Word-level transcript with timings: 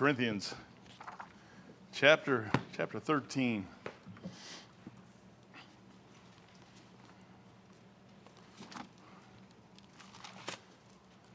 Corinthians 0.00 0.54
chapter 1.92 2.50
chapter 2.74 2.98
13. 2.98 3.66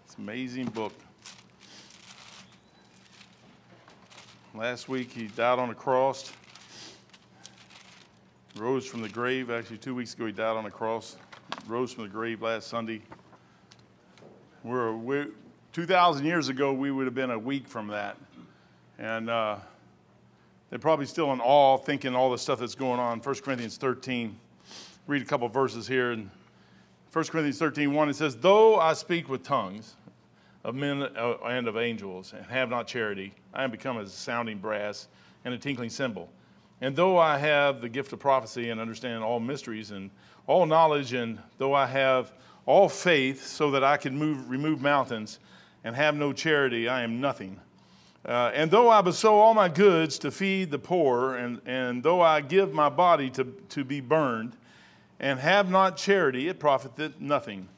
It's 0.04 0.16
amazing 0.18 0.66
book. 0.70 0.94
Last 4.56 4.90
week 4.90 5.12
he 5.12 5.28
died 5.28 5.60
on 5.60 5.70
a 5.70 5.76
cross, 5.76 6.34
rose 8.58 8.88
from 8.88 9.04
the 9.04 9.10
grave. 9.10 9.52
Actually, 9.52 9.78
two 9.78 9.94
weeks 9.94 10.16
ago 10.16 10.26
he 10.26 10.32
died 10.32 10.58
on 10.58 10.66
a 10.66 10.72
cross, 10.72 11.18
rose 11.68 11.94
from 11.94 12.06
the 12.06 12.10
grave 12.10 12.42
last 12.42 12.68
Sunday. 12.68 13.04
We're, 14.64 14.96
we're 14.96 15.28
2,000 15.74 16.26
years 16.26 16.50
ago, 16.50 16.74
we 16.74 16.90
would 16.90 17.06
have 17.06 17.14
been 17.14 17.30
a 17.30 17.38
week 17.38 17.68
from 17.68 17.90
that. 17.90 18.18
And 18.98 19.30
uh, 19.30 19.58
they're 20.70 20.80
probably 20.80 21.06
still 21.06 21.32
in 21.34 21.42
awe 21.42 21.78
thinking 21.78 22.16
all 22.16 22.32
the 22.32 22.38
stuff 22.38 22.60
that's 22.60 22.76
going 22.76 23.00
on. 23.00 23.20
1 23.20 23.36
Corinthians 23.36 23.78
13, 23.78 24.38
read 25.08 25.22
a 25.22 25.26
couple 25.26 25.48
verses 25.50 25.88
here. 25.88 26.12
In 26.12 26.32
1 27.12 27.26
Corinthians 27.26 27.60
13, 27.60 27.94
1, 27.94 28.10
it 28.10 28.16
says, 28.16 28.36
Though 28.36 28.80
I 28.80 28.94
speak 28.94 29.30
with 29.30 29.44
tongues 29.44 29.96
of 30.64 30.76
men 30.76 31.04
uh, 31.04 31.36
and 31.46 31.68
of 31.68 31.78
angels 31.78 32.34
and 32.36 32.46
have 32.48 32.70
not 32.70 32.88
charity, 32.88 33.34
I 33.54 33.64
am 33.64 33.72
become 33.72 33.98
as 33.98 34.10
a 34.10 34.16
sounding 34.16 34.58
brass 34.58 35.08
and 35.44 35.54
a 35.54 35.58
tinkling 35.58 35.90
cymbal. 35.90 36.30
And 36.82 36.96
though 36.96 37.18
I 37.18 37.38
have 37.38 37.82
the 37.82 37.90
gift 37.90 38.12
of 38.14 38.20
prophecy 38.20 38.70
and 38.70 38.82
understand 38.82 39.24
all 39.24 39.40
mysteries 39.40 39.92
and 39.92 40.10
all 40.48 40.66
knowledge, 40.66 41.14
and 41.14 41.40
though 41.58 41.74
I 41.74 41.86
have 41.86 42.34
all 42.66 42.90
faith 42.90 43.46
so 43.46 43.72
that 43.72 43.84
I 43.84 43.98
can 43.98 44.18
move, 44.18 44.50
remove 44.50 44.82
mountains 44.82 45.40
and 45.84 45.96
have 45.96 46.16
no 46.16 46.34
charity, 46.34 46.88
I 46.88 47.04
am 47.04 47.22
nothing. 47.22 47.60
Uh, 48.28 48.52
and 48.56 48.72
though 48.72 48.90
I 48.90 49.02
bestow 49.02 49.36
all 49.36 49.54
my 49.54 49.70
goods 49.70 50.18
to 50.20 50.32
feed 50.32 50.72
the 50.72 50.80
poor, 50.80 51.36
and, 51.36 51.62
and 51.66 52.02
though 52.02 52.22
I 52.22 52.42
give 52.42 52.74
my 52.74 52.90
body 52.90 53.30
to, 53.32 53.44
to 53.70 53.84
be 53.84 54.02
burned, 54.02 54.58
and 55.20 55.40
have 55.40 55.70
not 55.70 55.96
charity, 55.96 56.48
it 56.48 56.60
profiteth 56.60 57.20
nothing. 57.20 57.70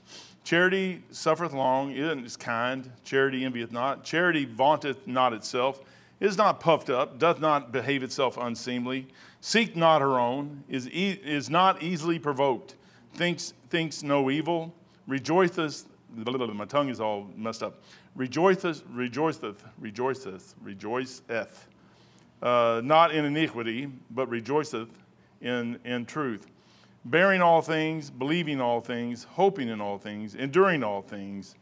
Charity 0.46 1.04
suffereth 1.12 1.52
long, 1.52 1.92
it 1.92 2.18
is 2.20 2.38
kind. 2.38 2.90
Charity 3.04 3.44
envieth 3.44 3.74
not. 3.74 4.06
Charity 4.06 4.46
vaunteth 4.46 5.06
not 5.06 5.34
itself, 5.34 5.82
is 6.22 6.38
not 6.38 6.62
puffed 6.62 6.90
up, 6.90 7.20
doth 7.20 7.42
not 7.42 7.74
behave 7.74 8.02
itself 8.02 8.38
unseemly, 8.38 9.08
seek 9.42 9.76
not 9.76 10.02
her 10.02 10.18
own, 10.18 10.64
is, 10.70 10.90
e- 10.90 11.20
is 11.24 11.50
not 11.50 11.84
easily 11.84 12.18
provoked, 12.18 12.76
thinks, 13.14 13.54
thinks 13.70 14.02
no 14.02 14.32
evil, 14.32 14.74
rejoiceth. 15.08 15.86
My 16.16 16.66
tongue 16.66 16.88
is 16.88 17.02
all 17.02 17.28
messed 17.36 17.62
up 17.62 17.82
rejoiceth, 18.18 18.84
rejoiceth, 18.92 19.64
rejoiceth, 19.80 20.56
rejoiceth, 20.62 21.68
uh, 22.42 22.82
not 22.84 23.14
in 23.14 23.24
iniquity, 23.24 23.90
but 24.12 24.28
rejoiceth 24.28 24.90
in, 25.42 25.80
in 25.86 26.06
truth, 26.06 26.48
bearing 27.06 27.42
all 27.42 27.62
things, 27.62 28.10
believing 28.10 28.60
all 28.60 28.82
things, 28.82 29.24
hoping 29.24 29.70
in 29.70 29.80
all 29.80 29.98
things, 29.98 30.36
enduring 30.36 30.84
all 30.84 31.02
things. 31.02 31.56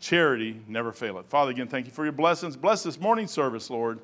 Charity 0.00 0.60
never 0.66 0.92
faileth. 0.92 1.26
Father, 1.26 1.50
again, 1.50 1.68
thank 1.68 1.86
you 1.86 1.92
for 1.92 2.04
your 2.04 2.12
blessings. 2.12 2.56
Bless 2.56 2.82
this 2.82 2.98
morning 2.98 3.26
service, 3.26 3.70
Lord. 3.70 4.00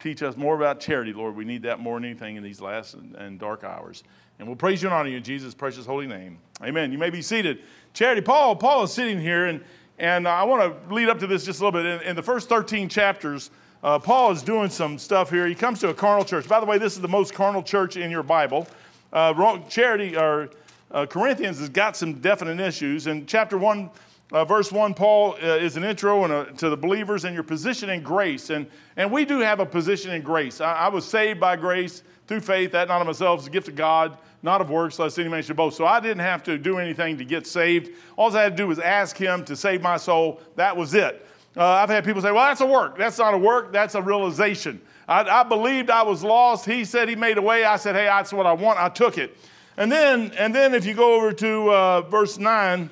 Teach 0.00 0.22
us 0.22 0.36
more 0.36 0.54
about 0.54 0.80
charity, 0.80 1.12
Lord. 1.12 1.36
We 1.36 1.44
need 1.44 1.62
that 1.62 1.80
more 1.80 1.96
than 1.96 2.08
anything 2.08 2.36
in 2.36 2.42
these 2.42 2.60
last 2.60 2.94
and, 2.94 3.14
and 3.16 3.38
dark 3.38 3.64
hours. 3.64 4.04
And 4.38 4.48
we'll 4.48 4.56
praise 4.56 4.82
you 4.82 4.88
and 4.88 4.94
honor 4.94 5.08
you 5.08 5.18
in 5.18 5.22
Jesus' 5.22 5.52
precious 5.52 5.84
holy 5.84 6.06
name. 6.06 6.38
Amen. 6.62 6.90
You 6.90 6.98
may 6.98 7.10
be 7.10 7.22
seated. 7.22 7.62
Charity, 7.92 8.22
Paul, 8.22 8.56
Paul 8.56 8.84
is 8.84 8.92
sitting 8.92 9.20
here 9.20 9.46
and 9.46 9.62
and 10.02 10.26
I 10.26 10.42
want 10.42 10.88
to 10.88 10.94
lead 10.94 11.08
up 11.08 11.20
to 11.20 11.28
this 11.28 11.44
just 11.44 11.60
a 11.60 11.64
little 11.64 11.80
bit. 11.80 11.86
In, 11.86 12.08
in 12.08 12.16
the 12.16 12.22
first 12.22 12.48
13 12.48 12.88
chapters, 12.88 13.52
uh, 13.84 14.00
Paul 14.00 14.32
is 14.32 14.42
doing 14.42 14.68
some 14.68 14.98
stuff 14.98 15.30
here. 15.30 15.46
He 15.46 15.54
comes 15.54 15.78
to 15.78 15.90
a 15.90 15.94
carnal 15.94 16.24
church. 16.24 16.48
By 16.48 16.58
the 16.58 16.66
way, 16.66 16.76
this 16.76 16.96
is 16.96 17.00
the 17.00 17.08
most 17.08 17.34
carnal 17.34 17.62
church 17.62 17.96
in 17.96 18.10
your 18.10 18.24
Bible. 18.24 18.66
Uh, 19.12 19.58
charity 19.68 20.16
or 20.16 20.50
uh, 20.90 21.06
Corinthians 21.06 21.60
has 21.60 21.68
got 21.68 21.96
some 21.96 22.14
definite 22.14 22.58
issues. 22.58 23.06
In 23.06 23.26
chapter 23.26 23.56
1, 23.56 23.88
uh, 24.32 24.44
verse 24.44 24.72
1, 24.72 24.94
Paul 24.94 25.34
uh, 25.34 25.46
is 25.56 25.76
an 25.76 25.84
intro 25.84 26.24
a, 26.24 26.52
to 26.52 26.68
the 26.70 26.76
believers 26.76 27.24
and 27.24 27.34
your 27.34 27.44
position 27.44 27.90
in 27.90 28.02
grace. 28.02 28.50
And, 28.50 28.66
and 28.96 29.12
we 29.12 29.24
do 29.24 29.38
have 29.40 29.60
a 29.60 29.66
position 29.66 30.10
in 30.12 30.22
grace. 30.22 30.60
I, 30.60 30.72
I 30.72 30.88
was 30.88 31.04
saved 31.04 31.38
by 31.38 31.56
grace 31.56 32.02
through 32.26 32.40
faith, 32.40 32.72
that 32.72 32.88
not 32.88 33.00
of 33.00 33.06
myself, 33.06 33.40
is 33.40 33.46
a 33.46 33.50
gift 33.50 33.68
of 33.68 33.76
God 33.76 34.18
not 34.42 34.60
of 34.60 34.70
works, 34.70 34.98
lest 34.98 35.18
any 35.18 35.28
man 35.28 35.42
should 35.42 35.56
boast. 35.56 35.76
So 35.76 35.86
I 35.86 36.00
didn't 36.00 36.20
have 36.20 36.42
to 36.44 36.58
do 36.58 36.78
anything 36.78 37.16
to 37.18 37.24
get 37.24 37.46
saved. 37.46 37.90
All 38.16 38.36
I 38.36 38.42
had 38.42 38.56
to 38.56 38.62
do 38.62 38.68
was 38.68 38.78
ask 38.78 39.16
him 39.16 39.44
to 39.44 39.56
save 39.56 39.82
my 39.82 39.96
soul. 39.96 40.40
That 40.56 40.76
was 40.76 40.94
it. 40.94 41.26
Uh, 41.56 41.64
I've 41.64 41.90
had 41.90 42.04
people 42.04 42.22
say, 42.22 42.32
well, 42.32 42.46
that's 42.46 42.60
a 42.60 42.66
work. 42.66 42.98
That's 42.98 43.18
not 43.18 43.34
a 43.34 43.38
work, 43.38 43.72
that's 43.72 43.94
a 43.94 44.02
realization. 44.02 44.80
I, 45.06 45.22
I, 45.22 45.42
believed 45.42 45.90
I 45.90 46.02
was 46.02 46.24
lost. 46.24 46.64
He 46.64 46.84
said 46.84 47.08
he 47.08 47.16
made 47.16 47.36
a 47.36 47.42
way. 47.42 47.64
I 47.64 47.76
said, 47.76 47.94
hey, 47.94 48.04
that's 48.04 48.32
what 48.32 48.46
I 48.46 48.52
want. 48.52 48.78
I 48.78 48.88
took 48.88 49.18
it. 49.18 49.36
And 49.76 49.92
then, 49.92 50.32
and 50.38 50.54
then 50.54 50.74
if 50.74 50.86
you 50.86 50.94
go 50.94 51.14
over 51.14 51.32
to 51.32 51.72
uh, 51.72 52.00
verse 52.02 52.38
9, 52.38 52.88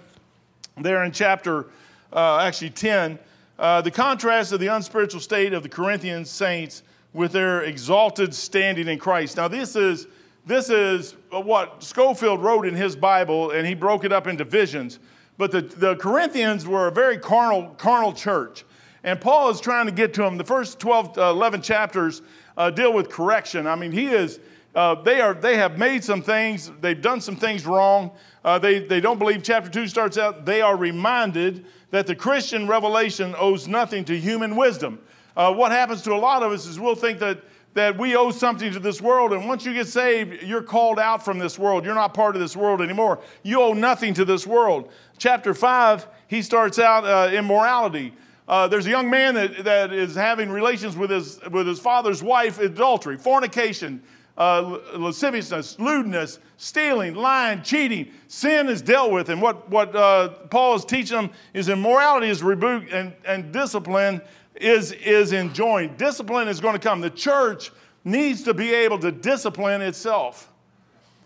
there 0.82 1.04
in 1.04 1.12
chapter 1.12 1.66
uh, 2.12 2.38
actually 2.38 2.70
10, 2.70 3.18
uh, 3.58 3.80
the 3.82 3.90
contrast 3.90 4.52
of 4.52 4.60
the 4.60 4.68
unspiritual 4.68 5.20
state 5.20 5.52
of 5.52 5.62
the 5.62 5.68
Corinthian 5.68 6.24
saints 6.24 6.82
with 7.12 7.32
their 7.32 7.62
exalted 7.62 8.34
standing 8.34 8.88
in 8.88 8.98
Christ. 8.98 9.36
Now, 9.36 9.48
this 9.48 9.76
is 9.76 10.06
this 10.46 10.70
is 10.70 11.14
what 11.30 11.82
Scofield 11.82 12.42
wrote 12.42 12.66
in 12.66 12.74
his 12.74 12.96
Bible, 12.96 13.50
and 13.50 13.66
he 13.66 13.74
broke 13.74 14.04
it 14.04 14.12
up 14.12 14.26
into 14.26 14.44
visions. 14.44 14.98
But 15.36 15.50
the, 15.50 15.62
the 15.62 15.96
Corinthians 15.96 16.66
were 16.66 16.88
a 16.88 16.92
very 16.92 17.18
carnal, 17.18 17.68
carnal 17.78 18.12
church. 18.12 18.64
And 19.04 19.20
Paul 19.20 19.50
is 19.50 19.60
trying 19.60 19.86
to 19.86 19.92
get 19.92 20.12
to 20.14 20.22
them. 20.22 20.36
The 20.36 20.44
first 20.44 20.78
12, 20.80 21.18
uh, 21.18 21.30
11 21.30 21.62
chapters 21.62 22.22
uh, 22.56 22.70
deal 22.70 22.92
with 22.92 23.08
correction. 23.08 23.66
I 23.66 23.74
mean, 23.74 23.92
he 23.92 24.08
is, 24.08 24.40
uh, 24.74 24.94
they, 25.02 25.20
are, 25.20 25.34
they 25.34 25.56
have 25.56 25.78
made 25.78 26.04
some 26.04 26.22
things, 26.22 26.70
they've 26.80 27.00
done 27.00 27.20
some 27.20 27.36
things 27.36 27.66
wrong. 27.66 28.12
Uh, 28.44 28.58
they, 28.58 28.78
they 28.78 29.00
don't 29.00 29.18
believe. 29.18 29.42
Chapter 29.42 29.68
2 29.68 29.88
starts 29.88 30.16
out, 30.16 30.44
they 30.44 30.60
are 30.62 30.76
reminded 30.76 31.66
that 31.90 32.06
the 32.06 32.14
Christian 32.14 32.66
revelation 32.66 33.34
owes 33.38 33.66
nothing 33.66 34.04
to 34.04 34.18
human 34.18 34.56
wisdom. 34.56 35.00
Uh, 35.36 35.52
what 35.52 35.72
happens 35.72 36.02
to 36.02 36.12
a 36.12 36.16
lot 36.16 36.42
of 36.42 36.52
us 36.52 36.66
is 36.66 36.78
we'll 36.78 36.94
think 36.94 37.18
that 37.18 37.42
that 37.74 37.96
we 37.96 38.16
owe 38.16 38.30
something 38.30 38.72
to 38.72 38.80
this 38.80 39.00
world. 39.00 39.32
And 39.32 39.46
once 39.46 39.64
you 39.64 39.72
get 39.72 39.86
saved, 39.86 40.42
you're 40.42 40.62
called 40.62 40.98
out 40.98 41.24
from 41.24 41.38
this 41.38 41.58
world. 41.58 41.84
You're 41.84 41.94
not 41.94 42.14
part 42.14 42.34
of 42.34 42.40
this 42.40 42.56
world 42.56 42.80
anymore. 42.80 43.20
You 43.42 43.62
owe 43.62 43.72
nothing 43.72 44.12
to 44.14 44.24
this 44.24 44.46
world. 44.46 44.90
Chapter 45.18 45.54
5, 45.54 46.08
he 46.26 46.42
starts 46.42 46.78
out 46.78 47.04
uh, 47.04 47.32
immorality. 47.32 48.12
Uh, 48.48 48.66
there's 48.66 48.86
a 48.86 48.90
young 48.90 49.08
man 49.08 49.34
that, 49.34 49.64
that 49.64 49.92
is 49.92 50.16
having 50.16 50.50
relations 50.50 50.96
with 50.96 51.10
his, 51.10 51.40
with 51.52 51.68
his 51.68 51.78
father's 51.78 52.22
wife, 52.22 52.58
adultery, 52.58 53.16
fornication, 53.16 54.02
uh, 54.36 54.78
lasciviousness, 54.94 55.78
lewdness, 55.78 56.38
stealing, 56.56 57.14
lying, 57.14 57.62
cheating. 57.62 58.10
Sin 58.28 58.68
is 58.68 58.82
dealt 58.82 59.12
with. 59.12 59.28
And 59.28 59.40
what, 59.40 59.68
what 59.68 59.94
uh, 59.94 60.28
Paul 60.50 60.76
is 60.76 60.84
teaching 60.84 61.16
them 61.16 61.30
is 61.54 61.68
immorality 61.68 62.28
is 62.28 62.42
rebuked 62.42 62.92
and, 62.92 63.12
and 63.24 63.52
discipline 63.52 64.20
is, 64.54 64.92
is 64.92 65.32
enjoined. 65.32 65.96
Discipline 65.96 66.48
is 66.48 66.60
going 66.60 66.74
to 66.74 66.80
come. 66.80 67.00
The 67.00 67.10
church 67.10 67.70
needs 68.04 68.42
to 68.44 68.54
be 68.54 68.72
able 68.72 68.98
to 68.98 69.12
discipline 69.12 69.82
itself. 69.82 70.46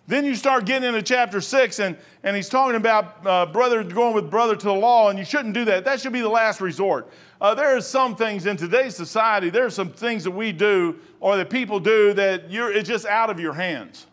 Then 0.06 0.26
you 0.26 0.34
start 0.34 0.66
getting 0.66 0.86
into 0.86 1.00
chapter 1.00 1.40
six, 1.40 1.78
and, 1.78 1.96
and 2.22 2.36
he's 2.36 2.50
talking 2.50 2.76
about 2.76 3.26
uh, 3.26 3.46
brother 3.46 3.82
going 3.82 4.14
with 4.14 4.30
brother 4.30 4.54
to 4.54 4.66
the 4.66 4.74
law, 4.74 5.08
and 5.08 5.18
you 5.18 5.24
shouldn't 5.24 5.54
do 5.54 5.64
that. 5.64 5.86
That 5.86 5.98
should 5.98 6.12
be 6.12 6.20
the 6.20 6.28
last 6.28 6.60
resort. 6.60 7.10
Uh, 7.40 7.54
there 7.54 7.74
are 7.74 7.80
some 7.80 8.14
things 8.14 8.44
in 8.44 8.58
today's 8.58 8.94
society, 8.94 9.48
there 9.48 9.64
are 9.64 9.70
some 9.70 9.90
things 9.90 10.22
that 10.24 10.30
we 10.30 10.52
do 10.52 10.96
or 11.24 11.38
that 11.38 11.48
people 11.48 11.80
do 11.80 12.12
that 12.12 12.50
you're, 12.50 12.70
it's 12.70 12.86
just 12.86 13.06
out 13.06 13.30
of 13.30 13.40
your 13.40 13.54
hands. 13.54 14.06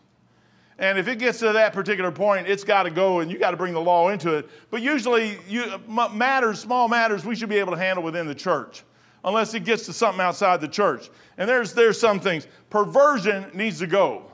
And 0.78 0.98
if 0.98 1.08
it 1.08 1.18
gets 1.18 1.40
to 1.40 1.52
that 1.52 1.74
particular 1.74 2.10
point, 2.10 2.46
it's 2.48 2.64
got 2.64 2.84
to 2.84 2.90
go 2.90 3.20
and 3.20 3.30
you 3.30 3.38
got 3.38 3.50
to 3.50 3.56
bring 3.58 3.74
the 3.74 3.82
law 3.82 4.08
into 4.08 4.32
it. 4.32 4.48
But 4.70 4.80
usually, 4.80 5.36
you, 5.46 5.78
matters, 5.86 6.58
small 6.60 6.88
matters, 6.88 7.22
we 7.26 7.34
should 7.34 7.50
be 7.50 7.58
able 7.58 7.72
to 7.74 7.78
handle 7.78 8.02
within 8.02 8.26
the 8.26 8.34
church 8.34 8.82
unless 9.26 9.52
it 9.52 9.66
gets 9.66 9.84
to 9.86 9.92
something 9.92 10.22
outside 10.22 10.62
the 10.62 10.68
church. 10.68 11.10
And 11.36 11.46
there's, 11.46 11.74
there's 11.74 12.00
some 12.00 12.18
things. 12.18 12.46
Perversion 12.70 13.44
needs 13.52 13.80
to 13.80 13.86
go. 13.86 14.24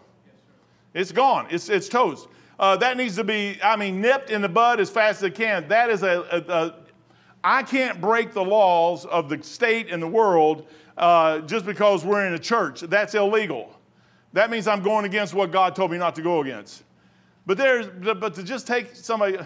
It's 0.95 1.11
gone. 1.11 1.49
It's, 1.51 1.69
it's 1.69 1.89
toast. 1.89 2.29
Uh, 2.61 2.77
that 2.77 2.97
needs 2.97 3.17
to 3.17 3.25
be, 3.25 3.59
I 3.61 3.75
mean, 3.75 4.01
nipped 4.01 4.31
in 4.31 4.41
the 4.41 4.49
bud 4.49 4.79
as 4.79 4.89
fast 4.89 5.17
as 5.17 5.25
it 5.25 5.35
can. 5.35 5.67
That 5.67 5.91
is 5.91 6.05
a, 6.05 6.45
a, 6.49 6.53
a 6.53 6.75
I 7.43 7.63
can't 7.63 8.01
break 8.01 8.33
the 8.33 8.45
laws 8.45 9.05
of 9.07 9.29
the 9.29 9.43
state 9.43 9.91
and 9.91 10.03
the 10.03 10.09
world 10.09 10.67
uh, 10.97 11.41
just 11.41 11.65
because 11.65 12.05
we're 12.05 12.27
in 12.27 12.35
a 12.35 12.39
church. 12.39 12.81
That's 12.81 13.15
illegal. 13.15 13.73
That 14.33 14.51
means 14.51 14.67
I'm 14.67 14.83
going 14.83 15.05
against 15.05 15.35
what 15.35 15.53
God 15.53 15.75
told 15.75 15.91
me 15.91 15.99
not 15.99 16.15
to 16.17 16.23
go 16.23 16.43
against. 16.43 16.85
But 17.47 17.57
there's, 17.57 17.87
but 18.17 18.35
to 18.35 18.43
just 18.43 18.67
take 18.67 18.95
somebody, 18.95 19.39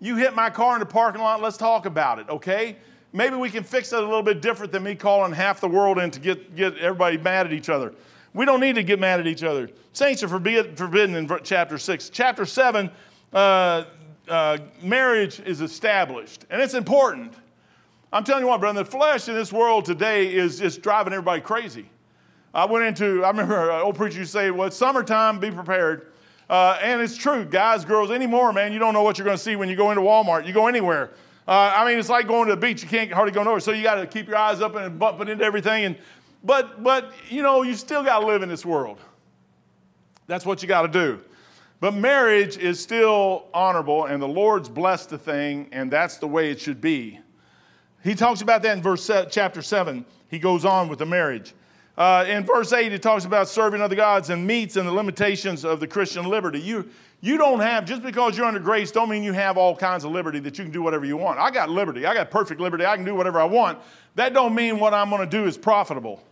you 0.00 0.16
hit 0.16 0.34
my 0.34 0.50
car 0.50 0.74
in 0.74 0.80
the 0.80 0.86
parking 0.86 1.22
lot, 1.22 1.42
let's 1.42 1.56
talk 1.56 1.86
about 1.86 2.18
it, 2.18 2.28
okay? 2.28 2.76
maybe 3.12 3.36
we 3.36 3.50
can 3.50 3.62
fix 3.62 3.92
it 3.92 3.98
a 3.98 4.02
little 4.02 4.22
bit 4.22 4.40
different 4.40 4.72
than 4.72 4.82
me 4.82 4.94
calling 4.94 5.32
half 5.32 5.60
the 5.60 5.68
world 5.68 5.98
in 5.98 6.10
to 6.10 6.20
get, 6.20 6.56
get 6.56 6.76
everybody 6.78 7.18
mad 7.18 7.46
at 7.46 7.52
each 7.52 7.68
other. 7.68 7.94
We 8.34 8.46
don't 8.46 8.60
need 8.60 8.76
to 8.76 8.82
get 8.82 8.98
mad 8.98 9.20
at 9.20 9.26
each 9.26 9.42
other. 9.42 9.68
Saints 9.92 10.22
are 10.22 10.28
forbidden 10.28 11.14
in 11.14 11.30
chapter 11.44 11.76
6. 11.76 12.10
Chapter 12.10 12.46
7, 12.46 12.90
uh, 13.32 13.84
uh, 14.32 14.58
marriage 14.82 15.40
is 15.40 15.60
established, 15.60 16.46
and 16.48 16.62
it's 16.62 16.74
important. 16.74 17.34
I'm 18.12 18.24
telling 18.24 18.44
you 18.44 18.48
what, 18.48 18.60
brother, 18.60 18.82
the 18.82 18.90
flesh 18.90 19.28
in 19.28 19.34
this 19.34 19.52
world 19.52 19.84
today 19.84 20.34
is 20.34 20.58
just 20.58 20.80
driving 20.80 21.12
everybody 21.12 21.42
crazy. 21.42 21.90
I 22.54 22.64
went 22.64 22.84
into, 22.84 23.24
I 23.24 23.28
remember 23.28 23.70
an 23.70 23.82
old 23.82 23.96
preacher 23.96 24.18
used 24.18 24.32
to 24.32 24.38
say, 24.38 24.50
well, 24.50 24.68
it's 24.68 24.76
summertime, 24.76 25.38
be 25.38 25.50
prepared. 25.50 26.12
Uh, 26.48 26.78
and 26.82 27.00
it's 27.00 27.16
true, 27.16 27.44
guys, 27.44 27.84
girls, 27.84 28.10
anymore, 28.10 28.52
man, 28.52 28.72
you 28.72 28.78
don't 28.78 28.94
know 28.94 29.02
what 29.02 29.18
you're 29.18 29.24
going 29.24 29.36
to 29.36 29.42
see 29.42 29.56
when 29.56 29.68
you 29.68 29.76
go 29.76 29.90
into 29.90 30.02
Walmart. 30.02 30.46
You 30.46 30.54
go 30.54 30.66
anywhere. 30.66 31.10
Uh, 31.46 31.72
I 31.74 31.86
mean, 31.86 31.98
it's 31.98 32.08
like 32.08 32.26
going 32.26 32.48
to 32.48 32.54
the 32.54 32.60
beach. 32.60 32.82
You 32.82 32.88
can't 32.88 33.12
hardly 33.12 33.32
go 33.32 33.42
nowhere. 33.42 33.60
So 33.60 33.72
you 33.72 33.82
got 33.82 33.96
to 33.96 34.06
keep 34.06 34.28
your 34.28 34.36
eyes 34.36 34.60
up 34.60 34.76
and 34.76 34.98
bumping 34.98 35.28
into 35.28 35.44
everything. 35.44 35.84
And, 35.84 35.96
but, 36.42 36.82
but, 36.82 37.12
you 37.28 37.42
know, 37.42 37.62
you 37.62 37.74
still 37.74 38.02
got 38.02 38.20
to 38.20 38.26
live 38.26 38.42
in 38.42 38.48
this 38.48 38.64
world. 38.64 38.98
That's 40.26 40.46
what 40.46 40.62
you 40.62 40.68
got 40.68 40.82
to 40.82 40.88
do. 40.88 41.20
But 41.82 41.94
marriage 41.94 42.58
is 42.58 42.78
still 42.78 43.46
honorable, 43.52 44.04
and 44.04 44.22
the 44.22 44.28
Lord's 44.28 44.68
blessed 44.68 45.10
the 45.10 45.18
thing, 45.18 45.68
and 45.72 45.90
that's 45.90 46.18
the 46.18 46.28
way 46.28 46.48
it 46.48 46.60
should 46.60 46.80
be. 46.80 47.18
He 48.04 48.14
talks 48.14 48.40
about 48.40 48.62
that 48.62 48.76
in 48.76 48.82
verse 48.84 49.10
chapter 49.30 49.62
7. 49.62 50.04
He 50.28 50.38
goes 50.38 50.64
on 50.64 50.88
with 50.88 51.00
the 51.00 51.06
marriage. 51.06 51.54
Uh, 51.98 52.24
in 52.28 52.46
verse 52.46 52.72
8, 52.72 52.92
it 52.92 53.02
talks 53.02 53.24
about 53.24 53.48
serving 53.48 53.82
other 53.82 53.96
gods 53.96 54.30
and 54.30 54.46
meats 54.46 54.76
and 54.76 54.86
the 54.86 54.92
limitations 54.92 55.64
of 55.64 55.80
the 55.80 55.88
Christian 55.88 56.26
liberty. 56.26 56.60
You, 56.60 56.88
you 57.20 57.36
don't 57.36 57.58
have, 57.58 57.84
just 57.84 58.04
because 58.04 58.38
you're 58.38 58.46
under 58.46 58.60
grace, 58.60 58.92
don't 58.92 59.08
mean 59.08 59.24
you 59.24 59.32
have 59.32 59.58
all 59.58 59.74
kinds 59.74 60.04
of 60.04 60.12
liberty 60.12 60.38
that 60.38 60.58
you 60.58 60.64
can 60.64 60.72
do 60.72 60.82
whatever 60.82 61.04
you 61.04 61.16
want. 61.16 61.40
I 61.40 61.50
got 61.50 61.68
liberty. 61.68 62.06
I 62.06 62.14
got 62.14 62.30
perfect 62.30 62.60
liberty. 62.60 62.86
I 62.86 62.94
can 62.94 63.04
do 63.04 63.16
whatever 63.16 63.40
I 63.40 63.44
want. 63.44 63.80
That 64.14 64.32
don't 64.34 64.54
mean 64.54 64.78
what 64.78 64.94
I'm 64.94 65.10
going 65.10 65.22
to 65.22 65.26
do 65.26 65.46
is 65.46 65.58
profitable. 65.58 66.22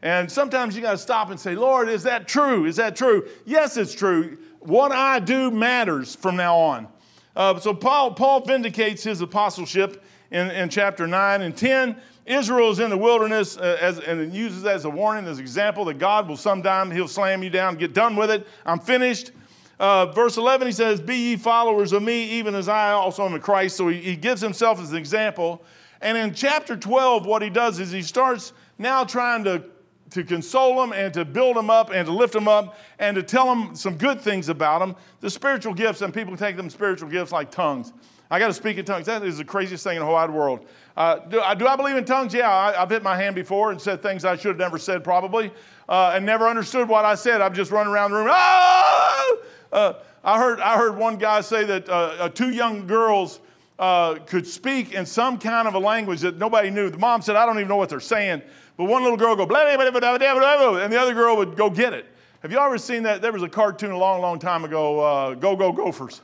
And 0.00 0.30
sometimes 0.30 0.76
you 0.76 0.80
got 0.80 0.92
to 0.92 0.98
stop 0.98 1.30
and 1.30 1.38
say, 1.38 1.54
Lord, 1.54 1.90
is 1.90 2.04
that 2.04 2.26
true? 2.26 2.64
Is 2.64 2.76
that 2.76 2.96
true? 2.96 3.28
Yes, 3.44 3.76
it's 3.76 3.94
true. 3.94 4.38
What 4.60 4.92
I 4.92 5.18
do 5.20 5.50
matters 5.50 6.14
from 6.14 6.36
now 6.36 6.56
on. 6.56 6.88
Uh, 7.36 7.58
so 7.60 7.72
Paul, 7.72 8.12
Paul 8.14 8.40
vindicates 8.40 9.04
his 9.04 9.20
apostleship 9.20 10.02
in, 10.30 10.50
in 10.50 10.68
chapter 10.68 11.06
9 11.06 11.42
and 11.42 11.56
10. 11.56 11.96
Israel 12.26 12.70
is 12.70 12.78
in 12.78 12.90
the 12.90 12.96
wilderness 12.96 13.56
uh, 13.56 13.78
as, 13.80 13.98
and 14.00 14.34
uses 14.34 14.62
that 14.62 14.74
as 14.74 14.84
a 14.84 14.90
warning, 14.90 15.26
as 15.26 15.38
an 15.38 15.42
example 15.42 15.84
that 15.86 15.98
God 15.98 16.28
will 16.28 16.36
sometime, 16.36 16.90
he'll 16.90 17.08
slam 17.08 17.42
you 17.42 17.48
down, 17.48 17.76
get 17.76 17.94
done 17.94 18.16
with 18.16 18.30
it. 18.30 18.46
I'm 18.66 18.78
finished. 18.78 19.30
Uh, 19.78 20.06
verse 20.06 20.36
11, 20.36 20.66
he 20.66 20.72
says, 20.72 21.00
Be 21.00 21.16
ye 21.16 21.36
followers 21.36 21.92
of 21.92 22.02
me, 22.02 22.24
even 22.32 22.54
as 22.54 22.68
I 22.68 22.90
also 22.90 23.24
am 23.24 23.34
of 23.34 23.42
Christ. 23.42 23.76
So 23.76 23.88
he, 23.88 23.98
he 23.98 24.16
gives 24.16 24.40
himself 24.40 24.80
as 24.80 24.90
an 24.90 24.98
example. 24.98 25.64
And 26.00 26.18
in 26.18 26.34
chapter 26.34 26.76
12, 26.76 27.24
what 27.24 27.42
he 27.42 27.50
does 27.50 27.78
is 27.78 27.90
he 27.90 28.02
starts 28.02 28.52
now 28.76 29.04
trying 29.04 29.44
to, 29.44 29.64
to 30.10 30.24
console 30.24 30.80
them 30.80 30.92
and 30.92 31.12
to 31.14 31.24
build 31.24 31.56
them 31.56 31.70
up 31.70 31.90
and 31.90 32.06
to 32.06 32.12
lift 32.12 32.32
them 32.32 32.48
up 32.48 32.78
and 32.98 33.14
to 33.14 33.22
tell 33.22 33.46
them 33.46 33.74
some 33.74 33.96
good 33.96 34.20
things 34.20 34.48
about 34.48 34.80
them. 34.80 34.96
The 35.20 35.30
spiritual 35.30 35.74
gifts, 35.74 36.02
and 36.02 36.12
people 36.12 36.36
take 36.36 36.56
them 36.56 36.70
spiritual 36.70 37.08
gifts 37.08 37.32
like 37.32 37.50
tongues. 37.50 37.92
I 38.30 38.38
got 38.38 38.48
to 38.48 38.54
speak 38.54 38.76
in 38.76 38.84
tongues. 38.84 39.06
That 39.06 39.22
is 39.22 39.38
the 39.38 39.44
craziest 39.44 39.82
thing 39.84 39.96
in 39.96 40.00
the 40.00 40.04
whole 40.04 40.14
wide 40.14 40.30
world. 40.30 40.66
Uh, 40.96 41.16
do, 41.20 41.40
I, 41.40 41.54
do, 41.54 41.66
I 41.66 41.76
believe 41.76 41.96
in 41.96 42.04
tongues? 42.04 42.34
Yeah, 42.34 42.50
I, 42.50 42.72
have 42.74 42.90
hit 42.90 43.02
my 43.02 43.16
hand 43.16 43.34
before 43.34 43.70
and 43.70 43.80
said 43.80 44.02
things 44.02 44.24
I 44.24 44.36
should 44.36 44.48
have 44.48 44.58
never 44.58 44.78
said, 44.78 45.02
probably, 45.02 45.50
uh, 45.88 46.12
and 46.14 46.26
never 46.26 46.46
understood 46.46 46.88
what 46.88 47.04
I 47.04 47.14
said. 47.14 47.40
I'm 47.40 47.54
just 47.54 47.70
running 47.70 47.92
around 47.92 48.10
the 48.10 48.18
room. 48.18 48.28
Oh! 48.30 49.42
Uh, 49.72 49.92
I, 50.24 50.38
heard, 50.38 50.60
I 50.60 50.76
heard 50.76 50.96
one 50.96 51.16
guy 51.16 51.40
say 51.40 51.64
that 51.64 51.88
uh, 51.88 51.92
uh, 51.92 52.28
two 52.28 52.50
young 52.50 52.86
girls 52.86 53.40
uh, 53.78 54.16
could 54.26 54.46
speak 54.46 54.92
in 54.92 55.06
some 55.06 55.38
kind 55.38 55.68
of 55.68 55.74
a 55.74 55.78
language 55.78 56.20
that 56.20 56.36
nobody 56.36 56.68
knew. 56.68 56.90
The 56.90 56.98
mom 56.98 57.22
said, 57.22 57.36
I 57.36 57.46
don't 57.46 57.56
even 57.56 57.68
know 57.68 57.76
what 57.76 57.88
they're 57.88 58.00
saying. 58.00 58.42
But 58.78 58.84
one 58.84 59.02
little 59.02 59.18
girl 59.18 59.30
would 59.30 59.38
go, 59.38 59.46
blah, 59.46 59.64
blah, 59.64 59.90
blah, 59.90 60.00
blah, 60.00 60.18
blah, 60.18 60.38
blah, 60.38 60.76
and 60.76 60.92
the 60.92 60.98
other 60.98 61.12
girl 61.12 61.36
would 61.36 61.56
go 61.56 61.68
get 61.68 61.92
it. 61.92 62.06
Have 62.42 62.52
you 62.52 62.58
ever 62.58 62.78
seen 62.78 63.02
that? 63.02 63.20
There 63.20 63.32
was 63.32 63.42
a 63.42 63.48
cartoon 63.48 63.90
a 63.90 63.98
long, 63.98 64.20
long 64.22 64.38
time 64.38 64.64
ago, 64.64 65.00
uh, 65.00 65.34
Go, 65.34 65.56
Go, 65.56 65.72
Gophers. 65.72 66.20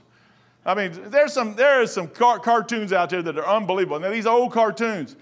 I 0.65 0.75
mean, 0.75 0.93
there's 1.11 1.33
some, 1.33 1.57
there 1.57 1.83
is 1.83 1.93
some 1.93 2.07
car- 2.07 2.39
cartoons 2.39 2.93
out 2.93 3.11
there 3.11 3.23
that 3.23 3.37
are 3.37 3.47
unbelievable. 3.47 3.99
Now, 3.99 4.11
these 4.11 4.25
old 4.25 4.53
cartoons, 4.53 5.17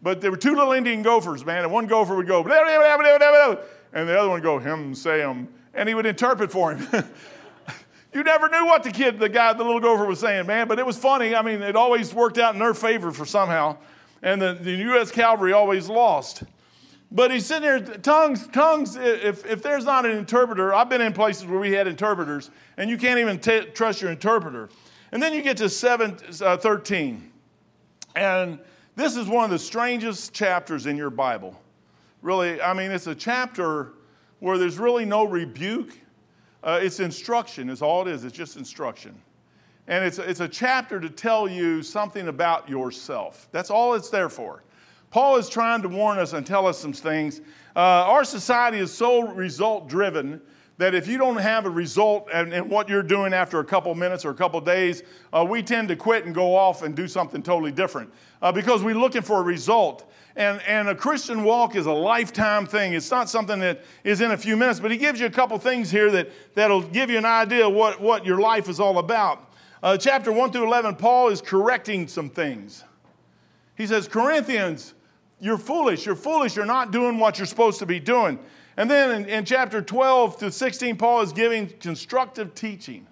but 0.00 0.22
there 0.22 0.30
were 0.30 0.38
two 0.38 0.54
little 0.54 0.72
Indian 0.72 1.02
gophers, 1.02 1.44
man, 1.44 1.62
and 1.62 1.70
one 1.70 1.86
gopher 1.86 2.16
would 2.16 2.26
go, 2.26 2.42
blah, 2.42 2.64
blah, 2.64 2.96
blah, 2.96 3.56
and 3.92 4.08
the 4.08 4.18
other 4.18 4.30
one 4.30 4.40
would 4.40 4.42
go, 4.42 4.58
him, 4.58 4.94
say 4.94 5.20
him, 5.20 5.46
and 5.74 5.90
he 5.90 5.94
would 5.94 6.06
interpret 6.06 6.50
for 6.50 6.74
him. 6.74 6.88
you 8.14 8.22
never 8.22 8.48
knew 8.48 8.64
what 8.64 8.82
the 8.82 8.90
kid, 8.90 9.18
the 9.18 9.28
guy, 9.28 9.52
the 9.52 9.62
little 9.62 9.80
gopher 9.80 10.06
was 10.06 10.20
saying, 10.20 10.46
man, 10.46 10.66
but 10.66 10.78
it 10.78 10.86
was 10.86 10.96
funny. 10.96 11.34
I 11.34 11.42
mean, 11.42 11.60
it 11.60 11.76
always 11.76 12.14
worked 12.14 12.38
out 12.38 12.54
in 12.54 12.60
their 12.60 12.72
favor 12.72 13.12
for 13.12 13.26
somehow, 13.26 13.76
and 14.22 14.40
the, 14.40 14.54
the 14.54 14.72
U.S. 14.72 15.10
Cavalry 15.10 15.52
always 15.52 15.90
lost. 15.90 16.44
But 17.10 17.30
he's 17.30 17.46
sitting 17.46 17.62
there, 17.62 17.80
tongues, 17.80 18.46
tongues, 18.48 18.96
if, 18.96 19.46
if 19.46 19.62
there's 19.62 19.86
not 19.86 20.04
an 20.04 20.16
interpreter, 20.16 20.74
I've 20.74 20.90
been 20.90 21.00
in 21.00 21.14
places 21.14 21.46
where 21.46 21.58
we 21.58 21.72
had 21.72 21.86
interpreters, 21.86 22.50
and 22.76 22.90
you 22.90 22.98
can't 22.98 23.18
even 23.18 23.38
t- 23.38 23.64
trust 23.72 24.02
your 24.02 24.10
interpreter. 24.10 24.68
And 25.12 25.22
then 25.22 25.32
you 25.32 25.40
get 25.40 25.56
to 25.56 25.70
7, 25.70 26.18
uh, 26.42 26.58
13. 26.58 27.32
And 28.14 28.58
this 28.94 29.16
is 29.16 29.26
one 29.26 29.44
of 29.44 29.50
the 29.50 29.58
strangest 29.58 30.34
chapters 30.34 30.86
in 30.86 30.98
your 30.98 31.08
Bible. 31.08 31.58
Really, 32.20 32.60
I 32.60 32.74
mean, 32.74 32.90
it's 32.90 33.06
a 33.06 33.14
chapter 33.14 33.92
where 34.40 34.58
there's 34.58 34.78
really 34.78 35.06
no 35.06 35.24
rebuke. 35.24 35.98
Uh, 36.62 36.80
it's 36.82 37.00
instruction, 37.00 37.70
is 37.70 37.80
all 37.80 38.06
it 38.06 38.10
is. 38.10 38.24
It's 38.24 38.36
just 38.36 38.56
instruction. 38.56 39.14
And 39.86 40.04
it's, 40.04 40.18
it's 40.18 40.40
a 40.40 40.48
chapter 40.48 41.00
to 41.00 41.08
tell 41.08 41.48
you 41.48 41.82
something 41.82 42.28
about 42.28 42.68
yourself. 42.68 43.48
That's 43.52 43.70
all 43.70 43.94
it's 43.94 44.10
there 44.10 44.28
for. 44.28 44.62
Paul 45.10 45.36
is 45.36 45.48
trying 45.48 45.82
to 45.82 45.88
warn 45.88 46.18
us 46.18 46.32
and 46.32 46.46
tell 46.46 46.66
us 46.66 46.78
some 46.78 46.92
things. 46.92 47.40
Uh, 47.74 47.80
our 47.80 48.24
society 48.24 48.78
is 48.78 48.92
so 48.92 49.22
result 49.22 49.88
driven 49.88 50.40
that 50.78 50.94
if 50.94 51.08
you 51.08 51.18
don't 51.18 51.38
have 51.38 51.66
a 51.66 51.70
result 51.70 52.30
in, 52.32 52.52
in 52.52 52.68
what 52.68 52.88
you're 52.88 53.02
doing 53.02 53.34
after 53.34 53.58
a 53.58 53.64
couple 53.64 53.92
minutes 53.96 54.24
or 54.24 54.30
a 54.30 54.34
couple 54.34 54.60
days, 54.60 55.02
uh, 55.32 55.44
we 55.48 55.60
tend 55.60 55.88
to 55.88 55.96
quit 55.96 56.24
and 56.24 56.34
go 56.34 56.54
off 56.54 56.82
and 56.82 56.94
do 56.94 57.08
something 57.08 57.42
totally 57.42 57.72
different 57.72 58.12
uh, 58.42 58.52
because 58.52 58.82
we're 58.82 58.94
looking 58.94 59.22
for 59.22 59.40
a 59.40 59.42
result. 59.42 60.10
And, 60.36 60.62
and 60.68 60.88
a 60.88 60.94
Christian 60.94 61.42
walk 61.42 61.74
is 61.74 61.86
a 61.86 61.92
lifetime 61.92 62.64
thing. 62.64 62.92
It's 62.92 63.10
not 63.10 63.28
something 63.28 63.58
that 63.58 63.82
is 64.04 64.20
in 64.20 64.30
a 64.30 64.36
few 64.36 64.56
minutes, 64.56 64.78
but 64.78 64.92
he 64.92 64.96
gives 64.96 65.18
you 65.18 65.26
a 65.26 65.30
couple 65.30 65.58
things 65.58 65.90
here 65.90 66.12
that, 66.12 66.30
that'll 66.54 66.82
give 66.82 67.10
you 67.10 67.18
an 67.18 67.24
idea 67.24 67.68
what, 67.68 68.00
what 68.00 68.24
your 68.24 68.38
life 68.38 68.68
is 68.68 68.78
all 68.78 68.98
about. 68.98 69.52
Uh, 69.82 69.96
chapter 69.96 70.30
1 70.30 70.52
through 70.52 70.66
11, 70.66 70.94
Paul 70.94 71.28
is 71.28 71.40
correcting 71.40 72.06
some 72.06 72.30
things. 72.30 72.84
He 73.76 73.86
says, 73.86 74.06
Corinthians, 74.06 74.94
you're 75.40 75.58
foolish. 75.58 76.06
You're 76.06 76.16
foolish. 76.16 76.56
You're 76.56 76.66
not 76.66 76.90
doing 76.90 77.18
what 77.18 77.38
you're 77.38 77.46
supposed 77.46 77.78
to 77.80 77.86
be 77.86 78.00
doing. 78.00 78.38
And 78.76 78.90
then 78.90 79.22
in, 79.22 79.28
in, 79.28 79.44
chapter 79.44 79.82
12 79.82 80.38
to 80.38 80.52
16, 80.52 80.96
Paul 80.96 81.22
is 81.22 81.32
giving 81.32 81.68
constructive 81.80 82.54
teaching. 82.54 83.06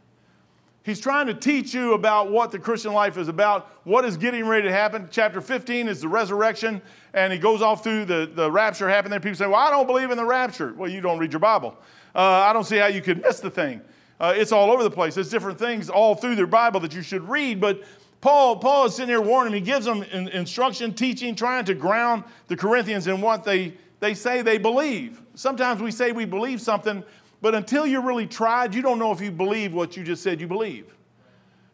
He's 0.85 1.01
trying 1.01 1.27
to 1.27 1.35
teach 1.35 1.75
you 1.75 1.95
about 1.95 2.31
what 2.31 2.53
the 2.53 2.61
Christian 2.61 2.93
life 2.93 3.19
is 3.19 3.27
about, 3.27 3.69
what 3.83 4.05
is 4.05 4.17
getting 4.17 4.47
ready 4.47 4.69
to 4.69 4.73
happen. 4.73 5.09
Chapter 5.11 5.41
15 5.41 5.89
is 5.89 6.01
the 6.01 6.07
resurrection, 6.07 6.81
and 7.13 7.33
he 7.33 7.41
goes 7.41 7.63
off 7.63 7.83
through 7.83 8.05
the, 8.05 8.31
the 8.33 8.49
rapture 8.49 8.89
happening. 8.89 9.11
There. 9.11 9.21
People 9.21 9.37
say, 9.37 9.47
Well, 9.47 9.57
I 9.57 9.71
don't 9.71 9.89
believe 9.89 10.13
in 10.13 10.17
the 10.17 10.25
rapture. 10.25 10.73
Well, 10.75 10.89
you 10.89 11.01
don't 11.01 11.19
read 11.19 11.33
your 11.33 11.41
Bible. 11.41 11.77
Uh, 12.15 12.21
I 12.21 12.53
don't 12.53 12.63
see 12.63 12.77
how 12.77 12.87
you 12.87 13.03
could 13.03 13.21
miss 13.21 13.41
the 13.41 13.51
thing. 13.51 13.81
Uh, 14.21 14.33
it's 14.37 14.53
all 14.53 14.71
over 14.71 14.85
the 14.85 14.91
place. 14.91 15.17
There's 15.17 15.29
different 15.29 15.59
things 15.59 15.91
all 15.91 16.15
through 16.15 16.37
their 16.37 16.47
Bible 16.47 16.79
that 16.81 16.95
you 16.95 17.03
should 17.03 17.29
read, 17.29 17.61
but 17.61 17.83
Paul, 18.21 18.57
Paul 18.57 18.87
is 18.87 18.95
sitting 18.95 19.09
here 19.09 19.21
warning. 19.21 19.53
He 19.53 19.61
gives 19.61 19.87
them 19.87 20.03
instruction, 20.03 20.95
teaching, 20.95 21.35
trying 21.35 21.65
to 21.67 21.75
ground 21.75 22.25
the 22.49 22.57
Corinthians 22.57 23.07
in 23.07 23.21
what 23.21 23.45
they 23.45 23.75
they 24.01 24.15
say 24.15 24.43
they 24.43 24.59
believe. 24.59 25.23
Sometimes 25.35 25.81
we 25.81 25.91
say 25.91 26.13
we 26.13 26.25
believe 26.25 26.61
something, 26.61 27.03
but 27.41 27.55
until 27.55 27.87
you're 27.87 28.03
really 28.03 28.27
tried, 28.27 28.75
you 28.75 28.83
don't 28.83 28.99
know 28.99 29.13
if 29.13 29.21
you 29.21 29.31
believe 29.31 29.73
what 29.73 29.97
you 29.97 30.05
just 30.05 30.23
said 30.23 30.41
you 30.41 30.47
believe. 30.47 30.95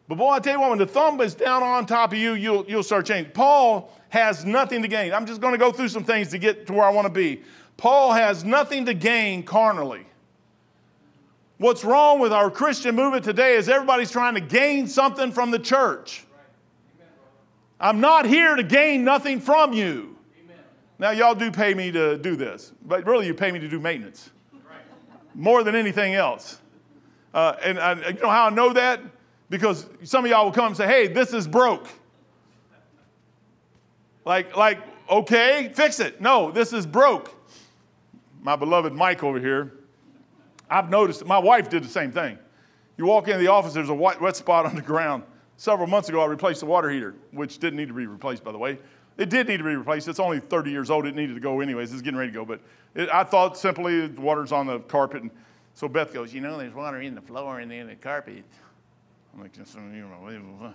But 0.07 0.17
boy, 0.17 0.31
I 0.31 0.39
tell 0.39 0.53
you 0.53 0.59
what, 0.59 0.69
when 0.69 0.79
the 0.79 0.85
thumb 0.85 1.19
is 1.21 1.33
down 1.33 1.63
on 1.63 1.85
top 1.85 2.11
of 2.11 2.17
you, 2.17 2.33
you'll, 2.33 2.65
you'll 2.65 2.83
start 2.83 3.05
changing. 3.05 3.31
Paul 3.33 3.91
has 4.09 4.45
nothing 4.45 4.81
to 4.81 4.87
gain. 4.87 5.13
I'm 5.13 5.25
just 5.25 5.41
going 5.41 5.53
to 5.53 5.57
go 5.57 5.71
through 5.71 5.87
some 5.87 6.03
things 6.03 6.29
to 6.29 6.37
get 6.37 6.67
to 6.67 6.73
where 6.73 6.83
I 6.83 6.89
want 6.89 7.07
to 7.07 7.13
be. 7.13 7.41
Paul 7.77 8.13
has 8.13 8.43
nothing 8.43 8.85
to 8.85 8.93
gain 8.93 9.43
carnally. 9.43 10.05
What's 11.57 11.85
wrong 11.85 12.19
with 12.19 12.33
our 12.33 12.51
Christian 12.51 12.95
movement 12.95 13.23
today 13.23 13.55
is 13.55 13.69
everybody's 13.69 14.11
trying 14.11 14.35
to 14.35 14.41
gain 14.41 14.87
something 14.87 15.31
from 15.31 15.51
the 15.51 15.59
church. 15.59 16.25
I'm 17.83 17.99
not 17.99 18.25
here 18.25 18.55
to 18.55 18.63
gain 18.63 19.03
nothing 19.03 19.41
from 19.41 19.73
you. 19.73 20.15
Now, 20.99 21.11
y'all 21.11 21.35
do 21.35 21.51
pay 21.51 21.73
me 21.73 21.91
to 21.91 22.17
do 22.17 22.37
this, 22.37 22.71
but 22.81 23.05
really, 23.05 23.27
you 23.27 23.33
pay 23.33 23.51
me 23.51 23.59
to 23.59 23.67
do 23.67 23.77
maintenance 23.77 24.29
more 25.35 25.63
than 25.63 25.75
anything 25.75 26.13
else. 26.13 26.61
Uh, 27.33 27.57
and 27.61 27.77
I, 27.77 28.11
you 28.11 28.13
know 28.13 28.29
how 28.29 28.45
I 28.45 28.49
know 28.51 28.71
that? 28.71 29.01
Because 29.49 29.85
some 30.03 30.23
of 30.23 30.31
y'all 30.31 30.45
will 30.45 30.53
come 30.53 30.67
and 30.67 30.77
say, 30.77 30.87
hey, 30.87 31.07
this 31.07 31.33
is 31.33 31.45
broke. 31.45 31.89
Like, 34.23 34.55
like, 34.55 34.79
okay, 35.09 35.69
fix 35.73 35.99
it. 35.99 36.21
No, 36.21 36.51
this 36.51 36.71
is 36.71 36.85
broke. 36.85 37.35
My 38.41 38.55
beloved 38.55 38.93
Mike 38.93 39.23
over 39.23 39.41
here, 39.41 39.73
I've 40.69 40.89
noticed, 40.89 41.25
my 41.25 41.37
wife 41.37 41.69
did 41.69 41.83
the 41.83 41.89
same 41.89 42.13
thing. 42.13 42.39
You 42.97 43.07
walk 43.07 43.27
into 43.27 43.39
the 43.39 43.47
office, 43.47 43.73
there's 43.73 43.89
a 43.89 43.93
wet, 43.93 44.21
wet 44.21 44.37
spot 44.37 44.65
on 44.67 44.75
the 44.75 44.81
ground. 44.81 45.23
Several 45.57 45.87
months 45.87 46.09
ago, 46.09 46.21
I 46.21 46.25
replaced 46.25 46.61
the 46.61 46.65
water 46.65 46.89
heater, 46.89 47.15
which 47.31 47.59
didn't 47.59 47.77
need 47.77 47.87
to 47.87 47.93
be 47.93 48.07
replaced, 48.07 48.43
by 48.43 48.51
the 48.51 48.57
way. 48.57 48.79
It 49.17 49.29
did 49.29 49.47
need 49.47 49.57
to 49.57 49.63
be 49.63 49.75
replaced. 49.75 50.07
It's 50.07 50.19
only 50.19 50.39
30 50.39 50.71
years 50.71 50.89
old. 50.89 51.05
It 51.05 51.15
needed 51.15 51.35
to 51.35 51.39
go 51.39 51.61
anyways. 51.61 51.93
It's 51.93 52.01
getting 52.01 52.17
ready 52.17 52.31
to 52.31 52.35
go. 52.35 52.45
But 52.45 52.61
it, 52.95 53.09
I 53.13 53.23
thought 53.23 53.57
simply 53.57 54.07
the 54.07 54.21
water's 54.21 54.51
on 54.51 54.65
the 54.65 54.79
carpet. 54.79 55.21
And 55.21 55.31
so 55.75 55.87
Beth 55.87 56.13
goes, 56.13 56.33
You 56.33 56.41
know, 56.41 56.57
there's 56.57 56.73
water 56.73 57.01
in 57.01 57.13
the 57.13 57.21
floor 57.21 57.59
and 57.59 57.71
in 57.71 57.87
the 57.87 57.95
carpet. 57.95 58.43
I'm 59.33 59.41
like, 59.41 59.55
you 59.55 59.63
know, 60.01 60.73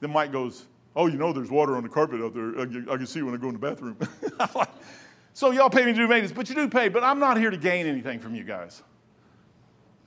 then 0.00 0.10
Mike 0.10 0.32
goes, 0.32 0.66
Oh, 0.96 1.08
you 1.08 1.18
know 1.18 1.32
there's 1.32 1.50
water 1.50 1.76
on 1.76 1.82
the 1.82 1.88
carpet 1.88 2.22
out 2.22 2.34
there. 2.34 2.58
I 2.58 2.94
I 2.94 2.96
can 2.96 3.06
see 3.06 3.22
when 3.22 3.34
I 3.34 3.36
go 3.36 3.48
in 3.48 3.52
the 3.52 3.58
bathroom. 3.58 3.98
so 5.34 5.50
y'all 5.50 5.68
pay 5.68 5.84
me 5.84 5.92
to 5.92 5.98
do 5.98 6.08
maintenance, 6.08 6.32
but 6.32 6.48
you 6.48 6.54
do 6.54 6.68
pay. 6.68 6.88
But 6.88 7.04
I'm 7.04 7.18
not 7.18 7.36
here 7.36 7.50
to 7.50 7.56
gain 7.58 7.86
anything 7.86 8.18
from 8.18 8.34
you 8.34 8.42
guys. 8.42 8.82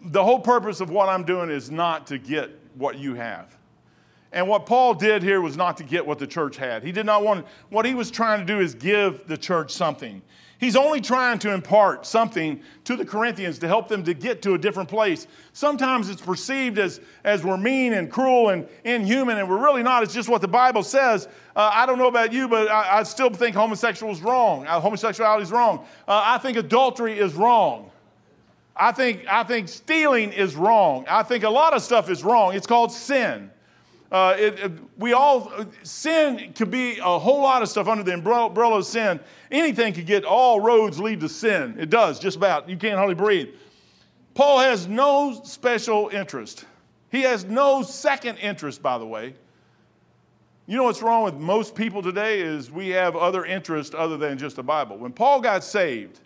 The 0.02 0.24
whole 0.24 0.40
purpose 0.40 0.82
of 0.82 0.90
what 0.90 1.08
I'm 1.08 1.24
doing 1.24 1.50
is 1.50 1.70
not 1.70 2.08
to 2.08 2.18
get 2.18 2.50
what 2.74 2.98
you 2.98 3.14
have. 3.14 3.56
And 4.32 4.48
what 4.48 4.66
Paul 4.66 4.94
did 4.94 5.24
here 5.24 5.42
was 5.42 5.58
not 5.58 5.78
to 5.78 5.84
get 5.84 6.06
what 6.06 6.20
the 6.20 6.28
church 6.28 6.56
had. 6.58 6.84
He 6.84 6.92
did 6.92 7.06
not 7.06 7.24
want, 7.24 7.48
what 7.70 7.86
he 7.86 7.96
was 7.96 8.12
trying 8.12 8.40
to 8.40 8.46
do 8.46 8.60
is 8.60 8.76
give 8.76 9.26
the 9.28 9.38
church 9.38 9.72
something. 9.72 10.22
He's 10.60 10.76
only 10.76 11.00
trying 11.00 11.40
to 11.40 11.54
impart 11.54 12.06
something 12.06 12.62
to 12.84 12.98
the 12.98 13.06
Corinthians 13.06 13.60
to 13.60 13.68
help 13.68 13.88
them 13.88 14.04
to 14.04 14.14
get 14.14 14.42
to 14.42 14.56
a 14.56 14.58
different 14.58 14.90
place. 14.90 15.26
Sometimes 15.54 16.10
it's 16.10 16.22
perceived 16.22 16.78
as, 16.78 17.00
as 17.24 17.46
we're 17.46 17.56
mean 17.56 17.94
and 17.94 18.12
cruel 18.12 18.50
and 18.50 18.68
inhuman, 18.84 19.38
and 19.38 19.50
we're 19.50 19.64
really 19.64 19.84
not. 19.84 20.04
It's 20.04 20.14
just 20.14 20.28
what 20.28 20.42
the 20.42 20.50
Bible 20.50 20.84
says. 20.84 21.30
Uh, 21.56 21.72
I 21.74 21.86
don't 21.86 21.98
know 21.98 22.10
about 22.10 22.34
you, 22.34 22.50
but 22.50 22.70
I, 22.70 23.00
I 23.00 23.04
still 23.04 23.30
think 23.30 23.56
homosexual 23.56 24.12
is 24.12 24.22
wrong. 24.22 24.68
Uh, 24.68 24.82
homosexuality 24.82 25.44
is 25.44 25.52
wrong. 25.52 25.86
Uh, 26.06 26.22
I 26.26 26.38
think 26.40 26.58
adultery 26.58 27.18
is 27.18 27.36
wrong. 27.36 27.90
I 28.76 28.92
think, 28.92 29.26
I 29.30 29.44
think 29.44 29.70
stealing 29.70 30.34
is 30.34 30.58
wrong. 30.58 31.06
I 31.10 31.24
think 31.24 31.46
a 31.46 31.50
lot 31.50 31.74
of 31.74 31.82
stuff 31.82 32.10
is 32.10 32.22
wrong. 32.22 32.54
It's 32.54 32.68
called 32.68 32.92
sin. 32.92 33.50
Uh, 34.12 34.36
it, 34.38 34.60
it, 34.60 34.72
we 34.98 35.14
all, 35.14 35.52
sin 35.84 36.52
could 36.54 36.72
be 36.72 36.98
a 36.98 37.20
whole 37.20 37.42
lot 37.42 37.62
of 37.62 37.70
stuff 37.70 37.88
under 37.88 38.04
the 38.04 38.14
umbrella 38.14 38.78
of 38.78 38.86
sin. 38.86 39.20
Anything 39.52 39.94
could 39.94 40.08
get, 40.08 40.26
all 40.26 40.60
roads 40.60 41.00
lead 41.00 41.20
to 41.20 41.30
sin. 41.30 41.76
It 41.78 41.90
does, 41.92 42.20
just 42.20 42.38
about. 42.38 42.68
You 42.68 42.78
can't 42.78 42.98
hardly 42.98 43.16
breathe. 43.16 43.50
Paul 44.34 44.60
has 44.60 44.88
no 44.88 45.40
special 45.44 46.10
interest. 46.10 46.66
He 47.12 47.22
has 47.22 47.46
no 47.46 47.84
second 47.84 48.38
interest, 48.38 48.82
by 48.82 48.98
the 48.98 49.06
way. 49.06 49.36
You 50.66 50.78
know 50.78 50.84
what's 50.84 51.02
wrong 51.02 51.24
with 51.24 51.36
most 51.36 51.76
people 51.76 52.02
today 52.02 52.42
is 52.42 52.72
we 52.72 52.90
have 52.90 53.16
other 53.16 53.44
interests 53.46 53.96
other 53.98 54.18
than 54.18 54.38
just 54.38 54.56
the 54.56 54.64
Bible. 54.64 54.98
When 54.98 55.12
Paul 55.12 55.42
got 55.42 55.64
saved, 55.64 56.20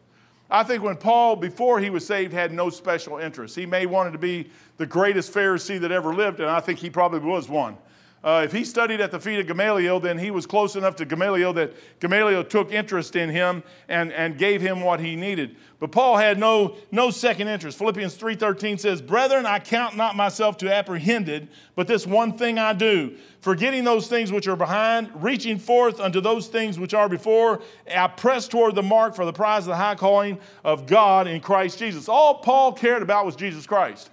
I 0.50 0.64
think 0.64 0.84
when 0.84 0.98
Paul, 0.98 1.36
before 1.36 1.80
he 1.80 1.90
was 1.90 2.06
saved, 2.06 2.34
had 2.34 2.52
no 2.52 2.70
special 2.70 3.18
interest. 3.18 3.56
He 3.56 3.66
may 3.66 3.86
wanted 3.86 4.12
to 4.12 4.18
be 4.18 4.50
the 4.78 4.86
greatest 4.86 5.34
Pharisee 5.34 5.80
that 5.80 5.92
ever 5.92 6.14
lived, 6.14 6.40
and 6.40 6.50
I 6.50 6.60
think 6.60 6.80
he 6.80 6.90
probably 6.90 7.20
was 7.20 7.50
one. 7.50 7.78
Uh, 8.24 8.42
if 8.46 8.54
he 8.54 8.64
studied 8.64 9.02
at 9.02 9.12
the 9.12 9.20
feet 9.20 9.38
of 9.38 9.48
Gamaliel, 9.48 10.00
then 10.00 10.18
he 10.18 10.32
was 10.32 10.46
close 10.46 10.78
enough 10.78 10.96
to 10.96 11.06
Gamaliel 11.06 11.52
that 11.54 11.74
Gamaliel 12.00 12.46
took 12.46 12.72
interest 12.72 13.18
in 13.18 13.30
him 13.30 13.62
and, 13.90 14.14
and 14.14 14.38
gave 14.38 14.62
him 14.62 14.80
what 14.80 15.02
he 15.02 15.18
needed. 15.18 15.58
But 15.78 15.92
Paul 15.92 16.16
had 16.16 16.40
no, 16.40 16.78
no 16.90 17.12
second 17.12 17.50
interest. 17.50 17.78
Philippians 17.78 18.18
3.13 18.18 18.80
says, 18.80 19.02
Brethren, 19.02 19.46
I 19.46 19.60
count 19.60 19.98
not 19.98 20.16
myself 20.16 20.56
to 20.60 20.74
apprehended, 20.74 21.50
but 21.76 21.86
this 21.86 22.08
one 22.08 22.38
thing 22.38 22.58
I 22.58 22.72
do, 22.72 23.18
forgetting 23.42 23.84
those 23.84 24.08
things 24.08 24.32
which 24.32 24.48
are 24.48 24.56
behind, 24.56 25.12
reaching 25.16 25.60
forth 25.60 26.00
unto 26.00 26.22
those 26.22 26.48
things 26.48 26.80
which 26.80 26.94
are 26.94 27.10
before, 27.10 27.62
I 27.94 28.08
press 28.08 28.48
toward 28.48 28.76
the 28.76 28.84
mark 28.84 29.16
for 29.16 29.26
the 29.26 29.34
prize 29.34 29.64
of 29.64 29.68
the 29.68 29.76
high 29.76 29.96
calling 29.96 30.40
of 30.64 30.86
God 30.86 31.28
in 31.28 31.42
Christ 31.42 31.78
Jesus. 31.78 32.08
All 32.08 32.36
Paul 32.36 32.72
cared 32.72 33.02
about 33.02 33.26
was 33.26 33.36
Jesus 33.36 33.68
Christ. 33.68 34.10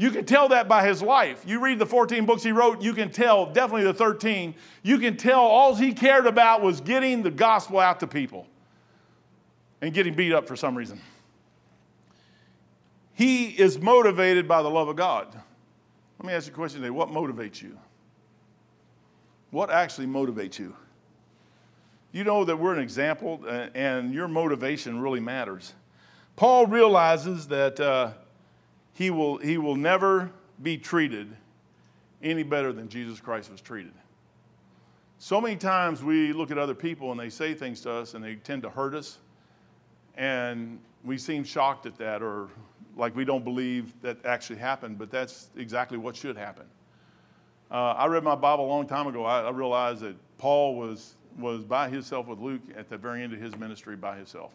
You 0.00 0.12
can 0.12 0.24
tell 0.24 0.48
that 0.50 0.68
by 0.68 0.86
his 0.86 1.02
life. 1.02 1.42
You 1.44 1.58
read 1.58 1.80
the 1.80 1.86
14 1.86 2.24
books 2.24 2.44
he 2.44 2.52
wrote, 2.52 2.80
you 2.80 2.94
can 2.94 3.10
tell, 3.10 3.46
definitely 3.46 3.82
the 3.82 3.92
13, 3.92 4.54
you 4.84 4.98
can 4.98 5.16
tell 5.16 5.40
all 5.40 5.74
he 5.74 5.92
cared 5.92 6.28
about 6.28 6.62
was 6.62 6.80
getting 6.80 7.24
the 7.24 7.32
gospel 7.32 7.80
out 7.80 7.98
to 8.00 8.06
people 8.06 8.46
and 9.80 9.92
getting 9.92 10.14
beat 10.14 10.32
up 10.32 10.46
for 10.46 10.54
some 10.54 10.78
reason. 10.78 11.00
He 13.14 13.46
is 13.46 13.80
motivated 13.80 14.46
by 14.46 14.62
the 14.62 14.70
love 14.70 14.86
of 14.86 14.94
God. 14.94 15.26
Let 16.20 16.26
me 16.26 16.32
ask 16.32 16.46
you 16.46 16.52
a 16.52 16.54
question 16.54 16.80
today. 16.80 16.90
What 16.90 17.08
motivates 17.08 17.60
you? 17.60 17.76
What 19.50 19.68
actually 19.68 20.06
motivates 20.06 20.60
you? 20.60 20.76
You 22.12 22.22
know 22.22 22.44
that 22.44 22.56
we're 22.56 22.72
an 22.72 22.80
example, 22.80 23.40
uh, 23.44 23.66
and 23.74 24.14
your 24.14 24.28
motivation 24.28 25.00
really 25.00 25.20
matters. 25.20 25.74
Paul 26.36 26.68
realizes 26.68 27.48
that. 27.48 27.80
Uh, 27.80 28.12
he 28.98 29.10
will, 29.10 29.36
he 29.36 29.58
will 29.58 29.76
never 29.76 30.28
be 30.60 30.76
treated 30.76 31.28
any 32.20 32.42
better 32.42 32.72
than 32.72 32.88
Jesus 32.88 33.20
Christ 33.20 33.48
was 33.48 33.60
treated. 33.60 33.92
So 35.20 35.40
many 35.40 35.54
times 35.54 36.02
we 36.02 36.32
look 36.32 36.50
at 36.50 36.58
other 36.58 36.74
people 36.74 37.12
and 37.12 37.20
they 37.20 37.30
say 37.30 37.54
things 37.54 37.80
to 37.82 37.92
us 37.92 38.14
and 38.14 38.24
they 38.24 38.34
tend 38.34 38.62
to 38.62 38.70
hurt 38.70 38.96
us, 38.96 39.18
and 40.16 40.80
we 41.04 41.16
seem 41.16 41.44
shocked 41.44 41.86
at 41.86 41.96
that 41.98 42.24
or 42.24 42.48
like 42.96 43.14
we 43.14 43.24
don't 43.24 43.44
believe 43.44 43.94
that 44.02 44.16
actually 44.24 44.58
happened, 44.58 44.98
but 44.98 45.12
that's 45.12 45.50
exactly 45.56 45.96
what 45.96 46.16
should 46.16 46.36
happen. 46.36 46.66
Uh, 47.70 47.92
I 47.92 48.06
read 48.06 48.24
my 48.24 48.34
Bible 48.34 48.66
a 48.66 48.66
long 48.66 48.88
time 48.88 49.06
ago. 49.06 49.24
I, 49.24 49.42
I, 49.42 49.50
realized 49.50 50.00
that 50.00 50.16
Paul 50.38 50.74
was, 50.74 51.14
was 51.38 51.62
by 51.62 51.88
himself 51.88 52.26
with 52.26 52.40
Luke 52.40 52.62
at 52.76 52.88
the 52.88 52.98
very 52.98 53.22
end 53.22 53.32
of 53.32 53.40
his 53.40 53.54
ministry 53.56 53.94
by 53.94 54.16
himself 54.16 54.50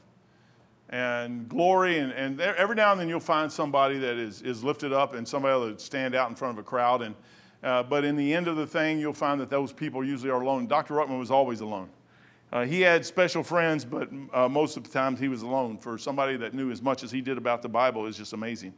and 0.93 1.49
glory. 1.49 1.97
And, 1.97 2.11
and 2.11 2.39
every 2.39 2.75
now 2.75 2.91
and 2.91 3.01
then 3.01 3.09
you'll 3.09 3.19
find 3.19 3.51
somebody 3.51 3.97
that 3.97 4.15
is, 4.15 4.43
is 4.43 4.63
lifted 4.63 4.93
up 4.93 5.15
and 5.15 5.27
somebody 5.27 5.71
that 5.71 5.81
stand 5.81 6.13
out 6.13 6.29
in 6.29 6.35
front 6.35 6.57
of 6.57 6.63
a 6.63 6.67
crowd. 6.67 7.01
And, 7.01 7.15
uh, 7.63 7.81
but 7.81 8.05
in 8.05 8.15
the 8.15 8.31
end 8.31 8.47
of 8.47 8.57
the 8.57 8.67
thing, 8.67 8.99
you'll 8.99 9.11
find 9.11 9.41
that 9.41 9.49
those 9.49 9.73
people 9.73 10.05
usually 10.05 10.29
are 10.29 10.39
alone. 10.39 10.67
Dr. 10.67 10.93
Ruckman 10.93 11.17
was 11.17 11.31
always 11.31 11.61
alone. 11.61 11.89
Uh, 12.51 12.63
he 12.65 12.81
had 12.81 13.03
special 13.03 13.41
friends, 13.41 13.83
but 13.83 14.07
uh, 14.31 14.47
most 14.47 14.77
of 14.77 14.83
the 14.83 14.89
times 14.91 15.19
he 15.19 15.27
was 15.27 15.41
alone. 15.41 15.79
For 15.79 15.97
somebody 15.97 16.37
that 16.37 16.53
knew 16.53 16.69
as 16.69 16.83
much 16.83 17.03
as 17.03 17.09
he 17.09 17.21
did 17.21 17.39
about 17.39 17.63
the 17.63 17.69
Bible 17.69 18.05
is 18.05 18.15
just 18.15 18.33
amazing. 18.33 18.75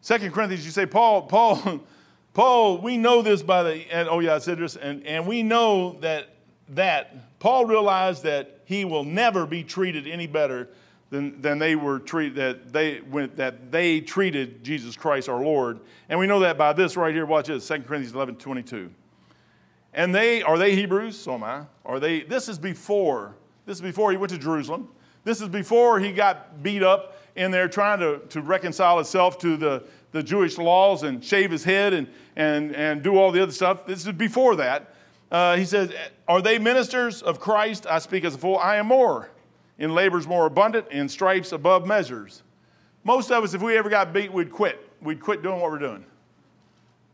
Second 0.00 0.32
Corinthians, 0.32 0.64
you 0.64 0.72
say, 0.72 0.86
Paul, 0.86 1.22
Paul, 1.22 1.82
Paul, 2.34 2.78
we 2.78 2.96
know 2.96 3.22
this 3.22 3.42
by 3.42 3.62
the, 3.62 3.92
and, 3.92 4.08
oh 4.08 4.18
yeah, 4.18 4.34
I 4.34 4.38
said 4.38 4.58
this, 4.58 4.74
and, 4.74 5.06
and 5.06 5.24
we 5.24 5.44
know 5.44 6.00
that, 6.00 6.30
that 6.70 7.38
Paul 7.38 7.64
realized 7.64 8.24
that 8.24 8.62
he 8.64 8.84
will 8.84 9.04
never 9.04 9.46
be 9.46 9.62
treated 9.62 10.08
any 10.08 10.26
better 10.26 10.68
than, 11.10 11.40
than 11.40 11.58
they 11.58 11.76
were 11.76 11.98
treated 11.98 12.34
that 12.36 12.72
they 12.72 13.00
went, 13.00 13.36
that 13.36 13.70
they 13.70 14.00
treated 14.00 14.64
Jesus 14.64 14.96
Christ 14.96 15.28
our 15.28 15.42
Lord. 15.42 15.80
And 16.08 16.18
we 16.18 16.26
know 16.26 16.40
that 16.40 16.58
by 16.58 16.72
this 16.72 16.96
right 16.96 17.14
here. 17.14 17.26
Watch 17.26 17.46
this, 17.46 17.66
2 17.66 17.80
Corinthians 17.80 18.14
11, 18.14 18.36
22. 18.36 18.90
And 19.94 20.14
they 20.14 20.42
are 20.42 20.58
they 20.58 20.74
Hebrews? 20.74 21.18
So 21.18 21.34
am 21.34 21.44
I. 21.44 21.62
Are 21.84 22.00
they? 22.00 22.20
This 22.20 22.48
is 22.48 22.58
before. 22.58 23.34
This 23.64 23.78
is 23.78 23.82
before 23.82 24.10
he 24.10 24.16
went 24.16 24.30
to 24.32 24.38
Jerusalem. 24.38 24.88
This 25.24 25.40
is 25.40 25.48
before 25.48 25.98
he 25.98 26.12
got 26.12 26.62
beat 26.62 26.82
up 26.82 27.16
in 27.34 27.50
there 27.50 27.68
trying 27.68 27.98
to, 28.00 28.18
to 28.28 28.40
reconcile 28.40 28.96
himself 28.96 29.38
to 29.38 29.56
the, 29.56 29.84
the 30.12 30.22
Jewish 30.22 30.56
laws 30.58 31.02
and 31.02 31.24
shave 31.24 31.50
his 31.50 31.64
head 31.64 31.92
and, 31.92 32.08
and, 32.36 32.74
and 32.76 33.02
do 33.02 33.16
all 33.16 33.32
the 33.32 33.42
other 33.42 33.52
stuff. 33.52 33.86
This 33.86 34.06
is 34.06 34.12
before 34.12 34.56
that. 34.56 34.94
Uh, 35.30 35.56
he 35.56 35.64
says, 35.64 35.92
Are 36.28 36.40
they 36.40 36.58
ministers 36.58 37.22
of 37.22 37.40
Christ? 37.40 37.86
I 37.88 37.98
speak 37.98 38.24
as 38.24 38.34
a 38.34 38.38
fool. 38.38 38.56
I 38.58 38.76
am 38.76 38.86
more 38.86 39.30
in 39.78 39.94
labors 39.94 40.26
more 40.26 40.46
abundant, 40.46 40.88
in 40.90 41.08
stripes 41.08 41.52
above 41.52 41.86
measures. 41.86 42.42
Most 43.04 43.30
of 43.30 43.44
us, 43.44 43.54
if 43.54 43.62
we 43.62 43.76
ever 43.76 43.88
got 43.88 44.12
beat, 44.12 44.32
we'd 44.32 44.50
quit. 44.50 44.80
We'd 45.00 45.20
quit 45.20 45.42
doing 45.42 45.60
what 45.60 45.70
we're 45.70 45.78
doing. 45.78 46.04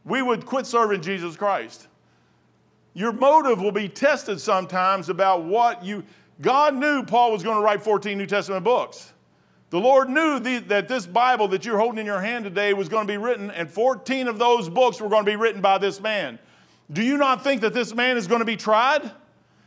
We 0.05 0.23
would 0.23 0.47
quit 0.47 0.67
serving 0.67 1.03
Jesus 1.03 1.37
Christ. 1.37 1.89
Your 2.95 3.13
motive 3.13 3.61
will 3.61 3.73
be 3.73 3.89
tested 3.89 4.41
sometimes 4.41 5.09
about 5.09 5.45
what 5.45 5.85
you. 5.85 6.05
God 6.41 6.75
knew 6.75 7.05
Paul 7.05 7.33
was 7.33 7.43
going 7.43 7.57
to 7.57 7.63
write 7.63 7.83
14 7.83 8.17
New 8.19 8.27
Testament 8.27 8.65
books. 8.65 9.13
The 9.71 9.79
Lord 9.79 10.11
knew 10.11 10.39
the, 10.39 10.59
that 10.59 10.89
this 10.89 11.07
Bible 11.07 11.49
that 11.49 11.65
you're 11.65 11.79
holding 11.79 11.99
in 11.99 12.07
your 12.07 12.21
hand 12.21 12.45
today 12.45 12.75
was 12.75 12.89
going 12.91 13.07
to 13.07 13.11
be 13.11 13.17
written, 13.17 13.51
and 13.51 13.71
14 13.71 14.29
of 14.29 14.39
those 14.39 14.69
books 14.69 15.01
were 15.01 15.09
going 15.09 15.25
to 15.25 15.31
be 15.31 15.37
written 15.37 15.63
by 15.63 15.79
this 15.79 16.01
man. 16.01 16.39
Do 16.93 17.03
you 17.03 17.17
not 17.17 17.43
think 17.43 17.63
that 17.63 17.73
this 17.73 17.95
man 17.95 18.19
is 18.19 18.27
going 18.27 18.41
to 18.41 18.45
be 18.45 18.57
tried? 18.57 19.11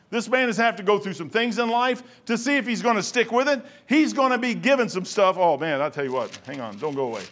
This 0.10 0.30
man 0.30 0.50
is 0.50 0.58
have 0.58 0.76
to 0.78 0.84
go 0.84 1.00
through 1.00 1.14
some 1.14 1.30
things 1.30 1.58
in 1.58 1.70
life 1.70 2.04
to 2.26 2.38
see 2.38 2.58
if 2.58 2.68
he's 2.68 2.82
going 2.82 2.96
to 2.96 3.04
stick 3.04 3.32
with 3.32 3.48
it. 3.48 3.62
He's 3.88 4.14
going 4.14 4.32
to 4.32 4.38
be 4.38 4.54
given 4.54 4.88
some 4.88 5.06
stuff. 5.06 5.38
Oh 5.38 5.58
man, 5.58 5.82
I'll 5.82 5.92
tell 5.92 6.06
you 6.06 6.14
what. 6.14 6.36
Hang 6.46 6.62
on, 6.62 6.78
don't 6.78 6.96
go 6.96 7.06
away. 7.06 7.24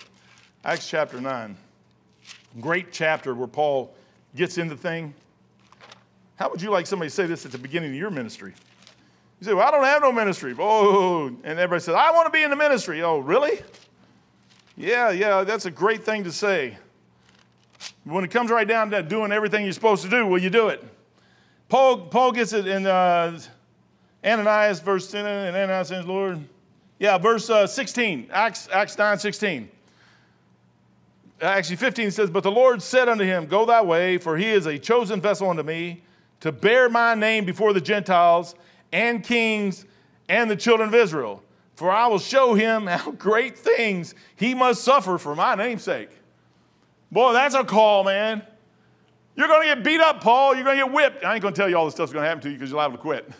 Acts 0.65 0.89
chapter 0.89 1.21
9. 1.21 1.55
Great 2.59 2.91
chapter 2.91 3.33
where 3.35 3.47
Paul 3.47 3.93
gets 4.35 4.57
into 4.57 4.75
thing. 4.75 5.13
How 6.35 6.49
would 6.49 6.61
you 6.61 6.71
like 6.71 6.87
somebody 6.87 7.09
to 7.09 7.15
say 7.15 7.25
this 7.25 7.45
at 7.45 7.51
the 7.51 7.57
beginning 7.57 7.91
of 7.91 7.95
your 7.95 8.09
ministry? 8.09 8.53
You 9.39 9.45
say, 9.45 9.53
Well, 9.53 9.67
I 9.67 9.71
don't 9.71 9.83
have 9.83 10.01
no 10.01 10.11
ministry. 10.11 10.55
Oh, 10.57 11.27
and 11.27 11.59
everybody 11.59 11.81
says, 11.81 11.95
I 11.95 12.11
want 12.11 12.25
to 12.25 12.31
be 12.31 12.43
in 12.43 12.49
the 12.49 12.55
ministry. 12.55 13.01
Oh, 13.03 13.19
really? 13.19 13.61
Yeah, 14.75 15.11
yeah, 15.11 15.43
that's 15.43 15.65
a 15.65 15.71
great 15.71 16.03
thing 16.03 16.23
to 16.23 16.31
say. 16.31 16.77
When 18.03 18.23
it 18.23 18.31
comes 18.31 18.49
right 18.49 18.67
down 18.67 18.89
to 18.91 19.03
doing 19.03 19.31
everything 19.31 19.63
you're 19.63 19.73
supposed 19.73 20.03
to 20.03 20.09
do, 20.09 20.25
will 20.25 20.41
you 20.41 20.49
do 20.49 20.69
it? 20.69 20.83
Paul, 21.73 22.01
Paul 22.01 22.33
gets 22.33 22.53
it 22.53 22.67
in 22.67 22.85
uh, 22.85 23.39
Ananias, 24.23 24.79
verse 24.79 25.09
10, 25.09 25.25
and 25.25 25.55
Ananias 25.55 25.87
says, 25.87 26.05
Lord. 26.05 26.47
Yeah, 26.99 27.17
verse 27.17 27.49
uh, 27.49 27.65
16, 27.65 28.29
Acts, 28.31 28.69
Acts 28.71 28.95
9, 28.95 29.17
16. 29.17 29.71
Actually, 31.41 31.75
15 31.77 32.11
says, 32.11 32.29
But 32.29 32.43
the 32.43 32.51
Lord 32.51 32.79
said 32.79 33.09
unto 33.09 33.23
him, 33.23 33.47
Go 33.47 33.65
thy 33.65 33.81
way, 33.81 34.19
for 34.19 34.37
he 34.37 34.49
is 34.49 34.67
a 34.67 34.77
chosen 34.77 35.19
vessel 35.19 35.49
unto 35.49 35.63
me 35.63 36.03
to 36.41 36.51
bear 36.51 36.89
my 36.89 37.15
name 37.15 37.43
before 37.43 37.73
the 37.73 37.81
Gentiles 37.81 38.53
and 38.91 39.23
kings 39.23 39.87
and 40.29 40.51
the 40.51 40.55
children 40.55 40.89
of 40.89 40.93
Israel. 40.93 41.41
For 41.73 41.89
I 41.89 42.05
will 42.05 42.19
show 42.19 42.53
him 42.53 42.85
how 42.85 43.13
great 43.13 43.57
things 43.57 44.13
he 44.35 44.53
must 44.53 44.83
suffer 44.83 45.17
for 45.17 45.35
my 45.35 45.55
name's 45.55 45.81
sake. 45.81 46.11
Boy, 47.11 47.33
that's 47.33 47.55
a 47.55 47.63
call, 47.63 48.03
man. 48.03 48.43
You're 49.35 49.47
going 49.47 49.67
to 49.67 49.75
get 49.75 49.83
beat 49.83 49.99
up, 49.99 50.21
Paul. 50.21 50.55
You're 50.55 50.63
going 50.63 50.77
to 50.77 50.85
get 50.85 50.93
whipped. 50.93 51.25
I 51.25 51.33
ain't 51.33 51.41
going 51.41 51.53
to 51.53 51.59
tell 51.59 51.69
you 51.69 51.75
all 51.75 51.85
the 51.85 51.91
stuff's 51.91 52.13
going 52.13 52.23
to 52.23 52.29
happen 52.29 52.41
to 52.43 52.49
you 52.49 52.55
because 52.55 52.69
you're 52.69 52.77
liable 52.77 52.97
to 52.97 53.01
quit. 53.01 53.31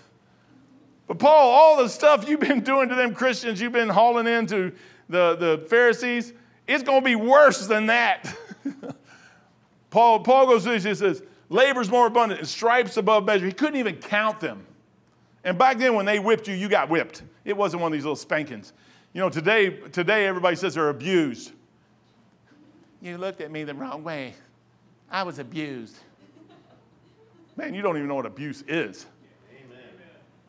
But 1.08 1.20
Paul, 1.20 1.52
all 1.52 1.78
the 1.78 1.90
stuff 1.90 2.28
you've 2.28 2.40
been 2.40 2.60
doing 2.64 2.90
to 2.90 2.96
them 2.96 3.14
Christians, 3.14 3.62
you've 3.62 3.74
been 3.74 3.90
hauling 3.90 4.28
into 4.28 4.72
the, 5.10 5.36
the 5.36 5.66
Pharisees, 5.70 6.34
it's 6.68 6.84
going 6.84 7.02
to 7.02 7.06
be 7.06 7.16
worse 7.16 7.68
than 7.68 7.88
that. 7.88 8.36
Paul, 9.90 10.22
Paul 10.22 10.48
goes 10.48 10.64
through 10.64 10.80
this, 10.80 10.84
he 10.84 10.96
says, 10.96 11.22
labor's 11.50 11.92
more 11.92 12.08
abundant 12.08 12.40
and 12.40 12.50
stripes 12.50 12.98
above 12.98 13.26
measure. 13.26 13.46
He 13.46 13.52
couldn't 13.52 13.76
even 13.76 13.98
count 13.98 14.40
them. 14.40 14.66
And 15.44 15.58
back 15.58 15.78
then, 15.78 15.94
when 15.94 16.06
they 16.06 16.20
whipped 16.20 16.48
you, 16.48 16.56
you 16.56 16.70
got 16.70 16.90
whipped. 16.90 17.22
It 17.46 17.56
wasn't 17.56 17.82
one 17.82 17.92
of 17.92 17.94
these 17.94 18.06
little 18.06 18.16
spankings. 18.16 18.74
You 19.12 19.20
know, 19.20 19.30
today, 19.30 19.70
today 19.92 20.26
everybody 20.26 20.56
says 20.56 20.74
they're 20.74 20.90
abused. 20.90 21.52
You 23.02 23.18
looked 23.18 23.42
at 23.42 23.52
me 23.52 23.66
the 23.66 23.76
wrong 23.76 24.04
way. 24.04 24.34
I 25.14 25.22
was 25.22 25.38
abused. 25.38 25.96
Man, 27.56 27.76
you 27.76 27.84
don't 27.84 27.96
even 27.98 28.08
know 28.08 28.16
what 28.16 28.26
abuse 28.26 28.64
is. 28.68 29.06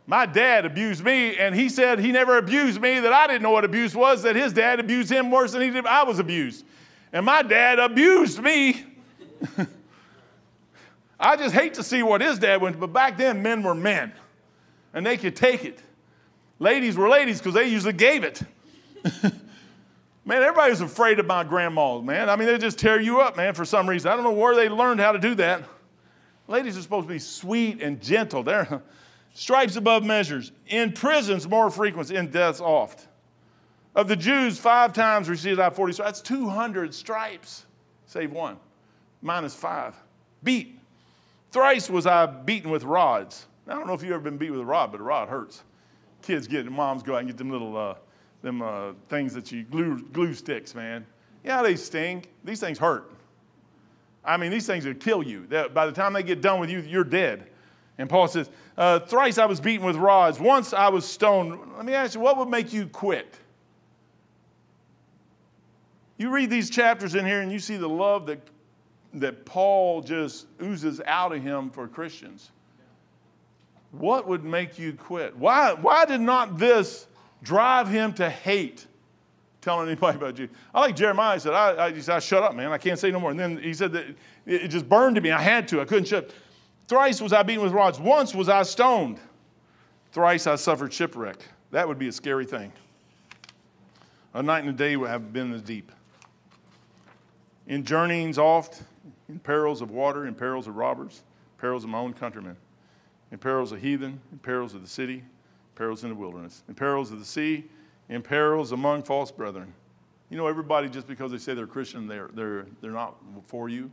My 0.07 0.25
dad 0.25 0.65
abused 0.65 1.05
me, 1.05 1.37
and 1.37 1.55
he 1.55 1.69
said 1.69 1.99
he 1.99 2.13
never 2.13 2.39
abused 2.39 2.81
me, 2.81 2.99
that 3.01 3.13
I 3.13 3.27
didn't 3.27 3.43
know 3.43 3.51
what 3.51 3.65
abuse 3.65 3.95
was, 3.95 4.23
that 4.23 4.37
his 4.37 4.55
dad 4.55 4.81
abused 4.81 5.11
him 5.11 5.31
worse 5.31 5.53
than 5.53 5.61
he 5.61 5.71
did. 5.71 5.87
I 5.87 6.03
was 6.05 6.19
abused. 6.19 6.65
And 7.13 7.27
my 7.27 7.43
dad 7.43 7.79
abused 7.79 8.43
me. 8.43 8.85
I 11.21 11.37
just 11.37 11.55
hate 11.55 11.75
to 11.75 11.83
see 11.83 12.03
what 12.03 12.23
his 12.23 12.39
dad 12.39 12.61
went, 12.61 12.81
but 12.81 12.93
back 12.93 13.19
then 13.19 13.43
men 13.43 13.63
were 13.63 13.75
men, 13.75 14.13
and 14.95 15.05
they 15.05 15.19
could 15.19 15.37
take 15.37 15.65
it. 15.65 15.79
Ladies 16.59 16.97
were 16.97 17.09
ladies 17.09 17.39
because 17.39 17.55
they 17.55 17.69
usually 17.69 17.93
gave 17.93 18.25
it. 18.25 18.43
man, 20.25 20.43
everybody 20.43 20.71
was 20.71 20.81
afraid 20.81 21.19
of 21.19 21.27
my 21.27 21.45
grandmas, 21.45 22.03
man. 22.03 22.31
I 22.31 22.37
mean, 22.37 22.49
they 22.49 22.59
just 22.59 22.79
tear 22.79 23.01
you 23.01 23.21
up, 23.21 23.37
man, 23.37 23.55
for 23.55 23.65
some 23.65 23.89
reason. 23.89 24.11
I 24.11 24.15
don't 24.15 24.25
know 24.25 24.33
where 24.33 24.55
they 24.55 24.69
learned 24.69 25.01
how 25.01 25.13
to 25.13 25.19
do 25.19 25.35
that. 25.37 25.65
Ladies 26.47 26.77
are 26.77 26.83
supposed 26.83 27.09
to 27.09 27.13
be 27.13 27.19
sweet 27.19 27.81
and 27.81 28.01
gentle. 28.03 28.43
They're 28.43 28.83
stripes 29.35 29.77
above 29.77 30.05
measures. 30.05 30.53
In 30.67 30.93
prisons, 30.93 31.49
more 31.49 31.71
frequent. 31.71 32.11
In 32.11 32.31
deaths, 32.31 32.61
oft. 32.61 33.07
Of 33.95 34.09
the 34.09 34.17
Jews, 34.17 34.59
five 34.59 34.93
times 34.93 35.29
received 35.29 35.61
I 35.61 35.71
40 35.71 35.93
stripes. 35.95 36.19
That's 36.19 36.29
200 36.29 36.95
stripes, 36.95 37.65
save 38.07 38.33
one. 38.33 38.57
Minus 39.23 39.55
five. 39.55 39.95
Beat. 40.43 40.79
Thrice 41.53 41.89
was 41.89 42.07
I 42.07 42.27
beaten 42.27 42.71
with 42.71 42.83
rods. 42.83 43.47
Now, 43.67 43.75
I 43.75 43.79
don't 43.79 43.87
know 43.87 43.95
if 43.95 44.03
you've 44.03 44.13
ever 44.13 44.23
been 44.23 44.37
beat 44.37 44.51
with 44.51 44.61
a 44.61 44.65
rod, 44.65 44.91
but 44.91 45.01
a 45.01 45.05
rod 45.05 45.29
hurts. 45.29 45.63
Kids 46.21 46.47
get, 46.47 46.71
moms 46.71 47.03
go 47.03 47.15
out 47.15 47.19
and 47.19 47.29
get 47.29 47.39
them 47.39 47.51
little 47.51 47.77
uh, 47.77 47.95
them 48.45 48.63
uh, 48.63 48.93
things 49.09 49.35
that 49.35 49.51
you 49.51 49.65
glue, 49.65 50.01
glue 50.13 50.35
sticks, 50.35 50.75
man. 50.75 51.05
Yeah, 51.43 51.63
they 51.63 51.75
sting. 51.77 52.25
These 52.45 52.61
things 52.61 52.79
hurt. 52.79 53.11
I 54.25 54.37
mean, 54.37 54.51
these 54.51 54.67
things 54.67 54.87
will 54.87 54.95
kill 54.95 55.23
you. 55.23 55.49
By 55.73 55.87
the 55.87 55.93
time 55.93 56.13
they 56.13 56.23
get 56.23 56.41
done 56.41 56.61
with 56.61 56.71
you, 56.71 56.81
you're 56.81 57.05
dead. 57.05 57.49
And 57.99 58.09
Paul 58.09 58.29
says, 58.29 58.49
uh, 58.77 59.01
Thrice 59.01 59.39
I 59.39 59.47
was 59.47 59.61
beaten 59.61 59.85
with 59.87 59.97
rods. 59.97 60.39
Once 60.39 60.73
I 60.73 60.89
was 60.89 61.05
stoned. 61.07 61.59
Let 61.77 61.85
me 61.85 61.95
ask 61.95 62.15
you, 62.15 62.21
what 62.21 62.37
would 62.39 62.49
make 62.49 62.73
you 62.73 62.87
quit? 62.87 63.35
You 66.17 66.31
read 66.31 66.49
these 66.49 66.71
chapters 66.71 67.15
in 67.15 67.27
here 67.27 67.41
and 67.41 67.51
you 67.51 67.59
see 67.59 67.77
the 67.77 67.89
love 67.89 68.27
that, 68.27 68.41
that 69.15 69.45
Paul 69.45 70.01
just 70.01 70.47
oozes 70.63 71.01
out 71.07 71.33
of 71.33 71.43
him 71.43 71.71
for 71.71 71.89
Christians. 71.89 72.51
What 73.93 74.27
would 74.27 74.45
make 74.45 74.79
you 74.79 74.93
quit? 74.93 75.37
Why, 75.37 75.73
why 75.73 76.05
did 76.05 76.21
not 76.21 76.59
this 76.59 77.07
drive 77.45 77.89
him 77.89 78.13
to 78.15 78.29
hate 78.29 78.87
telling 79.61 79.87
anybody 79.87 80.17
about 80.17 80.35
Jesus? 80.35 80.57
I 80.75 80.81
like 80.81 80.97
Jeremiah 80.97 81.39
said, 81.39 81.53
I, 81.53 81.87
I, 81.87 81.93
he 81.93 82.01
said, 82.01 82.17
I 82.17 82.19
shut 82.19 82.43
up, 82.43 82.55
man. 82.55 82.73
I 82.73 82.79
can't 82.79 82.99
say 82.99 83.11
no 83.11 83.21
more. 83.21 83.31
And 83.31 83.39
then 83.39 83.59
he 83.59 83.75
said 83.75 83.93
that 83.93 84.07
it, 84.07 84.17
it 84.47 84.69
just 84.69 84.89
burned 84.89 85.15
to 85.15 85.21
me. 85.21 85.31
I 85.31 85.41
had 85.41 85.69
to. 85.69 85.81
I 85.81 85.85
couldn't 85.85 86.07
shut. 86.07 86.33
Thrice 86.89 87.21
was 87.21 87.33
I 87.33 87.43
beaten 87.43 87.63
with 87.63 87.73
rods. 87.73 88.01
Once 88.01 88.35
was 88.35 88.49
I 88.49 88.63
stoned. 88.63 89.19
Thrice 90.13 90.47
I 90.47 90.57
suffered 90.57 90.93
shipwreck. 90.93 91.37
That 91.71 91.87
would 91.87 91.99
be 91.99 92.09
a 92.09 92.13
scary 92.13 92.45
thing. 92.45 92.73
A 94.35 94.43
night 94.43 94.61
and 94.61 94.69
a 94.71 94.73
day 94.73 94.97
would 94.97 95.11
have 95.11 95.33
been 95.33 95.51
the 95.51 95.59
deep. 95.59 95.93
In 97.67 97.85
journeyings 97.85 98.39
oft, 98.39 98.83
in 99.29 99.39
perils 99.39 99.81
of 99.81 99.91
water, 99.91 100.27
in 100.27 100.35
perils 100.35 100.67
of 100.67 100.77
robbers, 100.77 101.23
perils 101.59 101.85
of 101.85 101.91
my 101.91 101.99
own 101.99 102.13
countrymen, 102.13 102.57
in 103.33 103.39
perils 103.39 103.73
of 103.73 103.81
heathen, 103.81 104.21
in 104.33 104.39
perils 104.39 104.75
of 104.75 104.83
the 104.83 104.89
city, 104.89 105.25
perils 105.75 106.05
in 106.05 106.11
the 106.11 106.15
wilderness, 106.15 106.63
in 106.69 106.75
perils 106.75 107.11
of 107.11 107.19
the 107.19 107.25
sea, 107.25 107.65
in 108.09 108.23
perils 108.23 108.73
among 108.73 109.03
false 109.03 109.31
brethren. 109.31 109.73
You 110.31 110.37
know, 110.37 110.47
everybody, 110.47 110.89
just 110.89 111.07
because 111.07 111.33
they 111.33 111.39
say 111.39 111.55
they're 111.55 111.67
Christian, 111.67 112.07
they're, 112.07 112.31
they're, 112.35 112.67
they're 112.81 112.91
not 112.91 113.17
for 113.47 113.69
you. 113.69 113.91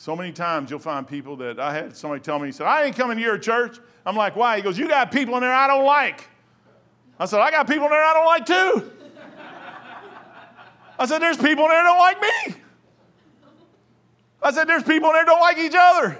So 0.00 0.16
many 0.16 0.32
times 0.32 0.70
you'll 0.70 0.78
find 0.78 1.06
people 1.06 1.36
that 1.36 1.60
I 1.60 1.74
had 1.74 1.94
somebody 1.96 2.22
tell 2.22 2.38
me, 2.38 2.48
he 2.48 2.52
said, 2.52 2.66
I 2.66 2.84
ain't 2.84 2.96
coming 2.96 3.18
to 3.18 3.22
your 3.22 3.36
church. 3.36 3.78
I'm 4.06 4.16
like, 4.16 4.34
why? 4.34 4.56
He 4.56 4.62
goes, 4.62 4.78
You 4.78 4.88
got 4.88 5.12
people 5.12 5.34
in 5.34 5.42
there 5.42 5.52
I 5.52 5.66
don't 5.66 5.84
like. 5.84 6.26
I 7.18 7.26
said, 7.26 7.40
I 7.40 7.50
got 7.50 7.66
people 7.66 7.84
in 7.84 7.90
there 7.90 8.02
I 8.02 8.14
don't 8.14 8.24
like 8.24 8.46
too. 8.46 8.92
I 10.98 11.06
said, 11.06 11.18
There's 11.18 11.36
people 11.36 11.64
in 11.64 11.70
there 11.70 11.82
don't 11.82 11.98
like 11.98 12.20
me. 12.22 12.54
I 14.42 14.50
said, 14.52 14.66
There's 14.66 14.84
people 14.84 15.10
in 15.10 15.16
there 15.16 15.24
don't 15.26 15.40
like 15.40 15.58
each 15.58 15.74
other. 15.76 16.18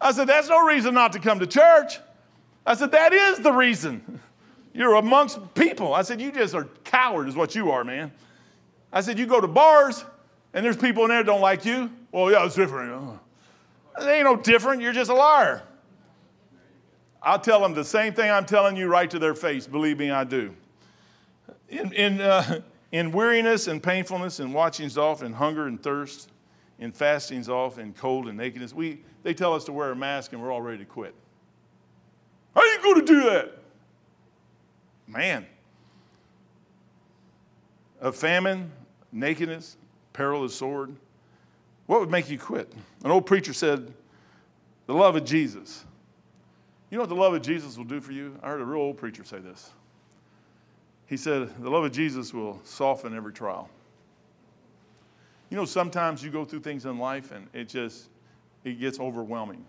I 0.00 0.10
said, 0.10 0.26
That's 0.26 0.48
no 0.48 0.66
reason 0.66 0.94
not 0.94 1.12
to 1.12 1.20
come 1.20 1.38
to 1.38 1.46
church. 1.46 1.98
I 2.66 2.74
said, 2.74 2.92
That 2.92 3.12
is 3.12 3.38
the 3.40 3.52
reason. 3.52 4.20
You're 4.74 4.94
amongst 4.94 5.54
people. 5.54 5.92
I 5.92 6.02
said, 6.02 6.20
You 6.20 6.32
just 6.32 6.54
are 6.54 6.64
coward, 6.84 7.28
is 7.28 7.36
what 7.36 7.54
you 7.54 7.70
are, 7.70 7.84
man. 7.84 8.12
I 8.92 9.00
said, 9.00 9.18
You 9.18 9.26
go 9.26 9.40
to 9.40 9.48
bars 9.48 10.04
and 10.54 10.64
there's 10.64 10.76
people 10.76 11.04
in 11.04 11.08
there 11.08 11.18
that 11.18 11.26
don't 11.26 11.40
like 11.40 11.64
you. 11.64 11.90
Well, 12.10 12.30
yeah, 12.30 12.44
it's 12.44 12.54
different. 12.54 13.18
It 13.98 14.04
ain't 14.06 14.24
no 14.24 14.36
different. 14.36 14.82
You're 14.82 14.92
just 14.92 15.10
a 15.10 15.14
liar. 15.14 15.62
I'll 17.22 17.38
tell 17.38 17.60
them 17.60 17.72
the 17.72 17.84
same 17.84 18.14
thing 18.14 18.30
I'm 18.30 18.44
telling 18.44 18.76
you 18.76 18.88
right 18.88 19.08
to 19.10 19.18
their 19.18 19.34
face. 19.34 19.66
Believe 19.66 19.98
me, 19.98 20.10
I 20.10 20.24
do. 20.24 20.54
In, 21.68 21.92
in, 21.92 22.20
uh, 22.20 22.60
in 22.90 23.12
weariness 23.12 23.68
and 23.68 23.82
painfulness, 23.82 24.40
and 24.40 24.52
watchings 24.52 24.98
off, 24.98 25.22
and 25.22 25.34
hunger 25.34 25.66
and 25.68 25.82
thirst, 25.82 26.30
in 26.78 26.92
fastings 26.92 27.48
off, 27.48 27.78
in 27.78 27.94
cold 27.94 28.28
and 28.28 28.36
nakedness, 28.36 28.74
we, 28.74 29.00
they 29.22 29.32
tell 29.32 29.54
us 29.54 29.64
to 29.64 29.72
wear 29.72 29.92
a 29.92 29.96
mask 29.96 30.32
and 30.32 30.42
we're 30.42 30.50
all 30.50 30.60
ready 30.60 30.78
to 30.78 30.84
quit. 30.84 31.14
How 32.54 32.60
are 32.60 32.66
you 32.66 32.82
going 32.82 33.06
to 33.06 33.12
do 33.12 33.22
that? 33.30 33.58
Man. 35.06 35.46
Of 38.00 38.16
famine, 38.16 38.70
nakedness, 39.12 39.76
peril 40.12 40.44
of 40.44 40.52
sword. 40.52 40.94
What 41.86 42.00
would 42.00 42.10
make 42.10 42.30
you 42.30 42.38
quit? 42.38 42.72
An 43.04 43.10
old 43.10 43.26
preacher 43.26 43.52
said, 43.52 43.92
The 44.86 44.94
love 44.94 45.16
of 45.16 45.24
Jesus. 45.24 45.84
You 46.90 46.98
know 46.98 47.02
what 47.02 47.08
the 47.08 47.16
love 47.16 47.32
of 47.32 47.42
Jesus 47.42 47.76
will 47.76 47.84
do 47.84 48.00
for 48.00 48.12
you? 48.12 48.38
I 48.42 48.48
heard 48.48 48.60
a 48.60 48.64
real 48.64 48.82
old 48.82 48.98
preacher 48.98 49.24
say 49.24 49.38
this. 49.38 49.70
He 51.06 51.16
said, 51.16 51.48
The 51.60 51.70
love 51.70 51.84
of 51.84 51.92
Jesus 51.92 52.34
will 52.34 52.60
soften 52.64 53.16
every 53.16 53.32
trial. 53.32 53.68
You 55.50 55.56
know, 55.56 55.64
sometimes 55.64 56.22
you 56.22 56.30
go 56.30 56.44
through 56.44 56.60
things 56.60 56.86
in 56.86 56.98
life 56.98 57.32
and 57.32 57.46
it 57.52 57.68
just 57.68 58.08
it 58.64 58.80
gets 58.80 58.98
overwhelming. 58.98 59.64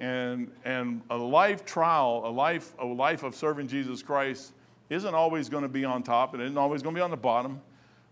And, 0.00 0.50
and 0.64 1.02
a 1.10 1.16
life 1.16 1.64
trial, 1.64 2.22
a 2.24 2.30
life, 2.30 2.72
a 2.78 2.86
life 2.86 3.22
of 3.22 3.34
serving 3.34 3.68
Jesus 3.68 4.02
Christ 4.02 4.52
isn't 4.88 5.14
always 5.14 5.48
going 5.48 5.62
to 5.62 5.68
be 5.68 5.84
on 5.84 6.02
top, 6.02 6.34
and 6.34 6.42
it 6.42 6.46
isn't 6.46 6.58
always 6.58 6.82
going 6.82 6.94
to 6.94 6.98
be 6.98 7.02
on 7.02 7.10
the 7.10 7.16
bottom, 7.16 7.60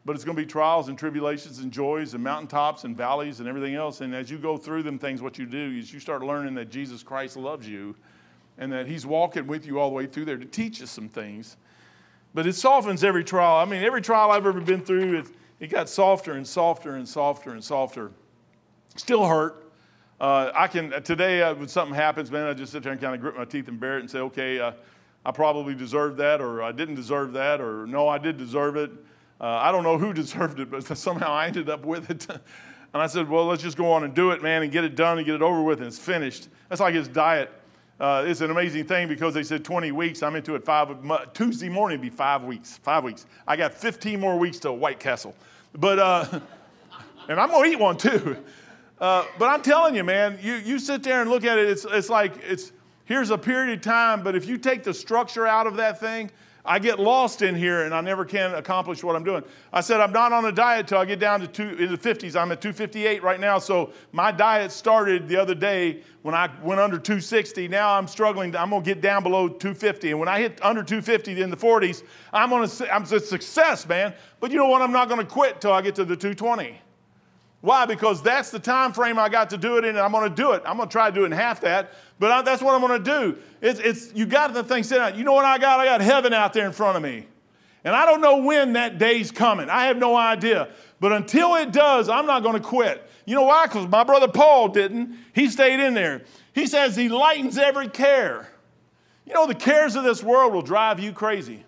but 0.05 0.15
it's 0.15 0.25
going 0.25 0.37
to 0.37 0.43
be 0.43 0.47
trials 0.47 0.89
and 0.89 0.97
tribulations 0.97 1.59
and 1.59 1.73
joys 1.73 2.15
and 2.15 2.23
mountaintops 2.23 2.85
and 2.85 2.97
valleys 2.97 3.41
and 3.41 3.49
everything 3.49 3.75
else. 3.75 4.01
And 4.01 4.15
as 4.15 4.31
you 4.31 4.39
go 4.39 4.57
through 4.57 4.85
them 4.85 4.99
things, 4.99 5.21
what 5.21 5.39
you 5.39 5.47
do 5.47 5.77
is 5.77 5.93
you 5.93 5.99
start 5.99 6.23
learning 6.23 6.55
that 6.55 6.71
Jesus 6.71 7.03
Christ 7.03 7.37
loves 7.37 7.69
you 7.69 7.97
and 8.59 8.73
that 8.73 8.87
He's 8.87 9.05
walking 9.05 9.47
with 9.47 9.67
you 9.67 9.81
all 9.81 9.89
the 9.89 9.95
way 9.95 10.07
through 10.07 10.27
there 10.27 10.37
to 10.37 10.45
teach 10.45 10.81
you 10.81 10.87
some 10.87 11.09
things. 11.09 11.57
But 12.35 12.47
it 12.47 12.55
softens 12.55 13.03
every 13.03 13.25
trial. 13.25 13.57
I 13.57 13.65
mean, 13.65 13.83
every 13.83 14.03
trial 14.03 14.31
I've 14.31 14.47
ever 14.47 14.61
been 14.61 14.83
through, 14.83 15.19
it, 15.19 15.27
it 15.59 15.67
got 15.69 15.89
softer 15.89 16.35
and 16.35 16.47
softer 16.47 16.95
and 16.95 17.09
softer 17.09 17.51
and 17.51 17.65
softer. 17.65 18.13
Still 18.97 19.27
hurt, 19.27 19.68
uh, 20.21 20.51
I 20.55 20.67
can 20.67 21.03
today 21.03 21.43
uh, 21.43 21.55
when 21.55 21.69
something 21.69 21.95
happens, 21.95 22.31
man, 22.31 22.47
I 22.47 22.55
just 22.55 22.73
sit 22.73 22.83
there 22.83 22.93
and 22.93 23.01
kind 23.01 23.15
of 23.15 23.21
grit 23.21 23.37
my 23.37 23.45
teeth 23.45 23.69
and 23.69 23.79
bear 23.79 23.99
it 23.99 24.01
and 24.01 24.11
say, 24.11 24.19
okay, 24.19 24.59
uh, 24.59 24.73
I 25.25 25.31
probably 25.31 25.75
deserved 25.75 26.17
that, 26.19 26.41
or 26.41 26.63
I 26.63 26.73
didn't 26.73 26.97
deserve 26.97 27.33
that, 27.35 27.61
or 27.61 27.87
no, 27.87 28.09
I 28.09 28.19
did 28.19 28.37
deserve 28.37 28.77
it. 28.77 28.91
Uh, 29.41 29.47
I 29.47 29.71
don't 29.71 29.85
know 29.85 29.99
who 29.99 30.13
deserved 30.15 30.59
it, 30.59 30.71
but 30.71 30.85
somehow 30.99 31.33
I 31.33 31.47
ended 31.47 31.69
up 31.69 31.85
with 31.85 32.11
it. 32.11 32.27
and 32.31 33.03
I 33.03 33.07
said, 33.07 33.29
well, 33.29 33.47
let's 33.47 33.63
just 33.63 33.77
go 33.77 33.93
on 33.93 34.05
and 34.05 34.15
do 34.15 34.31
it, 34.33 34.43
man, 34.43 34.63
and 34.63 34.73
get 34.73 34.85
it 34.85 34.97
done 34.97 35.19
and 35.19 35.27
get 35.27 35.37
it 35.37 35.43
over 35.43 35.63
with, 35.63 35.79
and 35.79 35.87
it's 35.87 35.99
finished. 35.99 36.49
That's 36.69 36.81
like 36.81 36.95
his 36.95 37.09
diet. 37.09 37.51
Uh, 38.01 38.25
it's 38.27 38.41
an 38.41 38.51
amazing 38.51 38.85
thing 38.85 39.09
because 39.09 39.35
they 39.35 39.43
said 39.43 39.65
20 39.65 39.91
weeks. 39.93 40.23
I'm 40.23 40.37
into 40.37 40.55
it 40.55 40.65
five. 40.65 40.89
Tuesday 41.33 41.69
morning 41.69 42.01
be 42.01 42.11
five 42.11 42.45
weeks. 42.45 42.79
Five 42.79 43.03
weeks. 43.03 43.27
I 43.47 43.57
got 43.57 43.75
15 43.75 44.21
more 44.21 44.39
weeks 44.39 44.59
to 44.61 44.73
White 44.73 45.01
Castle, 45.01 45.35
but 45.75 45.99
uh, 45.99 46.41
and 47.29 47.41
I'm 47.41 47.51
gonna 47.51 47.69
eat 47.69 47.79
one 47.79 47.97
too. 47.97 48.37
Uh, 49.01 49.25
but 49.39 49.47
I'm 49.47 49.63
telling 49.63 49.95
you, 49.95 50.05
man, 50.05 50.39
you, 50.43 50.55
you 50.55 50.79
sit 50.79 51.03
there 51.03 51.21
and 51.21 51.31
look 51.31 51.45
at 51.45 51.59
it, 51.59 51.69
it's, 51.69 51.85
it's 51.85 52.09
like 52.09 52.33
it's 52.43 52.73
here's 53.05 53.31
a 53.31 53.39
period 53.39 53.79
of 53.79 53.83
time, 53.83 54.23
but 54.23 54.35
if 54.35 54.47
you 54.47 54.59
take 54.59 54.83
the 54.83 54.93
structure 54.93 55.47
out 55.47 55.67
of 55.67 55.77
that 55.77 56.01
thing, 56.01 56.31
I 56.69 56.79
get 56.79 57.01
lost 57.01 57.41
in 57.41 57.55
here 57.55 57.85
and 57.85 57.95
I 57.95 58.03
never 58.03 58.27
can 58.27 58.55
accomplish 58.55 59.03
what 59.03 59.17
I'm 59.17 59.25
doing. 59.25 59.43
I 59.73 59.81
said, 59.81 60.01
I'm 60.01 60.13
not 60.13 60.33
on 60.33 60.45
a 60.45 60.53
diet 60.53 60.87
till 60.87 60.99
I 60.99 61.07
get 61.07 61.19
down 61.19 61.41
to 61.41 61.47
two, 61.47 61.71
in 61.77 61.91
the 61.91 61.97
50s. 61.97 62.39
I'm 62.39 62.53
at 62.53 62.61
258 62.61 63.23
right 63.23 63.41
now. 63.41 63.59
So 63.59 63.93
my 64.13 64.31
diet 64.31 64.71
started 64.71 65.29
the 65.29 65.37
other 65.37 65.55
day 65.55 66.03
when 66.21 66.35
I 66.35 66.51
went 66.63 66.79
under 66.79 66.99
260. 66.99 67.69
Now 67.69 67.95
I'm 67.95 68.07
struggling. 68.07 68.55
I'm 68.55 68.69
going 68.69 68.83
to 68.83 68.95
get 68.95 69.01
down 69.01 69.23
below 69.23 69.49
250. 69.49 70.11
And 70.11 70.21
when 70.21 70.29
I 70.29 70.41
hit 70.41 70.59
under 70.63 70.83
250 70.83 71.41
in 71.41 71.49
the 71.49 71.57
40s, 71.57 72.03
I'm, 72.35 72.53
on 72.53 72.69
a, 72.69 72.93
I'm 72.93 73.05
a 73.05 73.21
success, 73.21 73.89
man. 73.89 74.13
But 74.39 74.51
you 74.51 74.59
know 74.59 74.69
what? 74.69 74.83
I'm 74.83 74.93
not 74.93 75.09
going 75.09 75.21
to 75.21 75.27
quit 75.27 75.63
till 75.63 75.73
I 75.73 75.81
get 75.81 75.95
to 75.95 76.05
the 76.05 76.17
220. 76.17 76.79
Why? 77.61 77.87
Because 77.87 78.23
that's 78.23 78.51
the 78.51 78.59
time 78.59 78.93
frame 78.93 79.19
I 79.19 79.29
got 79.29 79.51
to 79.51 79.59
do 79.59 79.79
it 79.79 79.85
in, 79.85 79.91
and 79.91 79.99
I'm 79.99 80.13
going 80.13 80.29
to 80.29 80.35
do 80.35 80.53
it. 80.53 80.63
I'm 80.65 80.77
going 80.77 80.89
to 80.89 80.93
try 80.93 81.11
to 81.11 81.15
do 81.15 81.25
it 81.25 81.27
in 81.27 81.33
half 81.33 81.61
that, 81.63 81.93
but 82.19 82.31
I, 82.31 82.43
that's 82.43 82.63
what 82.63 82.75
I'm 82.75 82.81
going 82.81 83.03
to 83.03 83.11
do. 83.11 83.39
It's, 83.61 83.81
it's 83.81 84.15
you 84.15 84.27
got 84.27 84.55
the 84.55 84.63
thing 84.63 84.85
set 84.85 85.01
out. 85.01 85.17
You 85.17 85.25
know 85.25 85.33
what 85.33 85.45
I 85.45 85.59
got? 85.59 85.81
I 85.81 85.85
got 85.85 86.01
heaven 86.01 86.33
out 86.33 86.53
there 86.53 86.67
in 86.67 86.73
front 86.73 86.97
of 86.97 87.03
me, 87.03 87.27
and 87.83 87.97
I 87.97 88.07
don't 88.07 88.21
know 88.21 88.39
when 88.39 88.75
that 88.75 88.99
day's 88.99 89.33
coming. 89.33 89.69
I 89.69 89.87
have 89.87 89.97
no 89.97 90.17
idea. 90.17 90.69
But 91.01 91.13
until 91.13 91.57
it 91.57 91.73
does, 91.73 92.09
I'm 92.09 92.27
not 92.27 92.43
going 92.43 92.55
to 92.55 92.61
quit. 92.61 93.09
You 93.25 93.35
know 93.35 93.43
why? 93.43 93.67
Because 93.67 93.89
my 93.89 94.05
brother 94.05 94.29
Paul 94.29 94.69
didn't. 94.69 95.17
He 95.35 95.49
stayed 95.49 95.81
in 95.81 95.95
there. 95.95 96.23
He 96.53 96.67
says 96.67 96.97
he 96.97 97.09
lightens 97.09 97.59
every 97.59 97.89
care. 97.89 98.49
You 99.27 99.35
know, 99.35 99.47
the 99.47 99.55
cares 99.55 99.97
of 99.97 100.05
this 100.05 100.23
world 100.23 100.53
will 100.53 100.63
drive 100.63 100.99
you 100.99 101.13
crazy. 101.13 101.65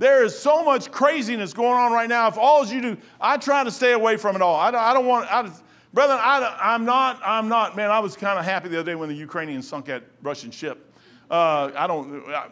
There 0.00 0.24
is 0.24 0.36
so 0.36 0.64
much 0.64 0.90
craziness 0.90 1.52
going 1.52 1.74
on 1.74 1.92
right 1.92 2.08
now. 2.08 2.26
If 2.26 2.38
all 2.38 2.64
you 2.64 2.80
do, 2.80 2.96
I 3.20 3.36
try 3.36 3.64
to 3.64 3.70
stay 3.70 3.92
away 3.92 4.16
from 4.16 4.34
it 4.34 4.40
all. 4.40 4.56
I 4.56 4.70
don't, 4.70 4.80
I 4.80 4.94
don't 4.94 5.04
want, 5.04 5.30
I, 5.30 5.50
brother, 5.92 6.14
I, 6.14 6.74
am 6.74 6.86
not, 6.86 7.20
I'm 7.22 7.48
not, 7.48 7.76
man, 7.76 7.90
I 7.90 7.98
was 7.98 8.16
kind 8.16 8.38
of 8.38 8.46
happy 8.46 8.70
the 8.70 8.80
other 8.80 8.92
day 8.92 8.94
when 8.94 9.10
the 9.10 9.14
Ukrainians 9.14 9.68
sunk 9.68 9.84
that 9.84 10.04
Russian 10.22 10.50
ship. 10.50 10.90
Uh, 11.30 11.70
I 11.76 11.86
don't, 11.86 12.24
I, 12.30 12.48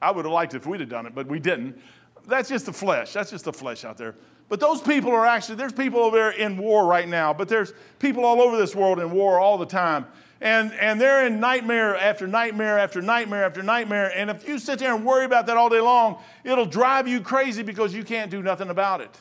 I 0.00 0.10
would 0.10 0.24
have 0.24 0.32
liked 0.32 0.54
it 0.54 0.56
if 0.56 0.66
we'd 0.66 0.80
have 0.80 0.88
done 0.88 1.04
it, 1.04 1.14
but 1.14 1.26
we 1.26 1.38
didn't. 1.38 1.78
That's 2.26 2.48
just 2.48 2.64
the 2.64 2.72
flesh. 2.72 3.12
That's 3.12 3.30
just 3.30 3.44
the 3.44 3.52
flesh 3.52 3.84
out 3.84 3.98
there. 3.98 4.14
But 4.48 4.58
those 4.58 4.80
people 4.80 5.10
are 5.10 5.26
actually, 5.26 5.56
there's 5.56 5.74
people 5.74 6.00
over 6.00 6.16
there 6.16 6.30
in 6.30 6.56
war 6.56 6.86
right 6.86 7.06
now, 7.06 7.34
but 7.34 7.46
there's 7.46 7.74
people 7.98 8.24
all 8.24 8.40
over 8.40 8.56
this 8.56 8.74
world 8.74 9.00
in 9.00 9.10
war 9.10 9.38
all 9.38 9.58
the 9.58 9.66
time 9.66 10.06
and, 10.40 10.72
and 10.74 11.00
they're 11.00 11.26
in 11.26 11.38
nightmare 11.38 11.96
after 11.96 12.26
nightmare 12.26 12.78
after 12.78 13.02
nightmare 13.02 13.44
after 13.44 13.62
nightmare. 13.62 14.10
And 14.14 14.30
if 14.30 14.48
you 14.48 14.58
sit 14.58 14.78
there 14.78 14.94
and 14.94 15.04
worry 15.04 15.26
about 15.26 15.46
that 15.46 15.56
all 15.56 15.68
day 15.68 15.80
long, 15.80 16.18
it'll 16.44 16.66
drive 16.66 17.06
you 17.06 17.20
crazy 17.20 17.62
because 17.62 17.94
you 17.94 18.04
can't 18.04 18.30
do 18.30 18.42
nothing 18.42 18.70
about 18.70 19.00
it. 19.02 19.14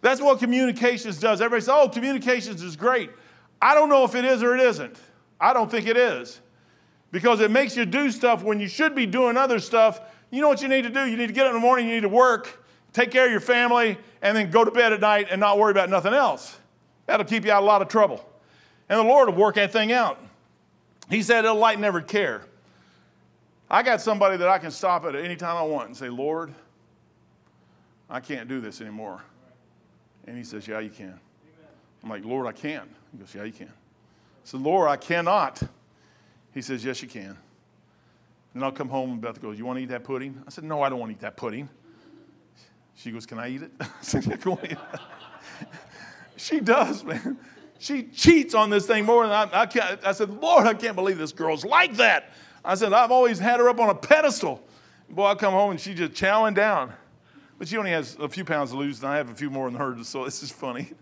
That's 0.00 0.20
what 0.20 0.38
communications 0.38 1.18
does. 1.18 1.40
Everybody 1.40 1.62
says, 1.62 1.74
oh, 1.74 1.88
communications 1.88 2.62
is 2.62 2.76
great. 2.76 3.10
I 3.60 3.74
don't 3.74 3.88
know 3.88 4.04
if 4.04 4.14
it 4.14 4.24
is 4.24 4.42
or 4.42 4.54
it 4.54 4.60
isn't. 4.60 4.96
I 5.40 5.52
don't 5.52 5.70
think 5.70 5.86
it 5.86 5.96
is 5.96 6.40
because 7.10 7.40
it 7.40 7.50
makes 7.50 7.76
you 7.76 7.86
do 7.86 8.10
stuff 8.10 8.42
when 8.42 8.60
you 8.60 8.68
should 8.68 8.94
be 8.94 9.06
doing 9.06 9.36
other 9.36 9.58
stuff. 9.58 10.00
You 10.30 10.42
know 10.42 10.48
what 10.48 10.60
you 10.60 10.68
need 10.68 10.82
to 10.82 10.90
do? 10.90 11.06
You 11.06 11.16
need 11.16 11.28
to 11.28 11.32
get 11.32 11.46
up 11.46 11.50
in 11.50 11.54
the 11.54 11.60
morning, 11.60 11.88
you 11.88 11.94
need 11.94 12.02
to 12.02 12.08
work, 12.08 12.64
take 12.92 13.10
care 13.10 13.24
of 13.24 13.30
your 13.30 13.40
family, 13.40 13.96
and 14.20 14.36
then 14.36 14.50
go 14.50 14.64
to 14.64 14.70
bed 14.70 14.92
at 14.92 15.00
night 15.00 15.28
and 15.30 15.40
not 15.40 15.58
worry 15.58 15.70
about 15.70 15.88
nothing 15.88 16.12
else. 16.12 16.58
That'll 17.06 17.24
keep 17.24 17.44
you 17.44 17.52
out 17.52 17.58
of 17.58 17.64
a 17.64 17.66
lot 17.66 17.80
of 17.80 17.88
trouble. 17.88 18.27
And 18.88 18.98
the 18.98 19.04
Lord 19.04 19.28
will 19.28 19.36
work 19.36 19.56
that 19.56 19.72
thing 19.72 19.92
out. 19.92 20.20
He 21.10 21.22
said 21.22 21.44
it'll 21.44 21.56
lighten 21.56 21.84
every 21.84 22.02
care. 22.02 22.42
I 23.70 23.82
got 23.82 24.00
somebody 24.00 24.36
that 24.38 24.48
I 24.48 24.58
can 24.58 24.70
stop 24.70 25.04
at 25.04 25.14
any 25.14 25.36
time 25.36 25.56
I 25.56 25.62
want 25.62 25.88
and 25.88 25.96
say, 25.96 26.08
Lord, 26.08 26.52
I 28.08 28.20
can't 28.20 28.48
do 28.48 28.60
this 28.60 28.80
anymore. 28.80 29.22
And 30.26 30.36
he 30.36 30.44
says, 30.44 30.66
Yeah, 30.66 30.80
you 30.80 30.90
can. 30.90 31.18
I'm 32.02 32.10
like, 32.10 32.24
Lord, 32.24 32.46
I 32.46 32.52
can. 32.52 32.88
He 33.12 33.18
goes, 33.18 33.34
Yeah, 33.34 33.44
you 33.44 33.52
can. 33.52 33.68
I 33.68 34.44
said, 34.44 34.60
Lord, 34.60 34.88
I 34.88 34.96
cannot. 34.96 35.62
He 36.54 36.62
says, 36.62 36.84
Yes, 36.84 37.02
you 37.02 37.08
can. 37.08 37.36
Then 38.54 38.62
I'll 38.62 38.72
come 38.72 38.88
home 38.88 39.12
and 39.12 39.20
Beth 39.20 39.40
goes, 39.40 39.58
You 39.58 39.66
want 39.66 39.78
to 39.78 39.82
eat 39.82 39.90
that 39.90 40.04
pudding? 40.04 40.42
I 40.46 40.50
said, 40.50 40.64
No, 40.64 40.82
I 40.82 40.88
don't 40.88 40.98
want 40.98 41.10
to 41.10 41.14
eat 41.16 41.20
that 41.20 41.36
pudding. 41.36 41.68
She 42.94 43.10
goes, 43.10 43.26
Can 43.26 43.38
I 43.38 43.48
eat 43.48 43.62
it? 43.62 43.72
I 43.80 43.88
said, 44.00 44.24
Yeah, 44.24 44.36
go 44.36 44.58
eat 44.64 44.72
it. 44.72 44.78
she 46.36 46.60
does, 46.60 47.04
man. 47.04 47.38
She 47.78 48.04
cheats 48.04 48.54
on 48.54 48.70
this 48.70 48.86
thing 48.86 49.04
more 49.04 49.26
than 49.26 49.32
I, 49.32 49.62
I, 49.62 49.66
can't. 49.66 50.04
I 50.04 50.12
said, 50.12 50.30
Lord, 50.30 50.66
I 50.66 50.74
can't 50.74 50.96
believe 50.96 51.18
this 51.18 51.32
girl's 51.32 51.64
like 51.64 51.96
that. 51.96 52.32
I 52.64 52.74
said, 52.74 52.92
I've 52.92 53.12
always 53.12 53.38
had 53.38 53.60
her 53.60 53.68
up 53.68 53.78
on 53.78 53.88
a 53.88 53.94
pedestal. 53.94 54.62
Boy, 55.08 55.26
I 55.26 55.34
come 55.36 55.52
home 55.52 55.70
and 55.70 55.80
she's 55.80 55.96
just 55.96 56.12
chowing 56.12 56.54
down. 56.54 56.92
But 57.58 57.68
she 57.68 57.76
only 57.76 57.90
has 57.90 58.16
a 58.20 58.28
few 58.28 58.44
pounds 58.44 58.70
to 58.70 58.76
lose, 58.76 59.00
and 59.02 59.08
I 59.08 59.16
have 59.16 59.30
a 59.30 59.34
few 59.34 59.50
more 59.50 59.70
than 59.70 59.78
her, 59.80 59.96
so 60.04 60.24
this 60.24 60.42
is 60.42 60.50
funny. 60.50 60.92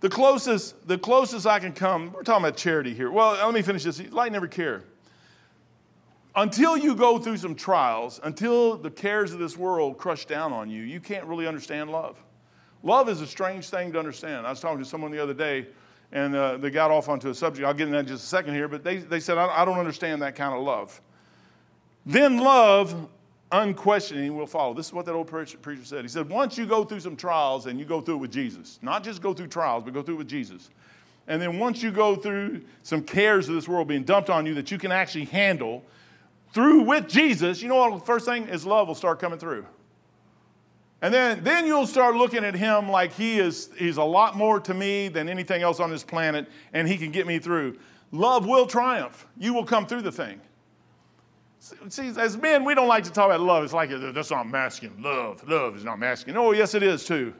The 0.00 0.08
closest, 0.08 0.86
the 0.86 0.98
closest 0.98 1.46
I 1.46 1.58
can 1.58 1.72
come, 1.72 2.12
we're 2.12 2.22
talking 2.22 2.44
about 2.44 2.56
charity 2.56 2.94
here. 2.94 3.10
Well, 3.10 3.32
let 3.32 3.54
me 3.54 3.62
finish 3.62 3.82
this. 3.82 4.00
Light 4.12 4.30
never 4.30 4.46
care. 4.46 4.84
Until 6.36 6.76
you 6.76 6.94
go 6.94 7.18
through 7.18 7.38
some 7.38 7.54
trials, 7.54 8.20
until 8.22 8.76
the 8.76 8.90
cares 8.90 9.32
of 9.32 9.38
this 9.38 9.56
world 9.56 9.96
crush 9.96 10.26
down 10.26 10.52
on 10.52 10.68
you, 10.68 10.82
you 10.82 11.00
can't 11.00 11.24
really 11.24 11.46
understand 11.46 11.90
love. 11.90 12.22
Love 12.86 13.08
is 13.08 13.20
a 13.20 13.26
strange 13.26 13.68
thing 13.68 13.90
to 13.90 13.98
understand. 13.98 14.46
I 14.46 14.50
was 14.50 14.60
talking 14.60 14.78
to 14.78 14.84
someone 14.84 15.10
the 15.10 15.20
other 15.20 15.34
day, 15.34 15.66
and 16.12 16.36
uh, 16.36 16.56
they 16.56 16.70
got 16.70 16.92
off 16.92 17.08
onto 17.08 17.28
a 17.28 17.34
subject. 17.34 17.66
I'll 17.66 17.74
get 17.74 17.88
into 17.88 17.96
that 17.96 18.02
in 18.02 18.06
just 18.06 18.22
a 18.22 18.28
second 18.28 18.54
here, 18.54 18.68
but 18.68 18.84
they, 18.84 18.98
they 18.98 19.18
said, 19.18 19.38
I, 19.38 19.62
I 19.62 19.64
don't 19.64 19.80
understand 19.80 20.22
that 20.22 20.36
kind 20.36 20.54
of 20.54 20.62
love. 20.62 21.00
Then 22.06 22.38
love, 22.38 23.08
unquestioning, 23.50 24.36
will 24.36 24.46
follow. 24.46 24.72
This 24.72 24.86
is 24.86 24.92
what 24.92 25.04
that 25.06 25.14
old 25.14 25.26
preacher, 25.26 25.58
preacher 25.58 25.84
said. 25.84 26.02
He 26.02 26.08
said, 26.08 26.28
Once 26.28 26.56
you 26.56 26.64
go 26.64 26.84
through 26.84 27.00
some 27.00 27.16
trials 27.16 27.66
and 27.66 27.76
you 27.76 27.84
go 27.84 28.00
through 28.00 28.14
it 28.14 28.18
with 28.18 28.30
Jesus, 28.30 28.78
not 28.82 29.02
just 29.02 29.20
go 29.20 29.34
through 29.34 29.48
trials, 29.48 29.82
but 29.82 29.92
go 29.92 30.00
through 30.00 30.14
it 30.14 30.18
with 30.18 30.28
Jesus. 30.28 30.70
And 31.26 31.42
then 31.42 31.58
once 31.58 31.82
you 31.82 31.90
go 31.90 32.14
through 32.14 32.62
some 32.84 33.02
cares 33.02 33.48
of 33.48 33.56
this 33.56 33.66
world 33.66 33.88
being 33.88 34.04
dumped 34.04 34.30
on 34.30 34.46
you 34.46 34.54
that 34.54 34.70
you 34.70 34.78
can 34.78 34.92
actually 34.92 35.24
handle 35.24 35.82
through 36.52 36.82
with 36.82 37.08
Jesus, 37.08 37.62
you 37.62 37.68
know 37.68 37.74
what? 37.74 37.98
The 37.98 38.06
first 38.06 38.26
thing 38.26 38.46
is 38.46 38.64
love 38.64 38.86
will 38.86 38.94
start 38.94 39.18
coming 39.18 39.40
through. 39.40 39.66
And 41.02 41.12
then, 41.12 41.44
then 41.44 41.66
you'll 41.66 41.86
start 41.86 42.16
looking 42.16 42.44
at 42.44 42.54
him 42.54 42.88
like 42.88 43.12
he 43.12 43.38
is 43.38 43.70
he's 43.76 43.98
a 43.98 44.04
lot 44.04 44.36
more 44.36 44.58
to 44.60 44.72
me 44.72 45.08
than 45.08 45.28
anything 45.28 45.62
else 45.62 45.78
on 45.78 45.90
this 45.90 46.02
planet, 46.02 46.48
and 46.72 46.88
he 46.88 46.96
can 46.96 47.10
get 47.10 47.26
me 47.26 47.38
through. 47.38 47.78
Love 48.12 48.46
will 48.46 48.66
triumph. 48.66 49.26
You 49.36 49.52
will 49.52 49.64
come 49.64 49.86
through 49.86 50.02
the 50.02 50.12
thing. 50.12 50.40
See, 51.88 52.12
as 52.18 52.36
men, 52.36 52.64
we 52.64 52.74
don't 52.74 52.86
like 52.86 53.04
to 53.04 53.10
talk 53.10 53.26
about 53.26 53.40
love. 53.40 53.64
It's 53.64 53.72
like 53.72 53.90
uh, 53.90 54.12
that's 54.12 54.30
not 54.30 54.48
masculine. 54.48 55.02
Love, 55.02 55.46
love 55.48 55.76
is 55.76 55.84
not 55.84 55.98
masculine. 55.98 56.36
Oh, 56.36 56.52
yes, 56.52 56.74
it 56.74 56.82
is 56.82 57.04
too. 57.04 57.34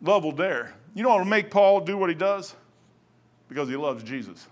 Love 0.00 0.24
will 0.24 0.32
dare. 0.32 0.74
You 0.94 1.02
know 1.02 1.10
what 1.10 1.18
will 1.18 1.26
make 1.26 1.50
Paul 1.50 1.80
do 1.80 1.96
what 1.96 2.08
he 2.08 2.14
does? 2.14 2.56
Because 3.48 3.68
he 3.68 3.76
loves 3.76 4.02
Jesus. 4.02 4.46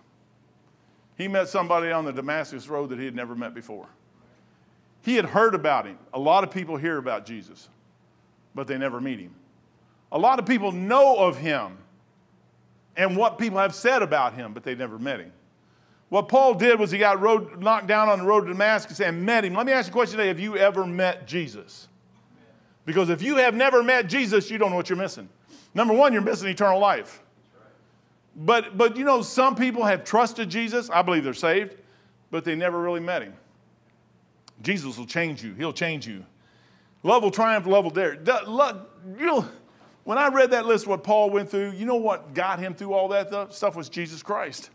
He 1.17 1.27
met 1.27 1.49
somebody 1.49 1.91
on 1.91 2.05
the 2.05 2.13
Damascus 2.13 2.69
road 2.69 2.91
that 2.91 2.99
he 2.99 3.05
had 3.05 3.15
never 3.15 3.35
met 3.35 3.55
before. 3.55 3.89
He 5.03 5.17
had 5.17 5.27
heard 5.27 5.55
about 5.55 5.87
him. 5.87 5.99
A 6.13 6.19
lot 6.19 6.45
of 6.45 6.51
people 6.51 6.77
hear 6.77 6.99
about 6.99 7.25
Jesus, 7.25 7.69
but 8.55 8.67
they 8.67 8.79
never 8.79 9.01
meet 9.01 9.21
him. 9.21 9.35
A 10.11 10.19
lot 10.19 10.39
of 10.39 10.47
people 10.47 10.73
know 10.73 11.17
of 11.17 11.39
him 11.39 11.77
and 12.97 13.17
what 13.17 13.39
people 13.39 13.59
have 13.59 13.75
said 13.75 14.03
about 14.03 14.35
him, 14.35 14.53
but 14.53 14.65
they 14.65 14.75
never 14.75 14.99
met 14.99 15.21
him. 15.21 15.33
What 16.09 16.29
Paul 16.29 16.55
did 16.55 16.79
was 16.79 16.91
he 16.91 16.99
got 16.99 17.21
road, 17.21 17.61
knocked 17.61 17.87
down 17.87 18.09
on 18.09 18.19
the 18.19 18.25
road 18.25 18.43
to 18.43 18.49
Damascus 18.49 19.01
and 19.01 19.25
met 19.25 19.45
him. 19.45 19.55
Let 19.55 19.67
me 19.67 19.73
ask 19.73 19.89
you 19.89 19.93
a 19.93 19.93
question 19.93 20.17
today 20.17 20.29
Have 20.29 20.41
you 20.41 20.57
ever 20.57 20.87
met 20.87 21.27
Jesus? 21.27 21.89
Because 22.87 23.11
if 23.11 23.21
you 23.21 23.37
have 23.37 23.55
never 23.55 23.83
met 23.83 24.09
Jesus, 24.09 24.51
you 24.51 24.57
don't 24.57 24.71
know 24.71 24.77
what 24.77 24.89
you're 24.89 24.97
missing. 24.97 25.29
Number 25.75 25.93
one, 25.93 26.15
you're 26.15 26.23
missing 26.23 26.49
eternal 26.49 26.81
life. 26.81 27.23
But, 28.35 28.79
but 28.79 28.97
you 28.97 29.05
know, 29.05 29.21
some 29.21 29.55
people 29.55 29.85
have 29.85 30.05
trusted 30.05 30.49
Jesus. 30.49 30.89
I 30.89 31.03
believe 31.03 31.25
they're 31.25 31.35
saved, 31.35 31.77
but 32.31 32.45
they 32.45 32.55
never 32.55 32.81
really 32.81 33.01
met 33.01 33.23
him. 33.23 33.35
Jesus 34.63 34.99
will 34.99 35.07
change 35.07 35.43
you. 35.43 35.55
He'll 35.55 35.73
change 35.73 36.07
you. 36.07 36.25
Love 37.03 37.23
will 37.23 37.31
triumph, 37.31 37.67
love 37.67 37.85
will 37.85 37.91
dare. 37.91 38.17
When 40.05 40.19
I 40.19 40.29
read 40.29 40.51
that 40.53 40.67
list, 40.67 40.87
what 40.87 41.05
Paul 41.05 41.31
went 41.31 41.51
through, 41.51 41.73
you 41.73 41.85
know 41.85 41.97
what 41.97 42.35
got 42.35 42.59
him 42.59 42.75
through 42.75 42.95
all 42.95 43.09
that 43.09 43.53
stuff 43.53 43.77
was 43.77 43.89
Jesus 43.89 44.23
Christ. 44.23 44.71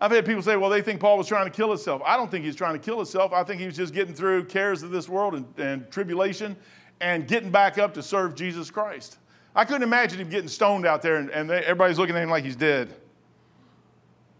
I've 0.00 0.10
had 0.10 0.26
people 0.26 0.42
say, 0.42 0.56
well, 0.56 0.68
they 0.68 0.82
think 0.82 1.00
Paul 1.00 1.16
was 1.16 1.26
trying 1.26 1.46
to 1.46 1.50
kill 1.50 1.70
himself. 1.70 2.02
I 2.04 2.16
don't 2.16 2.30
think 2.30 2.44
he's 2.44 2.56
trying 2.56 2.74
to 2.74 2.78
kill 2.78 2.96
himself. 2.96 3.32
I 3.32 3.42
think 3.42 3.60
he 3.60 3.66
was 3.66 3.76
just 3.76 3.94
getting 3.94 4.14
through 4.14 4.44
cares 4.44 4.82
of 4.82 4.90
this 4.90 5.08
world 5.08 5.34
and, 5.34 5.46
and 5.56 5.90
tribulation 5.90 6.56
and 7.00 7.26
getting 7.26 7.50
back 7.50 7.78
up 7.78 7.94
to 7.94 8.02
serve 8.02 8.34
Jesus 8.34 8.70
Christ. 8.70 9.18
I 9.54 9.64
couldn't 9.64 9.82
imagine 9.82 10.20
him 10.20 10.28
getting 10.28 10.48
stoned 10.48 10.84
out 10.84 11.00
there 11.00 11.16
and, 11.16 11.30
and 11.30 11.48
they, 11.48 11.58
everybody's 11.60 11.98
looking 11.98 12.16
at 12.16 12.22
him 12.22 12.28
like 12.28 12.44
he's 12.44 12.56
dead. 12.56 12.94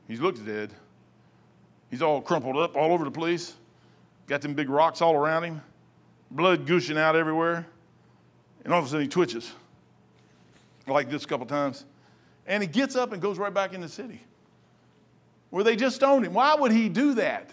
He 0.09 0.17
looks 0.17 0.41
dead. 0.41 0.71
He's 1.91 2.03
all 2.03 2.21
crumpled 2.21 2.57
up 2.57 2.77
all 2.77 2.93
over 2.93 3.05
the 3.05 3.11
place. 3.11 3.55
Got 4.27 4.43
them 4.43 4.55
big 4.55 4.71
rocks 4.71 5.03
all 5.03 5.15
around 5.15 5.45
him, 5.45 5.63
blood 6.31 6.67
gushing 6.67 6.99
out 6.99 7.17
everywhere. 7.17 7.67
And 8.65 8.73
all 8.73 8.79
of 8.79 8.87
a 8.87 8.89
sudden 8.89 9.03
he 9.03 9.09
twitches 9.09 9.53
like 10.87 11.11
this 11.11 11.25
a 11.25 11.27
couple 11.27 11.47
times. 11.47 11.85
And 12.47 12.63
he 12.63 12.69
gets 12.69 12.97
up 12.97 13.13
and 13.13 13.21
goes 13.21 13.39
right 13.39 13.53
back 13.53 13.75
in 13.75 13.81
the 13.81 13.89
city 13.89 14.21
where 15.51 15.65
they 15.65 15.77
just 15.77 15.97
stoned 15.97 16.27
him. 16.27 16.35
Why 16.35 16.55
would 16.55 16.73
he 16.73 16.89
do 16.89 17.15
that? 17.15 17.51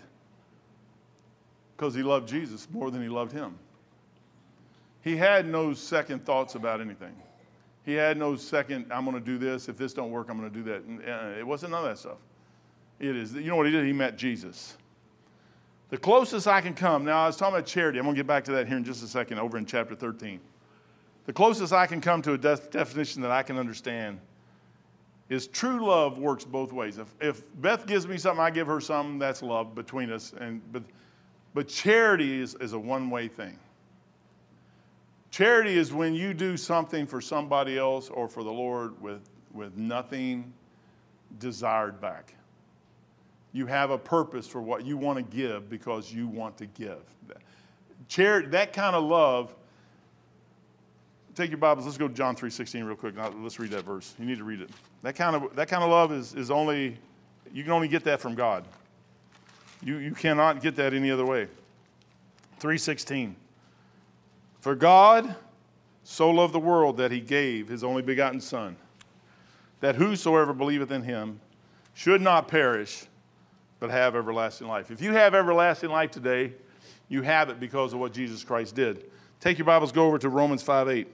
Because 1.76 1.94
he 1.94 2.04
loved 2.04 2.28
Jesus 2.28 2.68
more 2.72 2.92
than 2.92 3.02
he 3.02 3.10
loved 3.10 3.32
him. 3.32 3.58
He 5.02 5.16
had 5.16 5.48
no 5.48 5.74
second 5.74 6.26
thoughts 6.26 6.56
about 6.56 6.82
anything. 6.82 7.16
He 7.86 7.94
had 7.94 8.18
no 8.18 8.36
second, 8.36 8.92
I'm 8.92 9.06
going 9.06 9.18
to 9.18 9.24
do 9.24 9.38
this. 9.38 9.68
If 9.68 9.78
this 9.78 9.94
don't 9.94 10.12
work, 10.12 10.28
I'm 10.30 10.38
going 10.40 10.52
to 10.52 10.56
do 10.56 10.64
that. 10.64 11.12
Uh, 11.12 11.40
it 11.40 11.46
wasn't 11.46 11.72
none 11.72 11.84
of 11.84 11.90
that 11.90 11.98
stuff. 11.98 12.18
It 13.00 13.16
is, 13.16 13.34
you 13.34 13.46
know 13.46 13.56
what 13.56 13.66
he 13.66 13.72
did? 13.72 13.86
He 13.86 13.94
met 13.94 14.18
Jesus. 14.18 14.78
The 15.92 15.98
closest 15.98 16.48
I 16.48 16.62
can 16.62 16.74
come, 16.74 17.04
now 17.04 17.26
I 17.26 17.28
was 17.28 17.36
talking 17.36 17.54
about 17.54 17.68
charity. 17.68 18.00
I'm 18.00 18.06
going 18.06 18.16
to 18.16 18.20
get 18.20 18.26
back 18.26 18.46
to 18.46 18.52
that 18.54 18.66
here 18.66 18.78
in 18.78 18.84
just 18.84 19.04
a 19.04 19.08
second 19.08 19.40
over 19.40 19.58
in 19.58 19.66
chapter 19.66 19.94
13. 19.94 20.40
The 21.26 21.34
closest 21.34 21.74
I 21.74 21.86
can 21.86 22.00
come 22.00 22.22
to 22.22 22.34
a 22.34 22.38
def- 22.38 22.72
definition 22.72 23.22
that 23.24 23.32
I 23.32 23.44
can 23.44 23.58
understand 23.58 24.20
is 25.28 25.48
true 25.48 25.86
love 25.86 26.18
works 26.18 26.46
both 26.46 26.72
ways. 26.72 26.98
If, 26.98 27.14
if 27.20 27.44
Beth 27.62 27.86
gives 27.86 28.08
me 28.08 28.18
something, 28.18 28.42
I 28.42 28.52
give 28.52 28.68
her 28.68 28.80
something, 28.80 29.20
that's 29.20 29.44
love 29.44 29.76
between 29.76 30.12
us. 30.12 30.34
And, 30.40 30.62
but, 30.72 30.84
but 31.54 31.68
charity 31.68 32.40
is, 32.40 32.56
is 32.56 32.72
a 32.72 32.80
one 32.80 33.10
way 33.10 33.28
thing. 33.28 33.60
Charity 35.30 35.78
is 35.78 35.92
when 35.92 36.14
you 36.14 36.34
do 36.34 36.56
something 36.56 37.06
for 37.06 37.20
somebody 37.20 37.78
else 37.78 38.10
or 38.10 38.30
for 38.30 38.44
the 38.44 38.52
Lord 38.52 39.02
with, 39.02 39.30
with 39.54 39.76
nothing 39.76 40.54
desired 41.38 42.00
back. 42.00 42.34
You 43.54 43.66
have 43.66 43.92
a 43.92 43.98
purpose 43.98 44.48
for 44.48 44.62
what 44.62 44.86
you 44.86 44.98
want 44.98 45.18
to 45.18 45.24
give 45.24 45.70
because 45.70 46.12
you 46.12 46.28
want 46.28 46.58
to 46.58 46.66
give. 46.66 47.02
Charity, 48.08 48.48
that 48.50 48.74
kind 48.74 48.96
of 48.96 49.04
love. 49.04 49.54
Take 51.36 51.50
your 51.50 51.58
Bibles. 51.58 51.86
Let's 51.86 51.98
go 51.98 52.08
to 52.08 52.14
John 52.14 52.36
3:16 52.36 52.86
real 52.86 52.96
quick. 52.96 53.16
Let's 53.18 53.60
read 53.60 53.72
that 53.72 53.84
verse. 53.84 54.16
You 54.20 54.26
need 54.26 54.38
to 54.38 54.44
read 54.44 54.62
it. 54.62 54.70
That 55.02 55.16
kind 55.16 55.36
of 55.36 55.56
that 55.56 55.68
kind 55.68 55.84
of 55.84 55.90
love 55.90 56.12
is, 56.12 56.34
is 56.34 56.52
only 56.52 56.98
you 57.54 57.64
can 57.64 57.72
only 57.72 57.88
get 57.88 58.04
that 58.06 58.22
from 58.22 58.36
God. 58.36 58.66
You 59.84 59.98
you 59.98 60.14
cannot 60.14 60.62
get 60.62 60.76
that 60.76 60.94
any 60.94 61.12
other 61.12 61.26
way. 61.26 61.48
3:16. 62.60 63.36
For 64.60 64.76
God 64.76 65.36
so 66.04 66.30
loved 66.30 66.54
the 66.54 66.60
world 66.60 66.98
that 66.98 67.12
he 67.12 67.20
gave 67.20 67.68
his 67.68 67.84
only 67.84 68.02
begotten 68.02 68.42
Son, 68.42 68.76
that 69.80 69.96
whosoever 69.96 70.54
believeth 70.54 70.92
in 70.92 71.04
him 71.04 71.40
should 71.94 72.22
not 72.22 72.48
perish, 72.48 73.06
but 73.82 73.90
have 73.90 74.16
everlasting 74.16 74.68
life. 74.68 74.92
If 74.92 75.02
you 75.02 75.12
have 75.14 75.34
everlasting 75.34 75.90
life 75.90 76.12
today, 76.12 76.54
you 77.10 77.24
have 77.24 77.50
it 77.50 77.60
because 77.60 77.94
of 77.94 78.00
what 78.00 78.14
Jesus 78.14 78.44
Christ 78.44 78.76
did. 78.76 79.10
Take 79.40 79.58
your 79.58 79.66
Bibles, 79.66 79.92
go 79.92 80.06
over 80.06 80.20
to 80.20 80.30
Romans 80.30 80.62
5 80.62 80.88
8. 80.88 81.08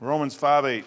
Romans 0.00 0.34
5 0.34 0.64
8. 0.64 0.84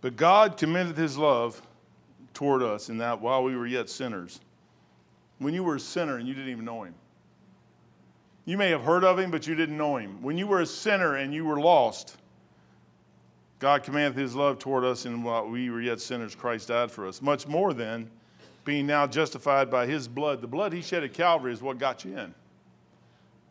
But 0.00 0.16
God 0.16 0.56
commended 0.56 0.96
his 0.96 1.18
love 1.18 1.60
toward 2.34 2.62
us 2.62 2.88
in 2.88 2.98
that 2.98 3.20
while 3.20 3.42
we 3.42 3.56
were 3.56 3.66
yet 3.66 3.90
sinners, 3.90 4.40
when 5.38 5.54
you 5.54 5.64
were 5.64 5.74
a 5.74 5.80
sinner 5.80 6.18
and 6.18 6.28
you 6.28 6.34
didn't 6.34 6.50
even 6.50 6.64
know 6.64 6.84
him, 6.84 6.94
you 8.44 8.56
may 8.56 8.70
have 8.70 8.82
heard 8.82 9.04
of 9.04 9.18
him, 9.18 9.30
but 9.30 9.46
you 9.46 9.54
didn't 9.54 9.76
know 9.76 9.96
him. 9.96 10.20
When 10.22 10.36
you 10.36 10.46
were 10.46 10.60
a 10.60 10.66
sinner 10.66 11.16
and 11.16 11.32
you 11.32 11.44
were 11.44 11.60
lost, 11.60 12.16
God 13.58 13.84
commanded 13.84 14.20
his 14.20 14.34
love 14.34 14.58
toward 14.58 14.84
us, 14.84 15.04
and 15.04 15.24
while 15.24 15.46
we 15.48 15.70
were 15.70 15.80
yet 15.80 16.00
sinners, 16.00 16.34
Christ 16.34 16.68
died 16.68 16.90
for 16.90 17.06
us. 17.06 17.22
Much 17.22 17.46
more 17.46 17.72
than 17.72 18.10
being 18.64 18.86
now 18.86 19.06
justified 19.06 19.70
by 19.70 19.86
his 19.86 20.08
blood. 20.08 20.40
The 20.40 20.48
blood 20.48 20.72
he 20.72 20.82
shed 20.82 21.04
at 21.04 21.12
Calvary 21.12 21.52
is 21.52 21.62
what 21.62 21.78
got 21.78 22.04
you 22.04 22.18
in. 22.18 22.34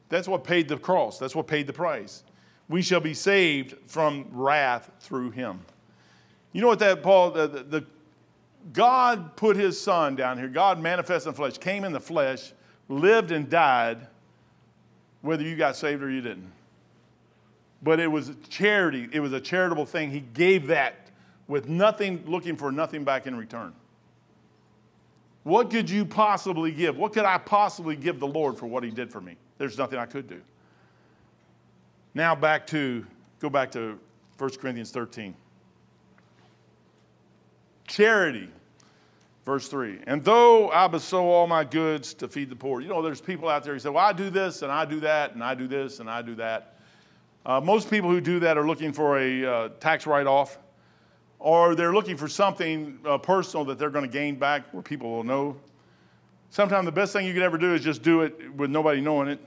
That's 0.10 0.28
what 0.28 0.44
paid 0.44 0.68
the 0.68 0.78
cross, 0.78 1.18
that's 1.18 1.36
what 1.36 1.48
paid 1.48 1.68
the 1.68 1.74
price. 1.74 2.24
We 2.68 2.82
shall 2.82 3.00
be 3.00 3.14
saved 3.14 3.76
from 3.88 4.26
wrath 4.32 4.92
through 5.00 5.32
him. 5.32 5.60
You 6.52 6.62
know 6.62 6.68
what 6.68 6.80
that, 6.80 7.02
Paul, 7.02 7.32
the, 7.32 7.48
the, 7.48 7.64
the 7.64 7.86
God 8.74 9.36
put 9.38 9.56
his 9.56 9.80
son 9.80 10.16
down 10.16 10.38
here. 10.38 10.48
God 10.48 10.80
manifested 10.82 11.30
in 11.30 11.34
the 11.34 11.38
flesh, 11.38 11.58
came 11.58 11.84
in 11.86 11.94
the 11.94 12.00
flesh, 12.00 12.52
lived 12.90 13.32
and 13.32 13.50
died 13.50 14.08
whether 15.22 15.44
you 15.44 15.56
got 15.56 15.76
saved 15.76 16.02
or 16.02 16.10
you 16.10 16.22
didn't. 16.22 16.52
But 17.84 18.00
it 18.00 18.08
was 18.08 18.32
charity, 18.50 19.10
it 19.12 19.20
was 19.20 19.34
a 19.34 19.42
charitable 19.42 19.86
thing. 19.86 20.12
He 20.12 20.20
gave 20.20 20.68
that 20.68 21.10
with 21.48 21.68
nothing, 21.68 22.24
looking 22.26 22.56
for 22.56 22.72
nothing 22.72 23.04
back 23.04 23.28
in 23.28 23.36
return. 23.36 23.74
What 25.44 25.72
could 25.72 25.90
you 25.90 26.06
possibly 26.06 26.72
give? 26.72 26.98
What 26.98 27.14
could 27.14 27.26
I 27.26 27.38
possibly 27.40 27.96
give 27.96 28.20
the 28.20 28.28
Lord 28.28 28.58
for 28.58 28.68
what 28.68 28.84
He 28.84 28.92
did 28.92 29.12
for 29.12 29.22
me? 29.22 29.38
There's 29.58 29.78
nothing 29.78 29.98
I 29.98 30.06
could 30.06 30.28
do. 30.28 30.42
Now 32.14 32.36
back 32.36 32.68
to, 32.68 33.06
go 33.40 33.50
back 33.50 33.72
to 33.72 34.00
1 34.38 34.50
Corinthians 34.58 34.92
13. 34.92 35.34
Charity 37.88 38.50
Verse 39.46 39.68
3 39.68 40.00
And 40.06 40.24
though 40.24 40.70
I 40.70 40.88
bestow 40.88 41.30
all 41.30 41.48
my 41.48 41.64
goods 41.64 42.14
to 42.16 42.28
feed 42.28 42.50
the 42.50 42.56
poor. 42.56 42.82
You 42.82 42.90
know, 42.90 43.02
there's 43.02 43.22
people 43.22 43.50
out 43.50 43.64
there 43.64 43.74
who 43.74 43.80
say, 43.80 43.90
Well, 43.90 44.06
I 44.06 44.14
do 44.14 44.30
this 44.30 44.62
and 44.62 44.72
I 44.72 44.86
do 44.86 45.00
that 45.00 45.34
and 45.34 45.44
I 45.44 45.56
do 45.56 45.68
this 45.68 46.00
and 46.00 46.10
I 46.10 46.22
do 46.22 46.36
that. 46.36 46.76
Uh, 47.46 47.60
most 47.60 47.90
people 47.90 48.10
who 48.10 48.22
do 48.22 48.40
that 48.40 48.58
are 48.58 48.68
looking 48.68 48.94
for 48.94 49.18
a 49.18 49.46
uh, 49.46 49.70
tax 49.80 50.06
write 50.06 50.28
off 50.28 50.60
or 51.40 51.74
they're 51.74 51.94
looking 51.94 52.16
for 52.16 52.28
something 52.28 53.00
uh, 53.04 53.18
personal 53.18 53.66
that 53.66 53.80
they're 53.80 53.90
going 53.90 54.06
to 54.06 54.12
gain 54.12 54.36
back 54.36 54.72
where 54.72 54.84
people 54.84 55.10
will 55.10 55.24
know. 55.24 55.58
Sometimes 56.52 56.86
the 56.86 56.92
best 56.92 57.14
thing 57.14 57.26
you 57.26 57.34
could 57.34 57.42
ever 57.42 57.58
do 57.58 57.74
is 57.74 57.82
just 57.82 58.04
do 58.04 58.22
it 58.22 58.54
with 58.54 58.70
nobody 58.70 59.02
knowing 59.02 59.28
it. 59.28 59.40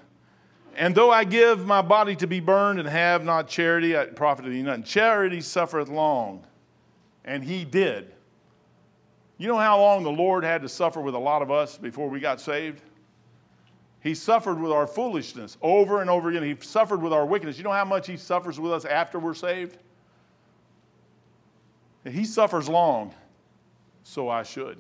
And 0.77 0.93
though 0.93 1.13
I 1.13 1.23
give 1.23 1.67
my 1.67 1.83
body 1.83 2.17
to 2.17 2.27
be 2.27 2.41
burned 2.41 2.81
and 2.81 2.89
have 2.89 3.25
not 3.25 3.47
charity, 3.47 3.97
I 3.97 4.07
profit 4.07 4.47
thee 4.47 4.63
nothing. 4.63 4.83
Charity 4.83 5.41
suffereth 5.41 5.89
long. 5.89 6.45
And 7.25 7.45
he 7.45 7.65
did. 7.65 8.14
You 9.45 9.49
know 9.49 9.59
how 9.59 9.79
long 9.79 10.05
the 10.05 10.11
Lord 10.11 10.43
had 10.43 10.63
to 10.63 10.71
suffer 10.71 11.03
with 11.03 11.15
a 11.15 11.19
lot 11.19 11.43
of 11.43 11.51
us 11.51 11.77
before 11.77 12.09
we 12.09 12.19
got 12.19 12.41
saved? 12.41 12.81
He 14.01 14.15
suffered 14.15 14.59
with 14.59 14.73
our 14.73 14.87
foolishness 14.87 15.59
over 15.61 16.01
and 16.01 16.09
over 16.09 16.31
again. 16.31 16.43
He 16.43 16.57
suffered 16.65 17.03
with 17.03 17.13
our 17.13 17.27
wickedness. 17.27 17.59
You 17.59 17.65
know 17.65 17.71
how 17.71 17.85
much 17.85 18.07
He 18.07 18.17
suffers 18.17 18.59
with 18.59 18.73
us 18.73 18.87
after 18.87 19.19
we're 19.19 19.35
saved? 19.35 19.77
He 22.11 22.25
suffers 22.25 22.71
long, 22.71 23.13
so 24.03 24.31
I 24.31 24.45
should. 24.45 24.79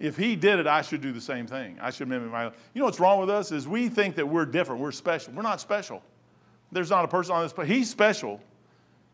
If 0.00 0.16
He 0.16 0.34
did 0.34 0.58
it, 0.58 0.66
I 0.66 0.80
should 0.80 1.02
do 1.02 1.12
the 1.12 1.20
same 1.20 1.46
thing. 1.46 1.76
I 1.82 1.90
should 1.90 2.08
mimic 2.08 2.32
my. 2.32 2.44
You 2.44 2.50
know 2.76 2.86
what's 2.86 2.98
wrong 2.98 3.20
with 3.20 3.28
us 3.28 3.52
is 3.52 3.68
we 3.68 3.90
think 3.90 4.16
that 4.16 4.26
we're 4.26 4.46
different. 4.46 4.80
We're 4.80 4.90
special. 4.90 5.34
We're 5.34 5.42
not 5.42 5.60
special. 5.60 6.02
There's 6.70 6.88
not 6.88 7.04
a 7.04 7.08
person 7.08 7.34
on 7.34 7.42
this, 7.42 7.52
but 7.52 7.66
He's 7.66 7.90
special. 7.90 8.40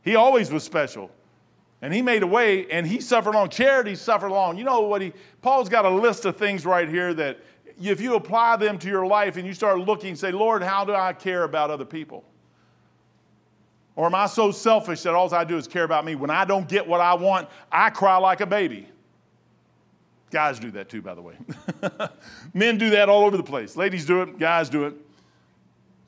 He 0.03 0.15
always 0.15 0.53
was 0.53 0.63
special. 0.63 1.11
And 1.81 1.95
he 1.95 2.03
made 2.03 2.23
a 2.23 2.27
way 2.27 2.69
and 2.71 2.87
he 2.87 3.01
suffered 3.01 3.35
long. 3.35 3.49
Charity 3.49 3.95
suffered 3.95 4.31
long. 4.31 4.59
You 4.59 4.65
know 4.65 4.81
what 4.81 5.01
he, 5.01 5.13
Paul's 5.43 5.69
got 5.69 5.85
a 5.85 5.91
list 5.91 6.25
of 6.25 6.37
things 6.37 6.67
right 6.67 6.89
here 6.89 7.15
that 7.15 7.39
if 7.81 8.01
you 8.01 8.17
apply 8.17 8.57
them 8.57 8.79
to 8.79 8.89
your 8.89 9.07
life 9.07 9.37
and 9.37 9.47
you 9.47 9.55
start 9.55 9.79
looking, 9.79 10.17
say, 10.17 10.33
Lord, 10.33 10.63
how 10.63 10.85
do 10.85 10.95
I 10.95 11.13
care 11.13 11.45
about 11.45 11.71
other 11.71 11.85
people? 11.85 12.25
Or 13.95 14.07
am 14.07 14.15
I 14.15 14.27
so 14.27 14.51
selfish 14.51 15.03
that 15.03 15.15
all 15.15 15.33
I 15.33 15.45
do 15.45 15.57
is 15.57 15.67
care 15.67 15.85
about 15.85 16.05
me? 16.05 16.15
When 16.15 16.31
I 16.31 16.45
don't 16.45 16.69
get 16.69 16.87
what 16.87 17.01
I 17.01 17.15
want, 17.15 17.49
I 17.71 17.91
cry 17.91 18.17
like 18.17 18.41
a 18.41 18.47
baby. 18.47 18.89
Guys 20.31 20.59
do 20.59 20.71
that 20.73 20.89
too, 20.89 21.03
by 21.03 21.15
the 21.15 21.23
way. 21.23 21.35
Men 22.55 22.79
do 22.79 22.91
that 22.91 23.09
all 23.09 23.25
over 23.25 23.37
the 23.37 23.43
place. 23.43 23.77
Ladies 23.77 24.05
do 24.05 24.23
it, 24.23 24.39
guys 24.39 24.69
do 24.69 24.85
it. 24.85 24.95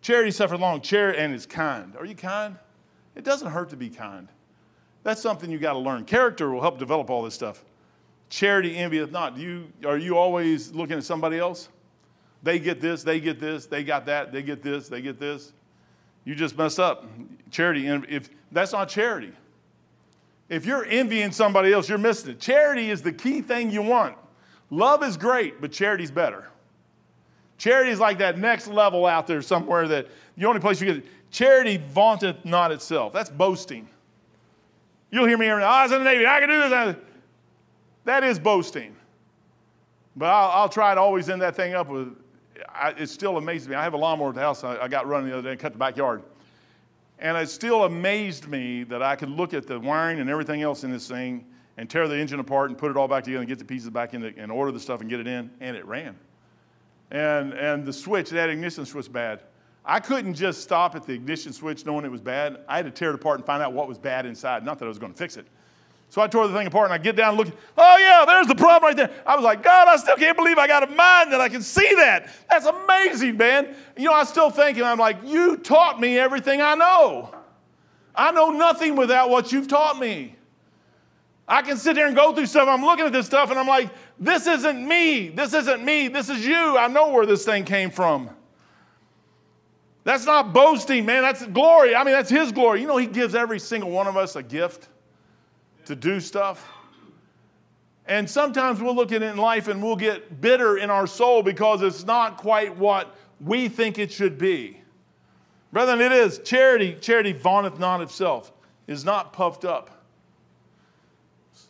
Charity 0.02 0.30
suffered 0.30 0.60
long. 0.60 0.80
Charity 0.80 1.18
and 1.18 1.34
is 1.34 1.46
kind. 1.46 1.96
Are 1.96 2.04
you 2.04 2.14
kind? 2.14 2.56
It 3.14 3.24
doesn't 3.24 3.48
hurt 3.48 3.70
to 3.70 3.76
be 3.76 3.90
kind. 3.90 4.28
That's 5.02 5.20
something 5.20 5.50
you 5.50 5.58
got 5.58 5.72
to 5.72 5.78
learn. 5.78 6.04
Character 6.04 6.50
will 6.50 6.60
help 6.60 6.78
develop 6.78 7.10
all 7.10 7.22
this 7.22 7.34
stuff. 7.34 7.64
Charity 8.28 8.76
envieth 8.76 9.10
not. 9.10 9.36
You, 9.36 9.72
are 9.84 9.98
you 9.98 10.16
always 10.16 10.72
looking 10.72 10.96
at 10.96 11.04
somebody 11.04 11.38
else? 11.38 11.68
They 12.42 12.58
get 12.58 12.80
this, 12.80 13.02
they 13.02 13.20
get 13.20 13.40
this, 13.40 13.66
they 13.66 13.84
got 13.84 14.06
that, 14.06 14.32
they 14.32 14.42
get 14.42 14.62
this, 14.62 14.88
they 14.88 15.02
get 15.02 15.18
this. 15.18 15.52
You 16.24 16.34
just 16.34 16.56
messed 16.56 16.78
up. 16.78 17.06
Charity, 17.50 17.88
if 17.88 18.30
that's 18.52 18.72
not 18.72 18.88
charity. 18.88 19.32
If 20.48 20.66
you're 20.66 20.84
envying 20.84 21.32
somebody 21.32 21.72
else, 21.72 21.88
you're 21.88 21.98
missing 21.98 22.32
it. 22.32 22.40
Charity 22.40 22.90
is 22.90 23.02
the 23.02 23.12
key 23.12 23.40
thing 23.40 23.70
you 23.70 23.82
want. 23.82 24.16
Love 24.70 25.02
is 25.02 25.16
great, 25.16 25.60
but 25.60 25.72
charity's 25.72 26.10
better. 26.10 26.48
Charity 27.58 27.90
is 27.90 28.00
like 28.00 28.18
that 28.18 28.38
next 28.38 28.68
level 28.68 29.06
out 29.06 29.26
there 29.26 29.42
somewhere 29.42 29.86
that 29.88 30.08
the 30.36 30.46
only 30.46 30.60
place 30.60 30.80
you 30.80 30.86
get 30.86 30.96
it. 30.98 31.06
Charity 31.30 31.76
vaunteth 31.76 32.44
not 32.44 32.72
itself. 32.72 33.12
That's 33.12 33.30
boasting. 33.30 33.88
You'll 35.10 35.26
hear 35.26 35.38
me 35.38 35.46
every, 35.46 35.62
oh, 35.62 35.66
I 35.66 35.82
was 35.82 35.92
in 35.92 35.98
the 35.98 36.04
Navy, 36.04 36.26
I 36.26 36.40
can 36.40 36.48
do 36.48 36.68
this. 36.68 36.96
That 38.04 38.24
is 38.24 38.38
boasting. 38.38 38.94
But 40.16 40.26
I'll, 40.26 40.50
I'll 40.62 40.68
try 40.68 40.94
to 40.94 41.00
always 41.00 41.28
end 41.28 41.42
that 41.42 41.56
thing 41.56 41.74
up 41.74 41.88
with, 41.88 42.16
I, 42.68 42.90
it 42.90 43.08
still 43.08 43.36
amazes 43.36 43.68
me. 43.68 43.74
I 43.74 43.82
have 43.82 43.94
a 43.94 43.96
lawnmower 43.96 44.30
at 44.30 44.34
the 44.34 44.40
house 44.40 44.64
I, 44.64 44.76
I 44.78 44.88
got 44.88 45.06
running 45.06 45.28
the 45.28 45.34
other 45.34 45.42
day 45.42 45.52
and 45.52 45.60
cut 45.60 45.72
the 45.72 45.78
backyard. 45.78 46.22
And 47.18 47.36
it 47.36 47.50
still 47.50 47.84
amazed 47.84 48.48
me 48.48 48.84
that 48.84 49.02
I 49.02 49.16
could 49.16 49.30
look 49.30 49.52
at 49.52 49.66
the 49.66 49.78
wiring 49.78 50.20
and 50.20 50.30
everything 50.30 50.62
else 50.62 50.84
in 50.84 50.90
this 50.90 51.06
thing 51.06 51.44
and 51.76 51.88
tear 51.88 52.08
the 52.08 52.16
engine 52.16 52.40
apart 52.40 52.70
and 52.70 52.78
put 52.78 52.90
it 52.90 52.96
all 52.96 53.08
back 53.08 53.24
together 53.24 53.40
and 53.40 53.48
get 53.48 53.58
the 53.58 53.64
pieces 53.64 53.90
back 53.90 54.14
in 54.14 54.20
the, 54.20 54.34
and 54.36 54.50
order 54.50 54.72
the 54.72 54.80
stuff 54.80 55.00
and 55.00 55.10
get 55.10 55.20
it 55.20 55.26
in, 55.26 55.50
and 55.60 55.76
it 55.76 55.84
ran. 55.86 56.16
And, 57.10 57.52
and 57.54 57.84
the 57.84 57.92
switch, 57.92 58.30
that 58.30 58.50
ignition 58.50 58.86
switch 58.86 58.94
was 58.94 59.08
bad. 59.08 59.40
I 59.90 59.98
couldn't 59.98 60.34
just 60.34 60.62
stop 60.62 60.94
at 60.94 61.04
the 61.04 61.12
ignition 61.14 61.52
switch 61.52 61.84
knowing 61.84 62.04
it 62.04 62.12
was 62.12 62.20
bad. 62.20 62.60
I 62.68 62.76
had 62.76 62.84
to 62.84 62.92
tear 62.92 63.08
it 63.08 63.16
apart 63.16 63.40
and 63.40 63.44
find 63.44 63.60
out 63.60 63.72
what 63.72 63.88
was 63.88 63.98
bad 63.98 64.24
inside. 64.24 64.64
Not 64.64 64.78
that 64.78 64.84
I 64.84 64.88
was 64.88 65.00
going 65.00 65.10
to 65.10 65.18
fix 65.18 65.36
it. 65.36 65.48
So 66.10 66.22
I 66.22 66.28
tore 66.28 66.46
the 66.46 66.54
thing 66.54 66.68
apart 66.68 66.84
and 66.84 66.94
I 66.94 66.98
get 66.98 67.16
down 67.16 67.30
and 67.30 67.38
look. 67.38 67.48
Oh, 67.76 67.98
yeah, 67.98 68.24
there's 68.24 68.46
the 68.46 68.54
problem 68.54 68.84
right 68.86 68.96
there. 68.96 69.10
I 69.26 69.34
was 69.34 69.44
like, 69.44 69.64
God, 69.64 69.88
I 69.88 69.96
still 69.96 70.14
can't 70.14 70.36
believe 70.36 70.58
I 70.58 70.68
got 70.68 70.84
a 70.84 70.86
mind 70.86 71.32
that 71.32 71.40
I 71.40 71.48
can 71.48 71.60
see 71.60 71.92
that. 71.96 72.30
That's 72.48 72.66
amazing, 72.66 73.36
man. 73.36 73.74
You 73.96 74.04
know, 74.04 74.12
I 74.12 74.22
still 74.22 74.48
thinking, 74.50 74.84
I'm 74.84 74.96
like, 74.96 75.16
you 75.24 75.56
taught 75.56 76.00
me 76.00 76.16
everything 76.20 76.62
I 76.62 76.76
know. 76.76 77.34
I 78.14 78.30
know 78.30 78.50
nothing 78.50 78.94
without 78.94 79.28
what 79.28 79.50
you've 79.50 79.66
taught 79.66 79.98
me. 79.98 80.36
I 81.48 81.62
can 81.62 81.76
sit 81.76 81.96
here 81.96 82.06
and 82.06 82.14
go 82.14 82.32
through 82.32 82.46
stuff. 82.46 82.68
I'm 82.68 82.84
looking 82.84 83.06
at 83.06 83.12
this 83.12 83.26
stuff 83.26 83.50
and 83.50 83.58
I'm 83.58 83.66
like, 83.66 83.90
this 84.20 84.46
isn't 84.46 84.86
me. 84.86 85.30
This 85.30 85.52
isn't 85.52 85.84
me. 85.84 86.06
This 86.06 86.28
is 86.28 86.46
you. 86.46 86.78
I 86.78 86.86
know 86.86 87.08
where 87.10 87.26
this 87.26 87.44
thing 87.44 87.64
came 87.64 87.90
from. 87.90 88.30
That's 90.10 90.26
not 90.26 90.52
boasting, 90.52 91.06
man. 91.06 91.22
That's 91.22 91.46
glory. 91.46 91.94
I 91.94 92.02
mean, 92.02 92.14
that's 92.14 92.28
His 92.28 92.50
glory. 92.50 92.80
You 92.80 92.88
know, 92.88 92.96
He 92.96 93.06
gives 93.06 93.32
every 93.36 93.60
single 93.60 93.90
one 93.90 94.08
of 94.08 94.16
us 94.16 94.34
a 94.34 94.42
gift 94.42 94.88
to 95.84 95.94
do 95.94 96.18
stuff. 96.18 96.68
And 98.06 98.28
sometimes 98.28 98.80
we'll 98.80 98.96
look 98.96 99.12
at 99.12 99.22
it 99.22 99.30
in 99.30 99.36
life 99.36 99.68
and 99.68 99.80
we'll 99.80 99.94
get 99.94 100.40
bitter 100.40 100.78
in 100.78 100.90
our 100.90 101.06
soul 101.06 101.44
because 101.44 101.80
it's 101.82 102.04
not 102.04 102.38
quite 102.38 102.76
what 102.76 103.14
we 103.40 103.68
think 103.68 104.00
it 104.00 104.10
should 104.10 104.36
be. 104.36 104.80
Brethren, 105.72 106.00
it 106.00 106.10
is. 106.10 106.40
Charity, 106.40 106.96
charity 107.00 107.32
vaunteth 107.32 107.78
not 107.78 108.00
itself, 108.00 108.50
is 108.88 109.04
not 109.04 109.32
puffed 109.32 109.64
up. 109.64 110.02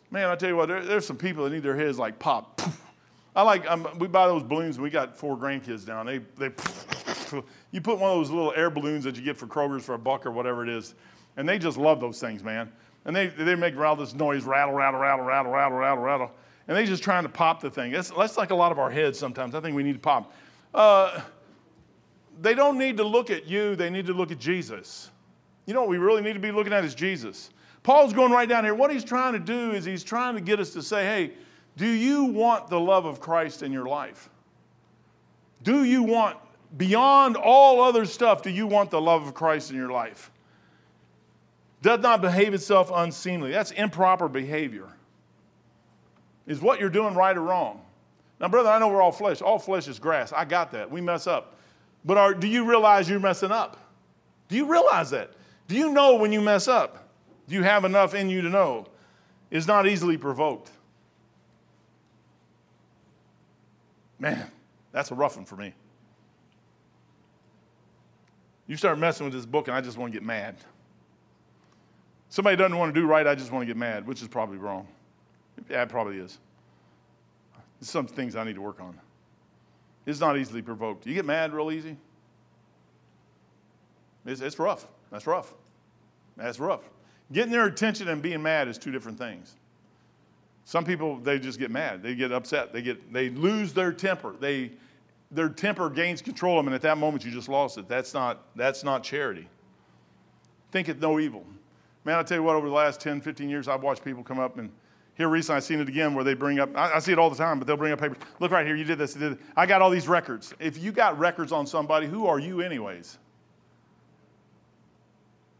Man, 0.09 0.29
I 0.29 0.35
tell 0.35 0.49
you 0.49 0.55
what, 0.55 0.67
there, 0.67 0.83
there's 0.83 1.05
some 1.05 1.17
people 1.17 1.43
that 1.43 1.51
need 1.51 1.61
their 1.61 1.77
heads 1.77 1.99
like 1.99 2.17
pop. 2.17 2.59
I 3.35 3.43
like, 3.43 3.69
um, 3.69 3.87
we 3.99 4.07
buy 4.07 4.25
those 4.25 4.41
balloons, 4.41 4.77
and 4.77 4.83
we 4.83 4.89
got 4.89 5.15
four 5.15 5.37
grandkids 5.37 5.85
down. 5.85 6.07
They, 6.07 6.17
they, 6.39 6.47
you 7.71 7.81
put 7.81 7.99
one 7.99 8.11
of 8.11 8.17
those 8.17 8.29
little 8.29 8.53
air 8.55 8.69
balloons 8.69 9.03
that 9.03 9.15
you 9.15 9.21
get 9.21 9.37
for 9.37 9.47
Kroger's 9.47 9.85
for 9.85 9.93
a 9.93 9.99
buck 9.99 10.25
or 10.25 10.31
whatever 10.31 10.63
it 10.63 10.69
is, 10.69 10.95
and 11.37 11.47
they 11.47 11.59
just 11.59 11.77
love 11.77 11.99
those 11.99 12.19
things, 12.19 12.43
man. 12.43 12.71
And 13.05 13.15
they, 13.15 13.27
they 13.27 13.55
make 13.55 13.75
all 13.77 13.95
this 13.95 14.13
noise, 14.13 14.43
rattle, 14.43 14.75
rattle, 14.75 14.99
rattle, 14.99 15.25
rattle, 15.25 15.51
rattle, 15.51 15.77
rattle, 15.77 16.03
rattle. 16.03 16.31
And 16.67 16.77
they're 16.77 16.85
just 16.85 17.03
trying 17.03 17.23
to 17.23 17.29
pop 17.29 17.59
the 17.59 17.69
thing. 17.69 17.91
That's, 17.91 18.11
that's 18.11 18.37
like 18.37 18.51
a 18.51 18.55
lot 18.55 18.71
of 18.71 18.77
our 18.77 18.91
heads 18.91 19.17
sometimes. 19.17 19.55
I 19.55 19.59
think 19.59 19.75
we 19.75 19.83
need 19.83 19.93
to 19.93 19.99
pop. 19.99 20.31
Uh, 20.73 21.21
they 22.39 22.53
don't 22.53 22.77
need 22.77 22.97
to 22.97 23.03
look 23.03 23.29
at 23.29 23.47
you, 23.47 23.75
they 23.75 23.89
need 23.89 24.05
to 24.05 24.13
look 24.13 24.31
at 24.31 24.39
Jesus. 24.39 25.09
You 25.65 25.73
know 25.73 25.81
what 25.81 25.89
we 25.89 25.97
really 25.97 26.21
need 26.21 26.33
to 26.33 26.39
be 26.39 26.51
looking 26.51 26.73
at 26.73 26.83
is 26.85 26.95
Jesus. 26.95 27.51
Paul's 27.83 28.13
going 28.13 28.31
right 28.31 28.47
down 28.47 28.63
here. 28.63 28.75
What 28.75 28.91
he's 28.91 29.03
trying 29.03 29.33
to 29.33 29.39
do 29.39 29.71
is 29.71 29.85
he's 29.85 30.03
trying 30.03 30.35
to 30.35 30.41
get 30.41 30.59
us 30.59 30.71
to 30.71 30.81
say, 30.81 31.03
hey, 31.03 31.33
do 31.77 31.87
you 31.87 32.25
want 32.25 32.67
the 32.67 32.79
love 32.79 33.05
of 33.05 33.19
Christ 33.19 33.63
in 33.63 33.71
your 33.71 33.85
life? 33.85 34.29
Do 35.63 35.83
you 35.83 36.03
want, 36.03 36.37
beyond 36.75 37.37
all 37.37 37.81
other 37.81 38.05
stuff, 38.05 38.41
do 38.41 38.49
you 38.49 38.67
want 38.67 38.91
the 38.91 39.01
love 39.01 39.27
of 39.27 39.33
Christ 39.33 39.71
in 39.71 39.77
your 39.77 39.91
life? 39.91 40.31
does 41.81 41.99
not 41.99 42.21
behave 42.21 42.53
itself 42.53 42.91
unseemly. 42.93 43.51
That's 43.51 43.71
improper 43.71 44.27
behavior. 44.27 44.87
Is 46.45 46.61
what 46.61 46.79
you're 46.79 46.89
doing 46.89 47.15
right 47.15 47.35
or 47.35 47.41
wrong? 47.41 47.81
Now, 48.39 48.47
brother, 48.47 48.69
I 48.69 48.79
know 48.79 48.87
we're 48.87 49.01
all 49.01 49.11
flesh. 49.11 49.41
All 49.41 49.59
flesh 49.59 49.87
is 49.87 49.99
grass. 49.99 50.33
I 50.33 50.45
got 50.45 50.71
that. 50.71 50.89
We 50.89 51.01
mess 51.01 51.27
up. 51.27 51.55
But 52.03 52.17
are, 52.17 52.33
do 52.33 52.47
you 52.47 52.65
realize 52.65 53.09
you're 53.09 53.19
messing 53.19 53.51
up? 53.51 53.77
Do 54.47 54.55
you 54.55 54.65
realize 54.65 55.11
that? 55.11 55.31
Do 55.67 55.75
you 55.75 55.91
know 55.91 56.15
when 56.15 56.31
you 56.31 56.41
mess 56.41 56.67
up? 56.67 57.09
Do 57.47 57.55
you 57.55 57.63
have 57.63 57.85
enough 57.85 58.13
in 58.13 58.29
you 58.29 58.41
to 58.41 58.49
know? 58.49 58.87
It's 59.49 59.67
not 59.67 59.87
easily 59.87 60.17
provoked. 60.17 60.71
Man, 64.19 64.49
that's 64.91 65.11
a 65.11 65.15
rough 65.15 65.35
one 65.35 65.45
for 65.45 65.55
me. 65.55 65.73
You 68.71 68.77
start 68.77 68.97
messing 68.97 69.25
with 69.25 69.33
this 69.33 69.45
book, 69.45 69.67
and 69.67 69.75
I 69.75 69.81
just 69.81 69.97
want 69.97 70.13
to 70.13 70.17
get 70.17 70.25
mad. 70.25 70.55
Somebody 72.29 72.55
doesn't 72.55 72.77
want 72.77 72.95
to 72.95 73.01
do 73.01 73.05
right, 73.05 73.27
I 73.27 73.35
just 73.35 73.51
want 73.51 73.63
to 73.63 73.65
get 73.65 73.75
mad, 73.75 74.07
which 74.07 74.21
is 74.21 74.29
probably 74.29 74.55
wrong. 74.55 74.87
Yeah, 75.69 75.81
it 75.81 75.89
probably 75.89 76.19
is. 76.19 76.39
There's 77.81 77.89
some 77.89 78.07
things 78.07 78.37
I 78.37 78.45
need 78.45 78.55
to 78.55 78.61
work 78.61 78.79
on. 78.79 78.97
It's 80.05 80.21
not 80.21 80.37
easily 80.37 80.61
provoked. 80.61 81.05
You 81.05 81.13
get 81.13 81.25
mad 81.25 81.51
real 81.51 81.69
easy? 81.69 81.97
It's, 84.25 84.39
it's 84.39 84.57
rough. 84.57 84.87
That's 85.11 85.27
rough. 85.27 85.53
That's 86.37 86.57
rough. 86.57 86.89
Getting 87.33 87.51
their 87.51 87.65
attention 87.65 88.07
and 88.07 88.21
being 88.21 88.41
mad 88.41 88.69
is 88.69 88.77
two 88.77 88.93
different 88.93 89.17
things. 89.17 89.57
Some 90.63 90.85
people, 90.85 91.17
they 91.17 91.39
just 91.39 91.59
get 91.59 91.71
mad. 91.71 92.01
They 92.01 92.15
get 92.15 92.31
upset. 92.31 92.71
They, 92.71 92.81
get, 92.81 93.11
they 93.11 93.31
lose 93.31 93.73
their 93.73 93.91
temper. 93.91 94.33
They, 94.39 94.71
their 95.31 95.49
temper 95.49 95.89
gains 95.89 96.21
control 96.21 96.59
of 96.59 96.65
them, 96.65 96.73
and 96.73 96.75
at 96.75 96.81
that 96.81 96.97
moment, 96.97 97.23
you 97.23 97.31
just 97.31 97.49
lost 97.49 97.77
it. 97.77 97.87
That's 97.87 98.13
not, 98.13 98.45
that's 98.55 98.83
not 98.83 99.03
charity. 99.03 99.47
Think 100.71 100.89
it 100.89 100.99
no 100.99 101.19
evil. 101.19 101.45
Man, 102.03 102.17
I 102.17 102.23
tell 102.23 102.37
you 102.37 102.43
what, 102.43 102.55
over 102.55 102.67
the 102.67 102.73
last 102.73 102.99
10, 102.99 103.21
15 103.21 103.49
years, 103.49 103.67
I've 103.67 103.83
watched 103.83 104.03
people 104.03 104.23
come 104.23 104.39
up 104.39 104.57
and 104.57 104.69
here 105.15 105.29
recently 105.29 105.57
I've 105.57 105.63
seen 105.63 105.79
it 105.79 105.89
again 105.89 106.15
where 106.15 106.23
they 106.23 106.33
bring 106.33 106.59
up, 106.59 106.75
I, 106.75 106.93
I, 106.93 106.99
see 106.99 107.11
it 107.11 107.19
all 107.19 107.29
the 107.29 107.35
time, 107.35 107.59
but 107.59 107.67
they'll 107.67 107.77
bring 107.77 107.91
up 107.91 107.99
papers. 107.99 108.17
Look 108.39 108.51
right 108.51 108.65
here, 108.65 108.75
you 108.75 108.83
did 108.83 108.97
this, 108.97 109.13
you 109.13 109.21
did 109.21 109.37
this. 109.37 109.45
I 109.55 109.65
got 109.65 109.81
all 109.81 109.89
these 109.89 110.07
records. 110.07 110.53
If 110.59 110.77
you 110.77 110.91
got 110.91 111.19
records 111.19 111.51
on 111.51 111.67
somebody, 111.67 112.07
who 112.07 112.25
are 112.25 112.39
you 112.39 112.61
anyways? 112.61 113.17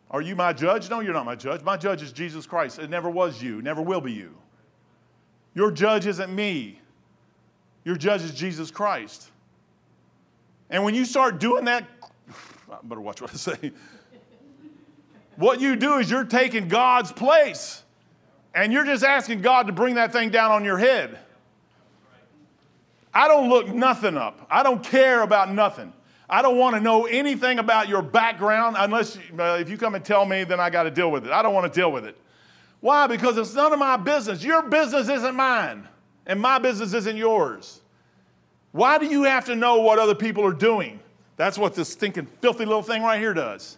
Are 0.10 0.22
you 0.22 0.36
my 0.36 0.52
judge? 0.52 0.90
No, 0.90 1.00
you're 1.00 1.14
not 1.14 1.26
my 1.26 1.36
judge. 1.36 1.62
My 1.64 1.78
judge 1.78 2.02
is 2.02 2.12
Jesus 2.12 2.46
Christ. 2.46 2.80
It 2.80 2.90
never 2.90 3.10
was 3.10 3.42
you, 3.42 3.62
never 3.62 3.82
will 3.82 4.02
be 4.02 4.12
you. 4.12 4.36
Your 5.54 5.72
judge 5.72 6.08
isn't 6.08 6.34
me. 6.34 6.80
Your 7.84 7.96
judge 7.96 8.22
is 8.24 8.34
Jesus 8.34 8.72
Christ. 8.72 9.32
And 10.72 10.84
when 10.84 10.96
you 10.96 11.06
start 11.06 11.40
doing 11.40 11.66
that, 11.66 11.86
I 12.72 12.78
better 12.82 13.02
watch 13.02 13.22
what 13.22 13.32
I 13.32 13.36
say. 13.36 13.72
What 15.36 15.60
you 15.62 15.76
do 15.76 15.98
is 15.98 16.10
you're 16.10 16.24
taking 16.24 16.68
God's 16.68 17.12
place 17.12 17.84
and 18.56 18.72
you're 18.72 18.86
just 18.86 19.04
asking 19.04 19.42
God 19.42 19.68
to 19.68 19.74
bring 19.74 19.96
that 19.96 20.12
thing 20.12 20.30
down 20.30 20.52
on 20.52 20.64
your 20.64 20.78
head. 20.78 21.20
I 23.14 23.28
don't 23.28 23.50
look 23.50 23.68
nothing 23.68 24.16
up. 24.16 24.48
I 24.50 24.64
don't 24.64 24.84
care 24.84 25.22
about 25.22 25.52
nothing. 25.52 25.92
I 26.30 26.42
don't 26.42 26.58
want 26.58 26.76
to 26.76 26.82
know 26.82 27.06
anything 27.06 27.60
about 27.60 27.90
your 27.90 28.02
background 28.02 28.78
unless 28.80 29.18
uh, 29.38 29.58
if 29.60 29.70
you 29.70 29.78
come 29.78 29.96
and 29.96 30.06
tell 30.06 30.26
me, 30.26 30.46
then 30.46 30.62
I 30.62 30.70
got 30.70 30.84
to 30.84 30.92
deal 30.92 31.12
with 31.12 31.26
it. 31.26 31.32
I 31.32 31.42
don't 31.42 31.54
want 31.54 31.72
to 31.72 31.78
deal 31.78 31.92
with 31.92 32.06
it. 32.06 32.18
Why? 32.80 33.08
Because 33.08 33.38
it's 33.38 33.54
none 33.54 33.74
of 33.74 33.80
my 33.80 33.98
business. 33.98 34.42
Your 34.42 34.64
business 34.64 35.10
isn't 35.10 35.36
mine, 35.36 35.88
and 36.26 36.40
my 36.40 36.58
business 36.58 36.94
isn't 36.94 37.18
yours. 37.18 37.81
Why 38.72 38.98
do 38.98 39.06
you 39.06 39.24
have 39.24 39.46
to 39.46 39.56
know 39.56 39.82
what 39.82 40.00
other 40.00 40.16
people 40.16 40.46
are 40.46 40.54
doing? 40.54 41.00
That's 41.36 41.58
what 41.58 41.74
this 41.76 41.90
stinking, 41.90 42.28
filthy 42.42 42.66
little 42.66 42.84
thing 42.84 43.02
right 43.04 43.20
here 43.20 43.34
does. 43.34 43.78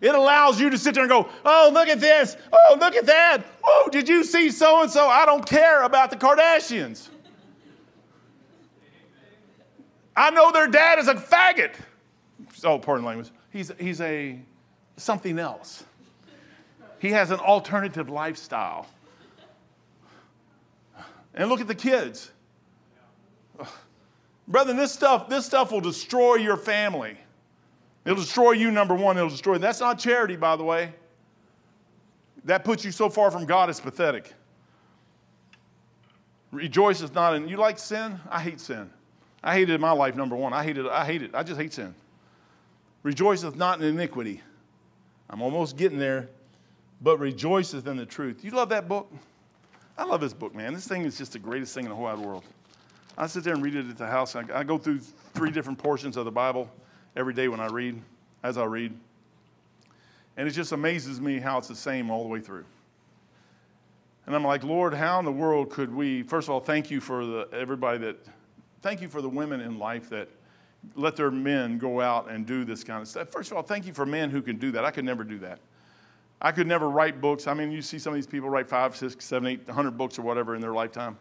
It 0.00 0.14
allows 0.14 0.58
you 0.58 0.70
to 0.70 0.78
sit 0.78 0.94
there 0.94 1.04
and 1.04 1.10
go, 1.10 1.28
oh, 1.44 1.70
look 1.72 1.88
at 1.88 2.00
this. 2.00 2.36
Oh, 2.52 2.76
look 2.80 2.94
at 2.94 3.06
that. 3.06 3.44
Oh, 3.62 3.88
did 3.92 4.08
you 4.08 4.24
see 4.24 4.50
so 4.50 4.82
and 4.82 4.90
so? 4.90 5.06
I 5.06 5.26
don't 5.26 5.44
care 5.46 5.82
about 5.82 6.10
the 6.10 6.16
Kardashians. 6.16 7.08
I 10.16 10.30
know 10.30 10.52
their 10.52 10.68
dad 10.68 10.98
is 10.98 11.08
a 11.08 11.14
faggot. 11.14 11.74
Oh, 12.64 12.78
pardon 12.78 13.04
language. 13.04 13.30
He's, 13.50 13.72
he's 13.78 14.00
a 14.00 14.38
something 14.96 15.38
else. 15.38 15.84
He 16.98 17.10
has 17.10 17.30
an 17.30 17.40
alternative 17.40 18.08
lifestyle. 18.08 18.86
And 21.34 21.48
look 21.48 21.60
at 21.60 21.68
the 21.68 21.74
kids. 21.74 22.30
Brother, 24.50 24.74
this 24.74 24.90
stuff, 24.90 25.28
this 25.28 25.46
stuff 25.46 25.70
will 25.70 25.80
destroy 25.80 26.34
your 26.34 26.56
family. 26.56 27.16
It'll 28.04 28.16
destroy 28.16 28.52
you, 28.52 28.72
number 28.72 28.96
one. 28.96 29.16
It'll 29.16 29.30
destroy. 29.30 29.58
That's 29.58 29.78
not 29.78 30.00
charity, 30.00 30.34
by 30.34 30.56
the 30.56 30.64
way. 30.64 30.92
That 32.44 32.64
puts 32.64 32.84
you 32.84 32.90
so 32.90 33.08
far 33.08 33.30
from 33.30 33.46
God, 33.46 33.70
it's 33.70 33.78
pathetic. 33.78 34.32
Rejoice 36.50 37.00
is 37.00 37.14
not 37.14 37.36
in. 37.36 37.46
You 37.46 37.58
like 37.58 37.78
sin? 37.78 38.18
I 38.28 38.40
hate 38.40 38.60
sin. 38.60 38.90
I 39.42 39.54
hated 39.54 39.80
my 39.80 39.92
life, 39.92 40.16
number 40.16 40.34
one. 40.34 40.52
I 40.52 40.64
hate 40.64 40.78
it. 40.78 40.86
I 40.86 41.04
hate 41.04 41.22
it. 41.22 41.30
I 41.32 41.44
just 41.44 41.60
hate 41.60 41.72
sin. 41.72 41.94
Rejoiceth 43.04 43.54
not 43.54 43.80
in 43.80 43.86
iniquity. 43.86 44.42
I'm 45.30 45.42
almost 45.42 45.76
getting 45.76 45.98
there, 45.98 46.28
but 47.00 47.18
rejoiceth 47.18 47.86
in 47.86 47.96
the 47.96 48.04
truth. 48.04 48.44
You 48.44 48.50
love 48.50 48.70
that 48.70 48.88
book? 48.88 49.10
I 49.96 50.04
love 50.04 50.20
this 50.20 50.34
book, 50.34 50.56
man. 50.56 50.74
This 50.74 50.88
thing 50.88 51.04
is 51.04 51.16
just 51.16 51.34
the 51.34 51.38
greatest 51.38 51.72
thing 51.72 51.84
in 51.84 51.90
the 51.90 51.94
whole 51.94 52.04
wide 52.04 52.18
world. 52.18 52.42
I 53.20 53.26
sit 53.26 53.44
there 53.44 53.52
and 53.52 53.62
read 53.62 53.76
it 53.76 53.86
at 53.86 53.98
the 53.98 54.06
house. 54.06 54.34
I, 54.34 54.44
I 54.54 54.64
go 54.64 54.78
through 54.78 55.00
three 55.34 55.50
different 55.50 55.78
portions 55.78 56.16
of 56.16 56.24
the 56.24 56.30
Bible 56.30 56.70
every 57.14 57.34
day 57.34 57.48
when 57.48 57.60
I 57.60 57.66
read, 57.66 58.00
as 58.42 58.56
I 58.56 58.64
read. 58.64 58.94
And 60.38 60.48
it 60.48 60.52
just 60.52 60.72
amazes 60.72 61.20
me 61.20 61.38
how 61.38 61.58
it's 61.58 61.68
the 61.68 61.74
same 61.74 62.10
all 62.10 62.22
the 62.22 62.30
way 62.30 62.40
through. 62.40 62.64
And 64.24 64.34
I'm 64.34 64.42
like, 64.42 64.64
Lord, 64.64 64.94
how 64.94 65.18
in 65.18 65.26
the 65.26 65.32
world 65.32 65.68
could 65.68 65.94
we, 65.94 66.22
first 66.22 66.48
of 66.48 66.54
all, 66.54 66.60
thank 66.60 66.90
you 66.90 66.98
for 66.98 67.26
the, 67.26 67.48
everybody 67.52 67.98
that, 67.98 68.16
thank 68.80 69.02
you 69.02 69.08
for 69.08 69.20
the 69.20 69.28
women 69.28 69.60
in 69.60 69.78
life 69.78 70.08
that 70.08 70.30
let 70.94 71.14
their 71.14 71.30
men 71.30 71.76
go 71.76 72.00
out 72.00 72.30
and 72.30 72.46
do 72.46 72.64
this 72.64 72.82
kind 72.82 73.02
of 73.02 73.08
stuff. 73.08 73.28
First 73.28 73.50
of 73.50 73.58
all, 73.58 73.62
thank 73.62 73.84
you 73.84 73.92
for 73.92 74.06
men 74.06 74.30
who 74.30 74.40
can 74.40 74.56
do 74.56 74.70
that. 74.70 74.86
I 74.86 74.90
could 74.90 75.04
never 75.04 75.24
do 75.24 75.38
that. 75.40 75.58
I 76.40 76.52
could 76.52 76.66
never 76.66 76.88
write 76.88 77.20
books. 77.20 77.46
I 77.46 77.52
mean, 77.52 77.70
you 77.70 77.82
see 77.82 77.98
some 77.98 78.14
of 78.14 78.16
these 78.16 78.26
people 78.26 78.48
write 78.48 78.66
five, 78.66 78.96
six, 78.96 79.22
seven, 79.26 79.46
eight, 79.46 79.68
hundred 79.68 79.98
books 79.98 80.18
or 80.18 80.22
whatever 80.22 80.54
in 80.54 80.62
their 80.62 80.72
lifetime. 80.72 81.18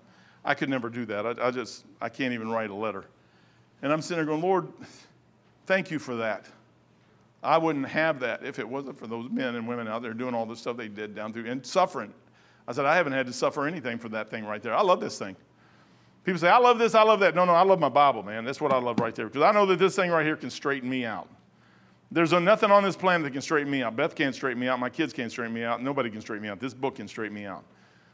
I 0.49 0.53
could 0.53 0.67
never 0.67 0.89
do 0.89 1.05
that. 1.05 1.25
I, 1.25 1.47
I 1.47 1.51
just, 1.51 1.85
I 2.01 2.09
can't 2.09 2.33
even 2.33 2.49
write 2.49 2.71
a 2.71 2.75
letter. 2.75 3.05
And 3.81 3.93
I'm 3.93 4.01
sitting 4.01 4.17
there 4.17 4.25
going, 4.25 4.41
Lord, 4.41 4.67
Thank 5.69 5.91
you 5.91 5.99
for 5.99 6.15
that. 6.15 6.47
I 7.43 7.59
wouldn't 7.59 7.87
have 7.87 8.21
that 8.21 8.43
if 8.43 8.57
it 8.57 8.67
wasn't 8.67 8.97
for 8.97 9.05
those 9.05 9.29
men 9.29 9.53
and 9.53 9.67
women 9.67 9.87
out 9.87 10.01
there 10.01 10.15
doing 10.15 10.33
all 10.33 10.47
the 10.47 10.55
stuff 10.55 10.77
they 10.77 10.87
did 10.87 11.13
down 11.13 11.31
through 11.31 11.45
and 11.45 11.63
suffering. 11.63 12.11
I 12.67 12.71
said, 12.71 12.85
I 12.85 12.95
haven't 12.95 13.13
had 13.13 13.27
to 13.27 13.33
suffer 13.33 13.67
anything 13.67 13.99
for 13.99 14.09
that 14.09 14.31
thing 14.31 14.45
right 14.45 14.63
there. 14.63 14.73
I 14.73 14.81
love 14.81 14.99
this 14.99 15.19
thing. 15.19 15.35
People 16.23 16.39
say, 16.39 16.49
I 16.49 16.57
love 16.57 16.79
this, 16.79 16.95
I 16.95 17.03
love 17.03 17.19
that. 17.19 17.35
No, 17.35 17.45
no, 17.45 17.53
I 17.53 17.61
love 17.61 17.79
my 17.79 17.87
Bible, 17.87 18.23
man. 18.23 18.45
That's 18.45 18.59
what 18.59 18.73
I 18.73 18.79
love 18.79 18.99
right 18.99 19.13
there. 19.13 19.27
Because 19.27 19.43
I 19.43 19.51
know 19.51 19.67
that 19.67 19.77
this 19.77 19.95
thing 19.95 20.09
right 20.09 20.25
here 20.25 20.35
can 20.35 20.49
straighten 20.49 20.89
me 20.89 21.05
out. 21.05 21.29
There's 22.11 22.31
nothing 22.31 22.71
on 22.71 22.81
this 22.81 22.95
planet 22.95 23.25
that 23.25 23.31
can 23.33 23.43
straighten 23.43 23.69
me 23.69 23.83
out. 23.83 23.95
Beth 23.95 24.15
can't 24.15 24.33
straighten 24.33 24.59
me 24.59 24.69
out. 24.69 24.79
My 24.79 24.89
kids 24.89 25.13
can't 25.13 25.29
straighten 25.29 25.53
me 25.53 25.63
out. 25.63 25.83
Nobody 25.83 26.09
can 26.09 26.19
straighten 26.19 26.41
me 26.41 26.49
out. 26.49 26.59
This 26.59 26.73
book 26.73 26.95
can 26.95 27.07
straighten 27.07 27.35
me 27.35 27.45
out. 27.45 27.63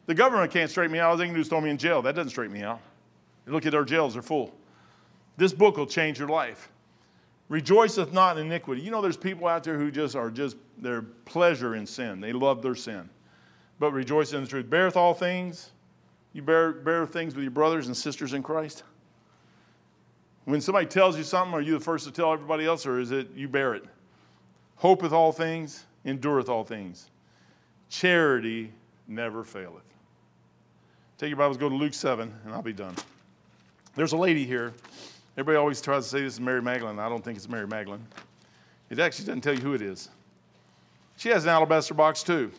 The 0.06 0.14
government 0.14 0.51
can't 0.51 0.70
straighten 0.70 0.91
me 0.91 0.99
out. 0.99 1.16
They 1.16 1.28
can 1.28 1.36
is 1.36 1.47
throw 1.47 1.62
me 1.62 1.70
in 1.70 1.78
jail. 1.78 2.01
That 2.01 2.16
doesn't 2.16 2.30
straighten 2.30 2.53
me 2.53 2.64
out. 2.64 2.80
Look 3.47 3.66
at 3.66 3.76
our 3.76 3.84
jails, 3.84 4.14
they're 4.14 4.22
full. 4.22 4.53
This 5.38 5.53
book 5.53 5.78
will 5.78 5.86
change 5.86 6.20
your 6.20 6.30
life. 6.30 6.70
Rejoiceth 7.49 8.12
not 8.12 8.38
in 8.38 8.47
iniquity. 8.47 8.82
You 8.82 8.91
know, 8.91 9.01
there's 9.01 9.18
people 9.18 9.47
out 9.47 9.64
there 9.64 9.78
who 9.78 9.91
just 9.91 10.16
are 10.16 10.32
just 10.32 10.58
their 10.80 11.03
pleasure 11.26 11.76
in 11.76 11.86
sin. 11.86 12.20
They 12.20 12.34
love 12.34 12.62
their 12.62 12.76
sin. 12.76 13.08
But 13.80 13.91
rejoice 13.91 14.34
in 14.34 14.41
the 14.41 14.47
truth. 14.47 14.70
Beareth 14.70 14.95
all 14.95 15.14
things. 15.14 15.72
You 16.34 16.41
bear, 16.41 16.72
bear 16.72 17.06
things 17.06 17.36
with 17.36 17.43
your 17.43 17.51
brothers 17.51 17.88
and 17.88 17.95
sisters 17.95 18.34
in 18.34 18.41
Christ. 18.41 18.84
When 20.45 20.62
somebody 20.62 20.86
tells 20.86 21.18
you 21.18 21.24
something, 21.24 21.53
are 21.53 21.62
you 21.62 21.74
the 21.74 21.80
first 21.80 22.06
to 22.06 22.12
tell 22.12 22.32
everybody 22.32 22.66
else, 22.66 22.86
or 22.86 22.99
is 22.99 23.12
it 23.12 23.30
you 23.36 23.47
bear 23.47 23.74
it? 23.74 23.84
Hopeth 24.76 25.12
all 25.12 25.32
things, 25.32 25.86
endureth 26.03 26.49
all 26.49 26.64
things. 26.64 27.10
Charity 27.89 28.72
never 29.08 29.43
faileth. 29.43 29.84
Take 31.18 31.30
your 31.30 31.38
Bibles, 31.38 31.55
go 31.55 31.70
to 31.70 31.76
Luke 31.76 31.93
7, 31.93 32.34
and 32.43 32.53
I'll 32.53 32.61
be 32.61 32.74
done. 32.74 32.93
There's 33.95 34.11
a 34.11 34.18
lady 34.18 34.45
here. 34.45 34.74
Everybody 35.38 35.57
always 35.57 35.82
tries 35.82 36.03
to 36.03 36.09
say 36.09 36.22
this 36.22 36.34
is 36.34 36.39
Mary 36.41 36.61
Magdalene. 36.61 36.99
I 36.99 37.07
don't 37.07 37.24
think 37.24 37.38
it's 37.38 37.47
Mary 37.47 37.66
Magdalene. 37.66 38.05
It 38.89 38.99
actually 38.99 39.28
doesn't 39.28 39.39
tell 39.39 39.53
you 39.53 39.61
who 39.61 39.74
it 39.74 39.82
is. 39.82 40.09
She 41.16 41.30
has 41.30 41.45
an 41.45 41.51
alabaster 41.51 41.93
box 41.93 42.22
too. 42.22 42.51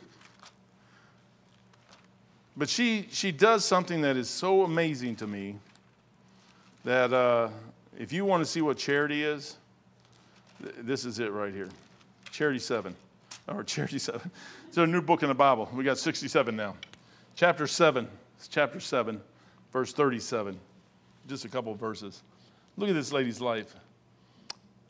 But 2.56 2.70
she, 2.70 3.08
she 3.10 3.30
does 3.30 3.62
something 3.62 4.00
that 4.00 4.16
is 4.16 4.30
so 4.30 4.62
amazing 4.62 5.16
to 5.16 5.26
me 5.26 5.56
that 6.84 7.12
uh, 7.12 7.50
if 7.98 8.10
you 8.10 8.24
want 8.24 8.42
to 8.42 8.50
see 8.50 8.62
what 8.62 8.78
charity 8.78 9.22
is, 9.22 9.56
th- 10.62 10.76
this 10.78 11.04
is 11.04 11.18
it 11.18 11.30
right 11.30 11.52
here. 11.52 11.68
Charity 12.30 12.60
7, 12.60 12.96
or 13.48 13.62
Charity 13.64 13.98
7. 13.98 14.30
It's 14.68 14.78
a 14.78 14.86
new 14.86 15.02
book 15.02 15.22
in 15.22 15.28
the 15.28 15.34
Bible. 15.34 15.68
We 15.74 15.84
got 15.84 15.98
67 15.98 16.56
now. 16.56 16.74
Chapter 17.34 17.66
7, 17.66 18.08
it's 18.46 18.54
chapter 18.54 18.78
7, 18.78 19.20
verse 19.72 19.92
37. 19.92 20.56
Just 21.26 21.44
a 21.44 21.48
couple 21.48 21.72
of 21.72 21.80
verses. 21.80 22.22
Look 22.76 22.88
at 22.88 22.94
this 22.94 23.12
lady's 23.12 23.40
life. 23.40 23.74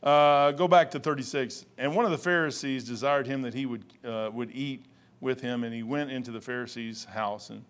Uh, 0.03 0.51
go 0.51 0.67
back 0.67 0.91
to 0.91 0.99
36. 0.99 1.65
And 1.79 1.95
one 1.95 2.05
of 2.05 2.11
the 2.11 2.19
Pharisees 2.19 2.83
desired 2.83 3.25
him 3.25 3.41
that 3.41 3.55
he 3.55 3.65
would, 3.65 3.83
uh, 4.05 4.29
would 4.31 4.51
eat 4.51 4.85
with 5.21 5.41
him, 5.41 5.63
and 5.63 5.73
he 5.73 5.81
went 5.81 6.11
into 6.11 6.29
the 6.29 6.39
Pharisee's 6.39 7.05
house 7.05 7.49
and 7.49 7.65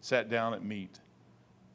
sat 0.00 0.28
down 0.28 0.54
at 0.54 0.64
meat. 0.64 0.98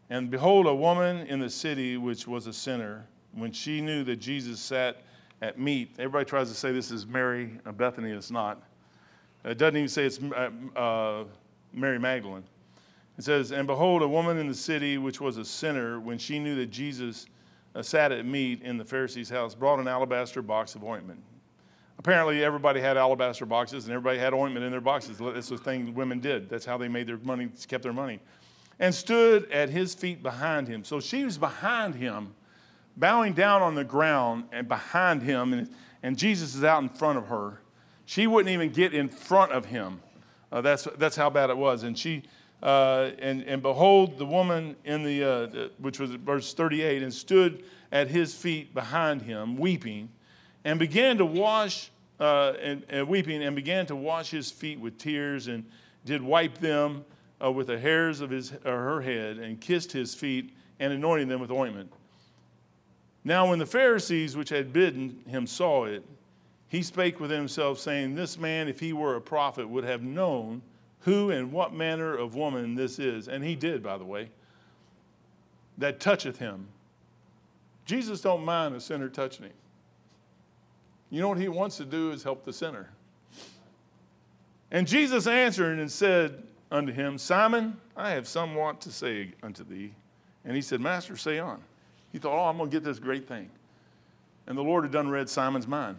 And 0.10 0.30
behold, 0.30 0.66
a 0.66 0.76
woman 0.76 1.26
in 1.28 1.40
the 1.40 1.50
city 1.50 1.96
which 1.96 2.28
was 2.28 2.48
a 2.48 2.54
sinner, 2.54 3.08
when 3.32 3.54
she 3.54 3.80
knew 3.80 4.04
that 4.04 4.18
Jesus 4.18 4.60
sat 4.60 5.04
at 5.42 5.58
meat, 5.58 5.96
everybody 6.00 6.26
tries 6.26 6.50
to 6.50 6.56
say 6.56 6.74
this 6.74 6.92
is 6.92 7.08
Mary 7.08 7.58
uh, 7.66 7.72
Bethany, 7.72 8.12
it's 8.12 8.30
not. 8.30 8.62
It 9.46 9.58
doesn't 9.58 9.78
even 9.78 9.88
say 9.88 10.06
it's 10.06 10.20
uh, 10.22 10.50
uh, 10.78 11.24
Mary 11.72 11.98
Magdalene. 11.98 12.44
It 13.18 13.24
says, 13.24 13.52
And 13.52 13.66
behold, 13.66 14.02
a 14.04 14.08
woman 14.08 14.38
in 14.38 14.48
the 14.48 14.54
city 14.54 14.98
which 14.98 15.20
was 15.20 15.38
a 15.38 15.46
sinner, 15.46 16.00
when 16.00 16.18
she 16.18 16.40
knew 16.40 16.56
that 16.56 16.68
Jesus 16.68 17.26
uh, 17.76 17.82
sat 17.82 18.12
at 18.12 18.26
meat 18.26 18.62
in 18.62 18.78
the 18.78 18.86
Pharisee's 18.86 19.30
house, 19.30 19.56
brought 19.56 19.80
an 19.80 19.88
alabaster 19.88 20.42
box 20.42 20.76
of 20.76 20.84
ointment. 20.84 21.20
Apparently, 22.00 22.44
everybody 22.44 22.80
had 22.80 22.96
alabaster 22.96 23.46
boxes 23.46 23.86
and 23.86 23.94
everybody 23.94 24.20
had 24.20 24.34
ointment 24.34 24.64
in 24.64 24.72
their 24.72 24.82
boxes. 24.82 25.18
That's 25.18 25.50
the 25.50 25.58
thing 25.58 25.94
women 25.96 26.20
did. 26.20 26.48
That's 26.48 26.66
how 26.66 26.78
they 26.78 26.88
made 26.88 27.08
their 27.08 27.18
money, 27.18 27.50
kept 27.68 27.84
their 27.84 27.94
money. 27.94 28.20
And 28.80 28.94
stood 28.94 29.52
at 29.52 29.70
his 29.70 29.96
feet 29.96 30.22
behind 30.22 30.68
him. 30.68 30.84
So 30.84 31.00
she 31.00 31.24
was 31.24 31.40
behind 31.40 31.96
him, 31.96 32.36
bowing 32.98 33.34
down 33.34 33.64
on 33.64 33.74
the 33.74 33.84
ground 33.84 34.44
and 34.52 34.68
behind 34.68 35.24
him, 35.24 35.54
and, 35.54 35.70
and 36.04 36.16
Jesus 36.16 36.54
is 36.54 36.64
out 36.64 36.84
in 36.84 36.90
front 36.90 37.18
of 37.18 37.26
her. 37.28 37.62
She 38.06 38.28
wouldn't 38.28 38.54
even 38.54 38.70
get 38.70 38.94
in 38.94 39.10
front 39.10 39.52
of 39.52 39.66
him. 39.66 40.00
Uh, 40.52 40.62
that's, 40.62 40.88
that's 41.00 41.16
how 41.16 41.32
bad 41.32 41.50
it 41.50 41.58
was. 41.58 41.82
And 41.82 41.98
she, 41.98 42.24
uh, 42.64 43.12
and, 43.20 43.44
and 43.44 43.62
behold, 43.62 44.18
the 44.18 44.26
woman 44.26 44.76
in 44.84 45.04
the, 45.04 45.24
uh, 45.24 45.70
which 45.80 46.00
was 46.00 46.12
verse 46.12 46.54
38, 46.54 47.04
and 47.04 47.14
stood 47.14 47.64
at 47.92 48.08
his 48.08 48.34
feet 48.34 48.74
behind 48.74 49.22
him, 49.22 49.58
weeping, 49.58 50.10
and 50.66 50.80
began 50.80 51.18
to 51.18 51.26
wash, 51.26 51.92
uh, 52.20 52.54
and, 52.62 52.84
and, 52.90 53.08
weeping, 53.08 53.44
and 53.44 53.56
began 53.56 53.86
to 53.86 53.96
wash 53.96 54.32
his 54.32 54.50
feet 54.50 54.80
with 54.80 54.98
tears, 54.98 55.48
and 55.48 55.64
did 56.06 56.22
wipe 56.22 56.58
them 56.58 57.06
uh, 57.44 57.52
with 57.52 57.68
the 57.68 57.78
hairs 57.78 58.22
of 58.22 58.32
his, 58.32 58.54
or 58.66 58.78
her 58.78 59.02
head, 59.02 59.38
and 59.38 59.62
kissed 59.62 59.92
his 59.92 60.16
feet, 60.16 60.52
and 60.80 60.92
anointed 60.92 61.30
them 61.30 61.40
with 61.40 61.52
ointment. 61.52 61.92
Now, 63.24 63.50
when 63.50 63.60
the 63.60 63.66
Pharisees 63.66 64.36
which 64.36 64.50
had 64.50 64.74
bidden 64.74 65.22
him 65.28 65.46
saw 65.46 65.86
it, 65.86 66.04
he 66.70 66.82
spake 66.82 67.20
within 67.20 67.38
himself, 67.38 67.80
saying, 67.80 68.16
This 68.16 68.38
man, 68.38 68.68
if 68.68 68.80
he 68.80 68.94
were 68.94 69.16
a 69.16 69.22
prophet, 69.22 69.68
would 69.68 69.84
have 69.84 70.02
known 70.02 70.62
who 71.02 71.32
and 71.32 71.52
what 71.52 71.74
manner 71.74 72.16
of 72.16 72.36
woman 72.36 72.76
this 72.76 73.00
is. 73.00 73.28
And 73.28 73.44
he 73.44 73.56
did, 73.56 73.82
by 73.84 73.98
the 73.98 74.06
way, 74.06 74.30
that 75.78 76.00
toucheth 76.00 76.38
him. 76.38 76.68
Jesus 77.86 78.22
don't 78.22 78.44
mind 78.44 78.76
a 78.76 78.82
sinner 78.82 79.10
touching 79.10 79.46
him. 79.46 79.54
You 81.10 81.22
know 81.22 81.30
what 81.30 81.38
he 81.38 81.48
wants 81.48 81.78
to 81.78 81.86
do 81.86 82.12
is 82.12 82.24
help 82.24 82.44
the 82.44 82.52
sinner. 82.52 82.90
And 84.72 84.86
Jesus 84.86 85.28
answered 85.28 85.80
and 85.80 85.90
said 85.90 86.44
unto 86.70 86.92
him, 86.92 87.18
Simon, 87.18 87.78
I 87.96 88.12
have 88.12 88.28
somewhat 88.28 88.82
to 88.82 88.92
say 88.92 89.32
unto 89.42 89.64
thee. 89.64 89.94
And 90.44 90.56
he 90.56 90.62
said, 90.62 90.82
Master, 90.82 91.16
say 91.16 91.40
on. 91.40 91.62
He 92.12 92.20
thought, 92.20 92.38
Oh, 92.38 92.50
I'm 92.50 92.58
going 92.58 92.70
to 92.70 92.76
get 92.76 92.84
this 92.84 93.00
great 93.00 93.28
thing. 93.28 93.50
And 94.48 94.58
the 94.58 94.64
Lord 94.64 94.84
had 94.84 94.92
done 94.92 95.10
read 95.10 95.30
Simon's 95.30 95.68
mind. 95.68 95.98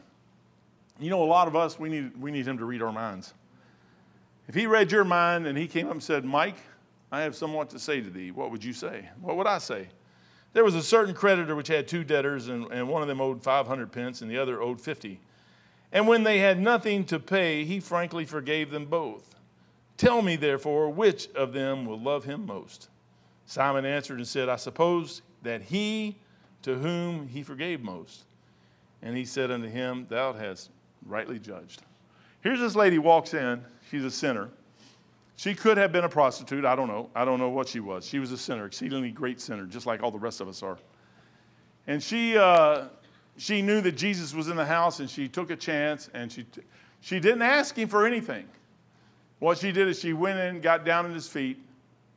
You 1.01 1.11
know, 1.11 1.23
a 1.23 1.25
lot 1.25 1.49
of 1.49 1.57
us, 1.57 1.79
we 1.79 1.89
need, 1.89 2.17
we 2.21 2.31
need 2.31 2.47
him 2.47 2.59
to 2.59 2.65
read 2.65 2.83
our 2.83 2.93
minds. 2.93 3.35
If 4.49 4.55
he 4.55 4.67
read 4.67 4.91
your 4.91 5.05
mind 5.05 5.47
and 5.47 5.57
he 5.57 5.69
came 5.69 5.87
up 5.87 5.93
and 5.93 6.03
said, 6.03 6.25
Mike, 6.25 6.57
I 7.13 7.21
have 7.21 7.37
somewhat 7.37 7.71
to 7.71 7.79
say 7.79 8.01
to 8.01 8.09
thee, 8.11 8.31
what 8.31 8.51
would 8.51 8.65
you 8.65 8.73
say? 8.73 9.09
What 9.21 9.37
would 9.37 9.47
I 9.47 9.59
say? 9.59 9.89
There 10.55 10.65
was 10.65 10.75
a 10.75 10.83
certain 10.83 11.15
creditor 11.15 11.55
which 11.55 11.69
had 11.69 11.87
two 11.87 12.03
debtors, 12.03 12.49
and, 12.49 12.71
and 12.73 12.89
one 12.89 13.03
of 13.03 13.09
them 13.09 13.21
owed 13.21 13.43
500 13.43 13.93
pence, 13.93 14.23
and 14.23 14.31
the 14.31 14.39
other 14.39 14.63
owed 14.63 14.81
50. 14.81 15.21
And 15.93 16.09
when 16.09 16.23
they 16.23 16.39
had 16.39 16.59
nothing 16.59 17.05
to 17.05 17.21
pay, 17.21 17.65
he 17.65 17.81
frankly 17.81 18.25
forgave 18.25 18.71
them 18.71 18.87
both. 18.87 19.35
Tell 19.99 20.23
me, 20.23 20.37
therefore, 20.37 20.91
which 20.91 21.29
of 21.35 21.53
them 21.53 21.85
will 21.85 22.01
love 22.01 22.25
him 22.25 22.47
most? 22.47 22.89
Simon 23.47 23.85
answered 23.85 24.19
and 24.19 24.29
said, 24.29 24.49
I 24.49 24.57
suppose 24.57 25.23
that 25.43 25.63
he 25.63 26.17
to 26.63 26.75
whom 26.75 27.29
he 27.29 27.43
forgave 27.43 27.83
most. 27.83 28.25
And 29.03 29.17
he 29.17 29.25
said 29.25 29.51
unto 29.51 29.69
him, 29.69 30.07
Thou 30.09 30.33
hast 30.33 30.71
rightly 31.07 31.39
judged. 31.39 31.83
Here's 32.41 32.61
this 32.61 32.76
lady 32.76 32.99
walks 32.99 33.34
in. 33.34 33.64
She's 33.91 34.05
a 34.05 34.11
sinner. 34.11 34.51
She 35.36 35.55
could 35.55 35.76
have 35.76 35.93
been 35.93 36.05
a 36.05 36.09
prostitute. 36.09 36.64
I 36.64 36.74
don't 36.74 36.89
know. 36.89 37.11
I 37.14 37.24
don't 37.24 37.39
know 37.39 37.49
what 37.49 37.68
she 37.68 37.80
was. 37.80 38.05
She 38.05 38.18
was 38.18 38.32
a 38.32 38.39
sinner, 38.39 38.66
exceedingly 38.66 39.11
great 39.11 39.41
sinner, 39.41 39.66
just 39.66 39.86
like 39.86 40.03
all 40.03 40.11
the 40.11 40.18
rest 40.18 40.41
of 40.41 40.49
us 40.49 40.62
are. 40.62 40.78
And 41.86 42.03
she, 42.03 42.36
uh, 42.36 42.86
she 43.36 43.62
knew 43.62 43.80
that 43.80 43.93
Jesus 43.93 44.34
was 44.34 44.49
in 44.49 44.57
the 44.57 44.66
house, 44.66 45.01
and 45.01 45.09
she 45.09 45.28
took 45.28 45.51
a 45.51 45.57
chance, 45.57 46.11
and 46.12 46.30
she, 46.30 46.43
t- 46.43 46.62
she 47.01 47.20
didn't 47.20 47.43
ask 47.43 47.76
him 47.76 47.89
for 47.89 48.05
anything. 48.05 48.49
What 49.39 49.59
she 49.59 49.70
did 49.70 49.86
is 49.86 50.01
she 50.01 50.12
went 50.12 50.41
in, 50.41 50.61
got 50.61 50.84
down 50.84 51.07
at 51.07 51.12
his 51.12 51.28
feet, 51.28 51.59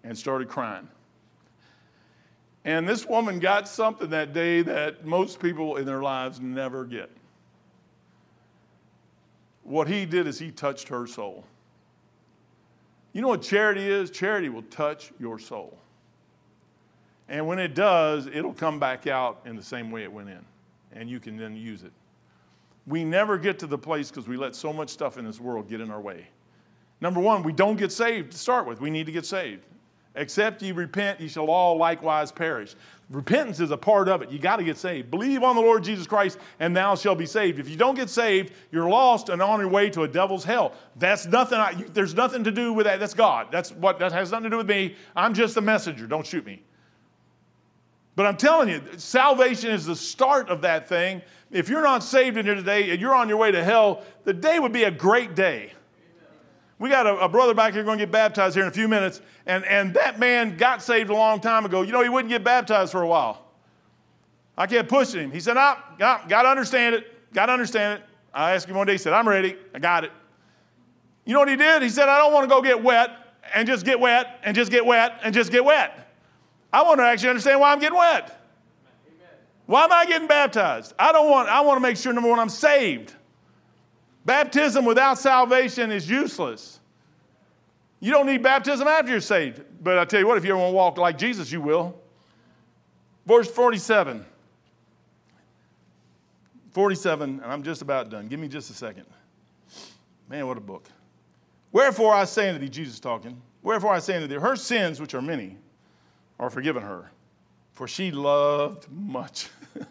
and 0.03 0.17
started 0.17 0.49
crying. 0.49 0.87
And 2.65 2.87
this 2.87 3.05
woman 3.07 3.39
got 3.39 3.67
something 3.67 4.09
that 4.09 4.33
day 4.33 4.61
that 4.63 5.05
most 5.05 5.39
people 5.39 5.77
in 5.77 5.85
their 5.85 6.01
lives 6.01 6.39
never 6.39 6.85
get. 6.85 7.11
What 9.71 9.87
he 9.87 10.05
did 10.05 10.27
is 10.27 10.37
he 10.37 10.51
touched 10.51 10.89
her 10.89 11.07
soul. 11.07 11.45
You 13.13 13.21
know 13.21 13.29
what 13.29 13.41
charity 13.41 13.89
is? 13.89 14.11
Charity 14.11 14.49
will 14.49 14.63
touch 14.63 15.13
your 15.17 15.39
soul. 15.39 15.77
And 17.29 17.47
when 17.47 17.57
it 17.57 17.73
does, 17.73 18.27
it'll 18.27 18.53
come 18.53 18.79
back 18.79 19.07
out 19.07 19.39
in 19.45 19.55
the 19.55 19.63
same 19.63 19.89
way 19.89 20.03
it 20.03 20.11
went 20.11 20.27
in, 20.27 20.43
and 20.91 21.09
you 21.09 21.21
can 21.21 21.37
then 21.37 21.55
use 21.55 21.83
it. 21.83 21.93
We 22.85 23.05
never 23.05 23.37
get 23.37 23.59
to 23.59 23.65
the 23.65 23.77
place 23.77 24.09
because 24.09 24.27
we 24.27 24.35
let 24.35 24.55
so 24.57 24.73
much 24.73 24.89
stuff 24.89 25.17
in 25.17 25.23
this 25.23 25.39
world 25.39 25.69
get 25.69 25.79
in 25.79 25.89
our 25.89 26.01
way. 26.01 26.27
Number 26.99 27.21
one, 27.21 27.41
we 27.41 27.53
don't 27.53 27.77
get 27.77 27.93
saved 27.93 28.33
to 28.33 28.37
start 28.37 28.67
with. 28.67 28.81
We 28.81 28.89
need 28.89 29.05
to 29.05 29.13
get 29.13 29.25
saved. 29.25 29.63
Except 30.15 30.61
ye 30.61 30.73
repent, 30.73 31.21
ye 31.21 31.29
shall 31.29 31.49
all 31.49 31.77
likewise 31.77 32.29
perish. 32.29 32.75
Repentance 33.11 33.59
is 33.59 33.71
a 33.71 33.77
part 33.77 34.07
of 34.07 34.21
it. 34.21 34.31
You 34.31 34.39
got 34.39 34.55
to 34.55 34.63
get 34.63 34.77
saved. 34.77 35.11
Believe 35.11 35.43
on 35.43 35.57
the 35.57 35.61
Lord 35.61 35.83
Jesus 35.83 36.07
Christ, 36.07 36.37
and 36.61 36.75
thou 36.75 36.95
shalt 36.95 37.17
be 37.17 37.25
saved. 37.25 37.59
If 37.59 37.67
you 37.67 37.75
don't 37.75 37.95
get 37.95 38.09
saved, 38.09 38.53
you're 38.71 38.89
lost 38.89 39.27
and 39.27 39.41
on 39.41 39.59
your 39.59 39.67
way 39.67 39.89
to 39.89 40.03
a 40.03 40.07
devil's 40.07 40.45
hell. 40.45 40.73
That's 40.95 41.25
nothing. 41.25 41.59
I, 41.59 41.73
there's 41.73 42.15
nothing 42.15 42.45
to 42.45 42.51
do 42.51 42.71
with 42.71 42.85
that. 42.85 43.01
That's 43.01 43.13
God. 43.13 43.47
That's 43.51 43.73
what. 43.73 43.99
That 43.99 44.13
has 44.13 44.31
nothing 44.31 44.45
to 44.45 44.49
do 44.49 44.57
with 44.57 44.69
me. 44.69 44.95
I'm 45.13 45.33
just 45.33 45.57
a 45.57 45.61
messenger. 45.61 46.07
Don't 46.07 46.25
shoot 46.25 46.45
me. 46.45 46.63
But 48.15 48.27
I'm 48.27 48.37
telling 48.37 48.69
you, 48.69 48.81
salvation 48.97 49.71
is 49.71 49.85
the 49.85 49.95
start 49.95 50.49
of 50.49 50.61
that 50.61 50.87
thing. 50.87 51.21
If 51.49 51.67
you're 51.67 51.83
not 51.83 52.03
saved 52.03 52.37
in 52.37 52.45
here 52.45 52.55
today 52.55 52.91
and 52.91 53.01
you're 53.01 53.15
on 53.15 53.27
your 53.27 53.37
way 53.37 53.51
to 53.51 53.63
hell, 53.63 54.03
the 54.23 54.33
day 54.33 54.57
would 54.57 54.73
be 54.73 54.83
a 54.83 54.91
great 54.91 55.35
day. 55.35 55.73
We 56.81 56.89
got 56.89 57.05
a, 57.05 57.15
a 57.19 57.29
brother 57.29 57.53
back 57.53 57.73
here 57.73 57.83
going 57.83 57.99
to 57.99 58.05
get 58.05 58.11
baptized 58.11 58.55
here 58.55 58.63
in 58.63 58.67
a 58.67 58.73
few 58.73 58.87
minutes, 58.87 59.21
and, 59.45 59.63
and 59.65 59.93
that 59.93 60.17
man 60.17 60.57
got 60.57 60.81
saved 60.81 61.11
a 61.11 61.13
long 61.13 61.39
time 61.39 61.63
ago. 61.63 61.83
You 61.83 61.91
know, 61.91 62.01
he 62.01 62.09
wouldn't 62.09 62.29
get 62.29 62.43
baptized 62.43 62.91
for 62.91 63.03
a 63.03 63.07
while. 63.07 63.45
I 64.57 64.65
kept 64.65 64.89
pushing 64.89 65.25
him. 65.25 65.31
He 65.31 65.39
said, 65.39 65.53
"No, 65.53 65.75
got 65.99 66.27
to 66.27 66.47
understand 66.47 66.95
it. 66.95 67.33
Got 67.35 67.45
to 67.45 67.51
understand 67.51 67.99
it." 67.99 68.05
I 68.33 68.53
asked 68.55 68.67
him 68.67 68.75
one 68.75 68.87
day. 68.87 68.93
He 68.93 68.97
said, 68.97 69.13
"I'm 69.13 69.29
ready. 69.29 69.57
I 69.75 69.79
got 69.79 70.05
it." 70.05 70.11
You 71.23 71.33
know 71.33 71.39
what 71.39 71.49
he 71.49 71.55
did? 71.55 71.83
He 71.83 71.89
said, 71.89 72.09
"I 72.09 72.17
don't 72.17 72.33
want 72.33 72.49
to 72.49 72.49
go 72.49 72.63
get 72.63 72.81
wet 72.81 73.11
and 73.53 73.67
just 73.67 73.85
get 73.85 73.99
wet 73.99 74.39
and 74.41 74.55
just 74.55 74.71
get 74.71 74.83
wet 74.83 75.19
and 75.23 75.35
just 75.35 75.51
get 75.51 75.63
wet. 75.63 76.11
I 76.73 76.81
want 76.81 76.99
to 76.99 77.03
actually 77.03 77.29
understand 77.29 77.59
why 77.59 77.73
I'm 77.73 77.79
getting 77.79 77.99
wet. 77.99 78.43
Why 79.67 79.83
am 79.83 79.91
I 79.91 80.07
getting 80.07 80.27
baptized? 80.27 80.95
I 80.97 81.11
don't 81.11 81.29
want. 81.29 81.47
I 81.47 81.61
want 81.61 81.77
to 81.77 81.81
make 81.81 81.97
sure 81.97 82.11
number 82.11 82.29
one, 82.31 82.39
I'm 82.39 82.49
saved. 82.49 83.13
Baptism 84.25 84.85
without 84.85 85.17
salvation 85.17 85.91
is 85.91 86.09
useless. 86.09 86.79
You 87.99 88.11
don't 88.11 88.25
need 88.25 88.43
baptism 88.43 88.87
after 88.87 89.11
you're 89.11 89.21
saved. 89.21 89.61
But 89.81 89.97
I 89.97 90.05
tell 90.05 90.19
you 90.19 90.27
what, 90.27 90.37
if 90.37 90.45
you 90.45 90.51
ever 90.51 90.59
want 90.59 90.71
to 90.71 90.75
walk 90.75 90.97
like 90.97 91.17
Jesus, 91.17 91.51
you 91.51 91.61
will. 91.61 91.95
Verse 93.25 93.49
47. 93.49 94.25
47, 96.71 97.41
and 97.41 97.51
I'm 97.51 97.63
just 97.63 97.81
about 97.81 98.09
done. 98.09 98.27
Give 98.27 98.39
me 98.39 98.47
just 98.47 98.69
a 98.69 98.73
second. 98.73 99.05
Man, 100.29 100.47
what 100.47 100.57
a 100.57 100.61
book. 100.61 100.87
Wherefore 101.71 102.13
I 102.13 102.25
say 102.25 102.49
unto 102.49 102.59
thee, 102.59 102.69
Jesus 102.69 102.99
talking, 102.99 103.41
wherefore 103.61 103.93
I 103.93 103.99
say 103.99 104.15
unto 104.15 104.27
thee, 104.27 104.35
her 104.35 104.55
sins, 104.55 104.99
which 104.99 105.13
are 105.13 105.21
many, 105.21 105.57
are 106.39 106.49
forgiven 106.49 106.81
her, 106.81 107.11
for 107.73 107.87
she 107.87 108.11
loved 108.11 108.89
much. 108.91 109.49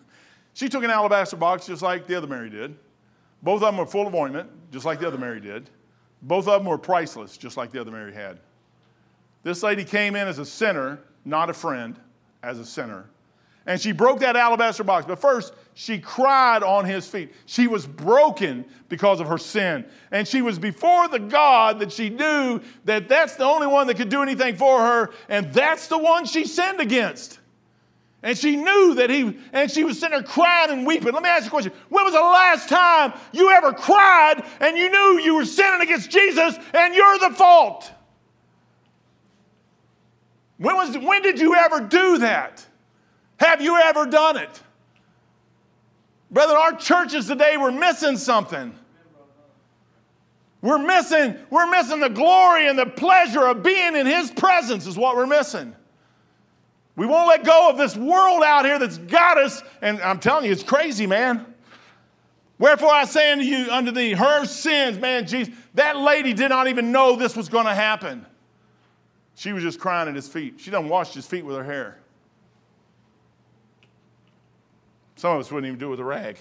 she 0.54 0.68
took 0.68 0.82
an 0.84 0.90
alabaster 0.90 1.36
box 1.36 1.66
just 1.66 1.82
like 1.82 2.06
the 2.06 2.14
other 2.14 2.26
Mary 2.26 2.50
did. 2.50 2.76
Both 3.42 3.62
of 3.62 3.68
them 3.68 3.76
were 3.76 3.86
full 3.86 4.06
of 4.06 4.14
ointment, 4.14 4.50
just 4.70 4.84
like 4.84 5.00
the 5.00 5.06
other 5.06 5.18
Mary 5.18 5.40
did. 5.40 5.70
Both 6.22 6.46
of 6.46 6.60
them 6.60 6.70
were 6.70 6.78
priceless, 6.78 7.36
just 7.36 7.56
like 7.56 7.70
the 7.70 7.80
other 7.80 7.90
Mary 7.90 8.12
had. 8.12 8.38
This 9.42 9.62
lady 9.62 9.84
came 9.84 10.16
in 10.16 10.28
as 10.28 10.38
a 10.38 10.44
sinner, 10.44 11.00
not 11.24 11.48
a 11.48 11.54
friend, 11.54 11.98
as 12.42 12.58
a 12.58 12.64
sinner. 12.64 13.06
And 13.66 13.80
she 13.80 13.92
broke 13.92 14.20
that 14.20 14.36
alabaster 14.36 14.84
box. 14.84 15.06
But 15.06 15.20
first, 15.20 15.54
she 15.74 15.98
cried 15.98 16.62
on 16.62 16.84
his 16.84 17.06
feet. 17.06 17.32
She 17.46 17.66
was 17.66 17.86
broken 17.86 18.64
because 18.88 19.20
of 19.20 19.28
her 19.28 19.38
sin. 19.38 19.86
And 20.10 20.26
she 20.26 20.42
was 20.42 20.58
before 20.58 21.08
the 21.08 21.18
God 21.18 21.78
that 21.80 21.92
she 21.92 22.10
knew 22.10 22.60
that 22.84 23.08
that's 23.08 23.36
the 23.36 23.44
only 23.44 23.66
one 23.66 23.86
that 23.86 23.96
could 23.96 24.08
do 24.08 24.22
anything 24.22 24.56
for 24.56 24.80
her. 24.80 25.10
And 25.28 25.52
that's 25.52 25.88
the 25.88 25.98
one 25.98 26.24
she 26.24 26.46
sinned 26.46 26.80
against. 26.80 27.38
And 28.22 28.36
she 28.36 28.56
knew 28.56 28.94
that 28.96 29.08
he, 29.08 29.38
and 29.52 29.70
she 29.70 29.82
was 29.82 29.98
sitting 29.98 30.18
there 30.18 30.22
crying 30.22 30.70
and 30.70 30.86
weeping. 30.86 31.12
Let 31.12 31.22
me 31.22 31.28
ask 31.30 31.44
you 31.44 31.48
a 31.48 31.50
question. 31.50 31.72
When 31.88 32.04
was 32.04 32.12
the 32.12 32.20
last 32.20 32.68
time 32.68 33.14
you 33.32 33.50
ever 33.50 33.72
cried 33.72 34.44
and 34.60 34.76
you 34.76 34.90
knew 34.90 35.20
you 35.22 35.34
were 35.34 35.46
sinning 35.46 35.80
against 35.80 36.10
Jesus 36.10 36.56
and 36.74 36.94
you're 36.94 37.18
the 37.18 37.30
fault? 37.30 37.90
When, 40.58 40.76
was, 40.76 40.98
when 40.98 41.22
did 41.22 41.40
you 41.40 41.54
ever 41.54 41.80
do 41.80 42.18
that? 42.18 42.66
Have 43.38 43.62
you 43.62 43.78
ever 43.78 44.04
done 44.04 44.36
it? 44.36 44.62
Brother, 46.30 46.54
our 46.54 46.76
churches 46.76 47.26
today, 47.26 47.56
we're 47.56 47.70
missing 47.70 48.18
something. 48.18 48.74
We're 50.60 50.78
missing, 50.78 51.36
we're 51.48 51.70
missing 51.70 52.00
the 52.00 52.10
glory 52.10 52.68
and 52.68 52.78
the 52.78 52.84
pleasure 52.84 53.46
of 53.46 53.62
being 53.62 53.96
in 53.96 54.04
His 54.04 54.30
presence, 54.30 54.86
is 54.86 54.98
what 54.98 55.16
we're 55.16 55.26
missing. 55.26 55.74
We 56.96 57.06
won't 57.06 57.28
let 57.28 57.44
go 57.44 57.70
of 57.70 57.78
this 57.78 57.96
world 57.96 58.42
out 58.42 58.64
here 58.64 58.78
that's 58.78 58.98
got 58.98 59.38
us, 59.38 59.62
and 59.80 60.00
I'm 60.00 60.18
telling 60.18 60.44
you, 60.44 60.52
it's 60.52 60.62
crazy, 60.62 61.06
man. 61.06 61.46
Wherefore 62.58 62.92
I 62.92 63.04
say 63.04 63.32
unto 63.32 63.44
you, 63.44 63.70
unto 63.70 63.90
thee, 63.90 64.12
her 64.12 64.44
sins, 64.44 64.98
man, 64.98 65.26
Jesus, 65.26 65.54
that 65.74 65.96
lady 65.96 66.34
did 66.34 66.50
not 66.50 66.68
even 66.68 66.92
know 66.92 67.16
this 67.16 67.34
was 67.34 67.48
going 67.48 67.64
to 67.64 67.74
happen. 67.74 68.26
She 69.34 69.52
was 69.52 69.62
just 69.62 69.80
crying 69.80 70.08
at 70.08 70.14
his 70.14 70.28
feet. 70.28 70.56
She 70.58 70.70
done 70.70 70.88
washed 70.88 71.14
his 71.14 71.26
feet 71.26 71.44
with 71.46 71.56
her 71.56 71.64
hair. 71.64 71.98
Some 75.16 75.32
of 75.32 75.40
us 75.40 75.50
wouldn't 75.50 75.68
even 75.68 75.78
do 75.78 75.86
it 75.86 75.90
with 75.90 76.00
a 76.00 76.04
rag. 76.04 76.38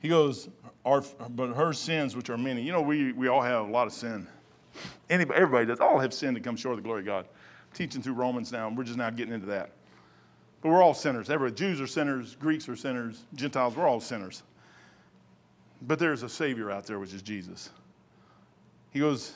He 0.00 0.08
goes, 0.08 0.48
but 0.82 1.54
her 1.54 1.72
sins, 1.72 2.16
which 2.16 2.30
are 2.30 2.38
many. 2.38 2.62
You 2.62 2.72
know, 2.72 2.82
we, 2.82 3.12
we 3.12 3.28
all 3.28 3.42
have 3.42 3.68
a 3.68 3.70
lot 3.70 3.86
of 3.86 3.92
sin. 3.92 4.26
Anybody, 5.08 5.36
everybody 5.36 5.66
does. 5.66 5.78
All 5.78 5.98
have 5.98 6.14
sinned 6.14 6.36
to 6.36 6.42
come 6.42 6.56
short 6.56 6.72
of 6.72 6.78
the 6.78 6.82
glory 6.82 7.00
of 7.00 7.06
God 7.06 7.26
teaching 7.74 8.02
through 8.02 8.14
Romans 8.14 8.52
now, 8.52 8.68
and 8.68 8.76
we're 8.76 8.84
just 8.84 8.98
now 8.98 9.10
getting 9.10 9.34
into 9.34 9.46
that. 9.46 9.70
But 10.62 10.70
we're 10.70 10.82
all 10.82 10.94
sinners. 10.94 11.30
Everybody, 11.30 11.56
Jews 11.56 11.80
are 11.80 11.86
sinners, 11.86 12.36
Greeks 12.36 12.68
are 12.68 12.76
sinners, 12.76 13.24
Gentiles, 13.34 13.76
we're 13.76 13.88
all 13.88 14.00
sinners. 14.00 14.42
But 15.82 15.98
there's 15.98 16.22
a 16.22 16.28
Savior 16.28 16.70
out 16.70 16.84
there, 16.86 16.98
which 16.98 17.14
is 17.14 17.22
Jesus. 17.22 17.70
He 18.90 18.98
goes, 18.98 19.32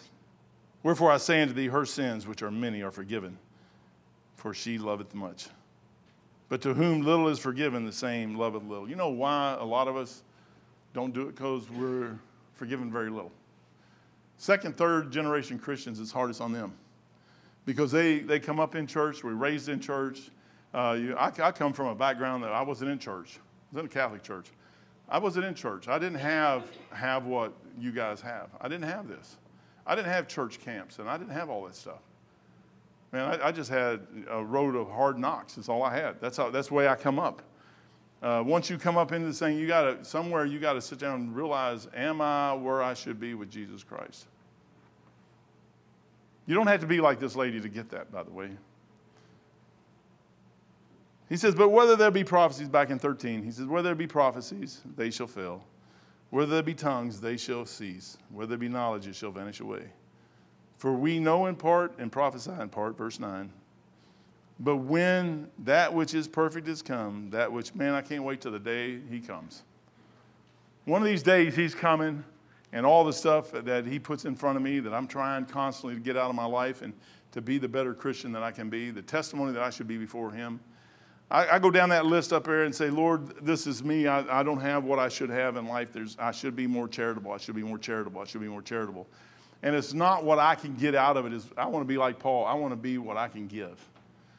Wherefore 0.82 1.10
I 1.10 1.16
say 1.16 1.40
unto 1.40 1.54
thee, 1.54 1.68
her 1.68 1.86
sins, 1.86 2.26
which 2.26 2.42
are 2.42 2.50
many, 2.50 2.82
are 2.82 2.90
forgiven, 2.90 3.38
for 4.36 4.52
she 4.52 4.76
loveth 4.76 5.14
much. 5.14 5.48
But 6.50 6.60
to 6.62 6.74
whom 6.74 7.00
little 7.00 7.28
is 7.28 7.38
forgiven, 7.38 7.86
the 7.86 7.92
same 7.92 8.36
loveth 8.36 8.64
little. 8.64 8.86
You 8.86 8.96
know 8.96 9.08
why 9.08 9.56
a 9.58 9.64
lot 9.64 9.88
of 9.88 9.96
us 9.96 10.22
don't 10.92 11.14
do 11.14 11.22
it? 11.22 11.34
Because 11.34 11.70
we're 11.70 12.18
forgiven 12.52 12.92
very 12.92 13.08
little. 13.08 13.32
Second, 14.36 14.76
third 14.76 15.10
generation 15.10 15.58
Christians, 15.58 15.98
it's 16.00 16.12
hardest 16.12 16.42
on 16.42 16.52
them 16.52 16.74
because 17.66 17.90
they, 17.90 18.20
they 18.20 18.38
come 18.38 18.60
up 18.60 18.74
in 18.74 18.86
church, 18.86 19.24
we're 19.24 19.34
raised 19.34 19.68
in 19.68 19.80
church. 19.80 20.30
Uh, 20.72 20.96
you, 20.98 21.16
I, 21.16 21.26
I, 21.26 21.52
come 21.52 21.72
from 21.72 21.86
a 21.86 21.94
background 21.94 22.42
that 22.42 22.52
I 22.52 22.62
wasn't 22.62 22.90
in 22.90 22.98
church, 22.98 23.38
I 23.38 23.76
was 23.76 23.80
in 23.80 23.86
a 23.86 23.88
Catholic 23.88 24.22
church. 24.22 24.48
I 25.08 25.18
wasn't 25.18 25.44
in 25.44 25.54
church. 25.54 25.86
I 25.86 25.98
didn't 25.98 26.18
have, 26.18 26.64
have 26.90 27.26
what 27.26 27.52
you 27.78 27.92
guys 27.92 28.20
have. 28.22 28.48
I 28.60 28.68
didn't 28.68 28.88
have 28.88 29.06
this. 29.06 29.36
I 29.86 29.94
didn't 29.94 30.10
have 30.10 30.26
church 30.26 30.60
camps, 30.60 30.98
and 30.98 31.10
I 31.10 31.18
didn't 31.18 31.34
have 31.34 31.50
all 31.50 31.64
that 31.64 31.76
stuff. 31.76 32.00
Man, 33.12 33.40
I, 33.40 33.48
I 33.48 33.52
just 33.52 33.70
had 33.70 34.00
a 34.30 34.42
road 34.42 34.74
of 34.74 34.90
hard 34.90 35.18
knocks. 35.18 35.54
That's 35.54 35.68
all 35.68 35.82
I 35.82 35.94
had. 35.94 36.20
That's, 36.20 36.38
how, 36.38 36.50
that's 36.50 36.68
the 36.68 36.74
way 36.74 36.88
I 36.88 36.96
come 36.96 37.18
up. 37.18 37.42
Uh, 38.22 38.42
once 38.44 38.70
you 38.70 38.78
come 38.78 38.96
up 38.96 39.12
into 39.12 39.26
this 39.26 39.38
thing, 39.38 39.58
you 39.58 39.66
got 39.66 39.82
to 39.82 40.04
somewhere 40.04 40.46
you 40.46 40.58
got 40.58 40.72
to 40.72 40.80
sit 40.80 40.98
down 40.98 41.20
and 41.20 41.36
realize, 41.36 41.86
am 41.94 42.22
I 42.22 42.54
where 42.54 42.82
I 42.82 42.94
should 42.94 43.20
be 43.20 43.34
with 43.34 43.50
Jesus 43.50 43.84
Christ? 43.84 44.26
You 46.46 46.54
don't 46.54 46.66
have 46.66 46.80
to 46.80 46.86
be 46.86 47.00
like 47.00 47.18
this 47.18 47.36
lady 47.36 47.60
to 47.60 47.68
get 47.68 47.90
that, 47.90 48.12
by 48.12 48.22
the 48.22 48.30
way. 48.30 48.50
He 51.28 51.36
says, 51.36 51.54
But 51.54 51.70
whether 51.70 51.96
there 51.96 52.10
be 52.10 52.24
prophecies, 52.24 52.68
back 52.68 52.90
in 52.90 52.98
13, 52.98 53.42
he 53.42 53.50
says, 53.50 53.66
Whether 53.66 53.88
there 53.88 53.94
be 53.94 54.06
prophecies, 54.06 54.82
they 54.96 55.10
shall 55.10 55.26
fail. 55.26 55.64
Whether 56.30 56.52
there 56.52 56.62
be 56.62 56.74
tongues, 56.74 57.20
they 57.20 57.36
shall 57.36 57.64
cease. 57.64 58.18
Whether 58.30 58.50
there 58.50 58.58
be 58.58 58.68
knowledge, 58.68 59.06
it 59.06 59.14
shall 59.14 59.30
vanish 59.30 59.60
away. 59.60 59.84
For 60.76 60.92
we 60.92 61.18
know 61.18 61.46
in 61.46 61.56
part 61.56 61.94
and 61.98 62.10
prophesy 62.12 62.50
in 62.60 62.68
part, 62.68 62.98
verse 62.98 63.18
9. 63.18 63.50
But 64.60 64.76
when 64.76 65.50
that 65.60 65.92
which 65.92 66.14
is 66.14 66.28
perfect 66.28 66.68
is 66.68 66.82
come, 66.82 67.30
that 67.30 67.50
which, 67.50 67.74
man, 67.74 67.94
I 67.94 68.02
can't 68.02 68.22
wait 68.22 68.40
till 68.40 68.52
the 68.52 68.58
day 68.58 69.00
he 69.10 69.20
comes. 69.20 69.62
One 70.84 71.00
of 71.00 71.06
these 71.06 71.22
days 71.22 71.56
he's 71.56 71.74
coming 71.74 72.22
and 72.74 72.84
all 72.84 73.04
the 73.04 73.12
stuff 73.12 73.52
that 73.52 73.86
he 73.86 74.00
puts 74.00 74.24
in 74.24 74.34
front 74.34 74.56
of 74.56 74.62
me 74.62 74.80
that 74.80 74.92
I'm 74.92 75.06
trying 75.06 75.46
constantly 75.46 75.94
to 75.94 76.00
get 76.00 76.16
out 76.16 76.28
of 76.28 76.34
my 76.34 76.44
life 76.44 76.82
and 76.82 76.92
to 77.30 77.40
be 77.40 77.56
the 77.56 77.68
better 77.68 77.94
Christian 77.94 78.32
that 78.32 78.42
I 78.42 78.50
can 78.50 78.68
be, 78.68 78.90
the 78.90 79.00
testimony 79.00 79.52
that 79.52 79.62
I 79.62 79.70
should 79.70 79.86
be 79.86 79.96
before 79.96 80.32
him. 80.32 80.58
I, 81.30 81.50
I 81.50 81.58
go 81.60 81.70
down 81.70 81.88
that 81.90 82.04
list 82.04 82.32
up 82.32 82.44
there 82.44 82.64
and 82.64 82.74
say, 82.74 82.90
Lord, 82.90 83.44
this 83.46 83.68
is 83.68 83.84
me. 83.84 84.08
I, 84.08 84.40
I 84.40 84.42
don't 84.42 84.60
have 84.60 84.82
what 84.82 84.98
I 84.98 85.08
should 85.08 85.30
have 85.30 85.56
in 85.56 85.66
life. 85.68 85.92
There's, 85.92 86.16
I 86.18 86.32
should 86.32 86.56
be 86.56 86.66
more 86.66 86.88
charitable. 86.88 87.30
I 87.30 87.36
should 87.36 87.54
be 87.54 87.62
more 87.62 87.78
charitable. 87.78 88.20
I 88.20 88.24
should 88.24 88.40
be 88.40 88.48
more 88.48 88.62
charitable. 88.62 89.06
And 89.62 89.76
it's 89.76 89.94
not 89.94 90.24
what 90.24 90.40
I 90.40 90.56
can 90.56 90.74
get 90.74 90.96
out 90.96 91.16
of 91.16 91.26
it. 91.26 91.32
Is 91.32 91.46
I 91.56 91.66
want 91.66 91.84
to 91.84 91.88
be 91.88 91.96
like 91.96 92.18
Paul. 92.18 92.44
I 92.44 92.54
want 92.54 92.72
to 92.72 92.76
be 92.76 92.98
what 92.98 93.16
I 93.16 93.28
can 93.28 93.46
give. 93.46 93.78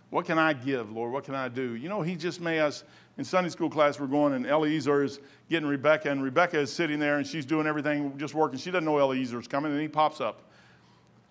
What 0.09 0.25
can 0.25 0.37
I 0.37 0.51
give, 0.51 0.91
Lord? 0.91 1.13
What 1.13 1.23
can 1.23 1.35
I 1.35 1.47
do? 1.47 1.75
You 1.75 1.87
know, 1.87 2.01
he 2.01 2.15
just 2.15 2.41
made 2.41 2.59
us 2.59 2.83
in 3.17 3.23
Sunday 3.23 3.49
school 3.49 3.69
class, 3.69 3.99
we're 3.99 4.07
going, 4.07 4.33
and 4.33 4.45
Eliezer 4.45 5.03
is 5.03 5.19
getting 5.49 5.67
Rebecca, 5.67 6.11
and 6.11 6.21
Rebecca 6.21 6.59
is 6.59 6.71
sitting 6.71 6.99
there, 6.99 7.17
and 7.17 7.25
she's 7.25 7.45
doing 7.45 7.65
everything, 7.65 8.17
just 8.17 8.33
working. 8.33 8.59
She 8.59 8.71
doesn't 8.71 8.85
know 8.85 8.97
Eliezer's 8.97 9.47
coming, 9.47 9.71
and 9.71 9.81
he 9.81 9.87
pops 9.87 10.19
up. 10.19 10.41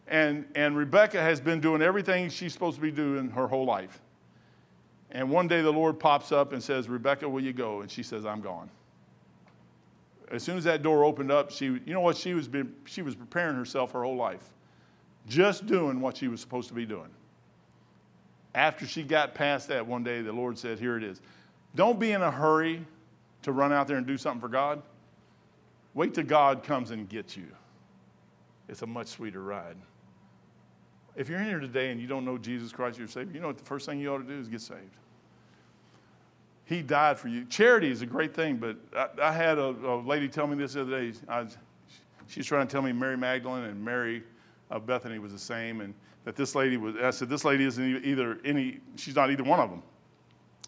And, 0.09 0.47
and 0.55 0.77
Rebecca 0.77 1.21
has 1.21 1.41
been 1.41 1.61
doing 1.61 1.83
everything 1.83 2.29
she's 2.29 2.53
supposed 2.53 2.77
to 2.77 2.83
be 2.83 2.91
doing 2.91 3.31
her 3.31 3.47
whole 3.47 3.65
life. 3.65 4.01
And 5.11 5.31
one 5.31 5.47
day 5.47 5.63
the 5.63 5.71
Lord 5.71 5.99
pops 6.01 6.33
up 6.33 6.53
and 6.53 6.63
says, 6.63 6.89
Rebecca, 6.89 7.29
will 7.29 7.43
you 7.43 7.53
go? 7.53 7.83
And 7.83 7.91
she 7.91 8.03
says, 8.03 8.27
I'm 8.27 8.41
gone. 8.41 8.69
As 10.31 10.43
soon 10.43 10.57
as 10.57 10.65
that 10.65 10.83
door 10.83 11.05
opened 11.05 11.31
up, 11.31 11.51
she, 11.51 11.67
you 11.67 11.95
know 11.95 12.01
what? 12.01 12.17
She 12.17 12.35
was, 12.35 12.49
she 12.87 13.03
was 13.03 13.15
preparing 13.15 13.55
herself 13.55 13.93
her 13.93 14.03
whole 14.03 14.17
life, 14.17 14.51
just 15.29 15.67
doing 15.67 16.01
what 16.01 16.17
she 16.17 16.29
was 16.29 16.41
supposed 16.41 16.69
to 16.69 16.75
be 16.75 16.85
doing. 16.85 17.11
After 18.55 18.87
she 18.87 19.03
got 19.03 19.35
past 19.35 19.69
that 19.69 19.87
one 19.87 20.03
day, 20.03 20.23
the 20.23 20.33
Lord 20.33 20.59
said, 20.59 20.79
Here 20.79 20.97
it 20.97 21.05
is. 21.05 21.21
Don't 21.75 21.99
be 21.99 22.13
in 22.13 22.23
a 22.23 22.31
hurry 22.31 22.85
to 23.43 23.53
run 23.53 23.73
out 23.73 23.87
there 23.87 23.97
and 23.97 24.07
do 24.07 24.17
something 24.17 24.41
for 24.41 24.49
God. 24.49 24.83
Wait 25.95 26.15
till 26.15 26.25
God 26.25 26.63
comes 26.63 26.91
and 26.91 27.09
gets 27.09 27.37
you. 27.37 27.47
It's 28.69 28.83
a 28.83 28.87
much 28.87 29.09
sweeter 29.09 29.43
ride. 29.43 29.77
If 31.17 31.29
you're 31.29 31.39
in 31.39 31.47
here 31.47 31.61
today 31.61 31.91
and 31.91 32.01
you 32.01 32.07
don't 32.07 32.25
know 32.25 32.39
Jesus 32.39 32.73
Christ 32.73 32.99
your 32.99 33.07
Savior, 33.07 33.35
you 33.35 33.41
know 33.41 33.49
what 33.49 33.59
the 33.59 33.65
first 33.65 33.87
thing 33.87 34.01
you 34.01 34.13
ought 34.13 34.19
to 34.19 34.25
do 34.25 34.39
is 34.39 34.49
get 34.49 34.61
saved. 34.61 34.97
He 36.65 36.83
died 36.83 37.19
for 37.19 37.29
you. 37.29 37.45
Charity 37.45 37.91
is 37.91 38.03
a 38.03 38.07
great 38.07 38.35
thing, 38.35 38.57
but 38.57 38.77
I, 38.97 39.29
I 39.29 39.33
had 39.33 39.59
a, 39.59 39.67
a, 39.69 40.01
lady 40.01 40.29
tell 40.29 40.47
me 40.47 40.57
this 40.57 40.73
the 40.73 40.81
other 40.81 41.11
day. 41.11 41.19
I, 41.29 41.47
She 42.27 42.41
was 42.41 42.47
trying 42.47 42.67
to 42.67 42.73
tell 42.73 42.83
me 42.83 42.93
Mary 42.93 43.17
Magdalene 43.17 43.65
and 43.65 43.85
Mary 43.85 44.25
of 44.71 44.87
Bethany 44.87 45.19
was 45.19 45.33
the 45.33 45.39
same, 45.39 45.83
and 45.83 45.95
that 46.25 46.37
this 46.37 46.55
lady 46.55 46.79
was. 46.79 46.97
I 46.97 47.11
said, 47.11 47.29
this 47.29 47.45
lady 47.45 47.65
isn't 47.65 48.05
either 48.05 48.39
any. 48.45 48.81
She's 48.97 49.15
not 49.15 49.31
either 49.31 49.45
one 49.45 49.61
of 49.61 49.71
them. 49.71 49.83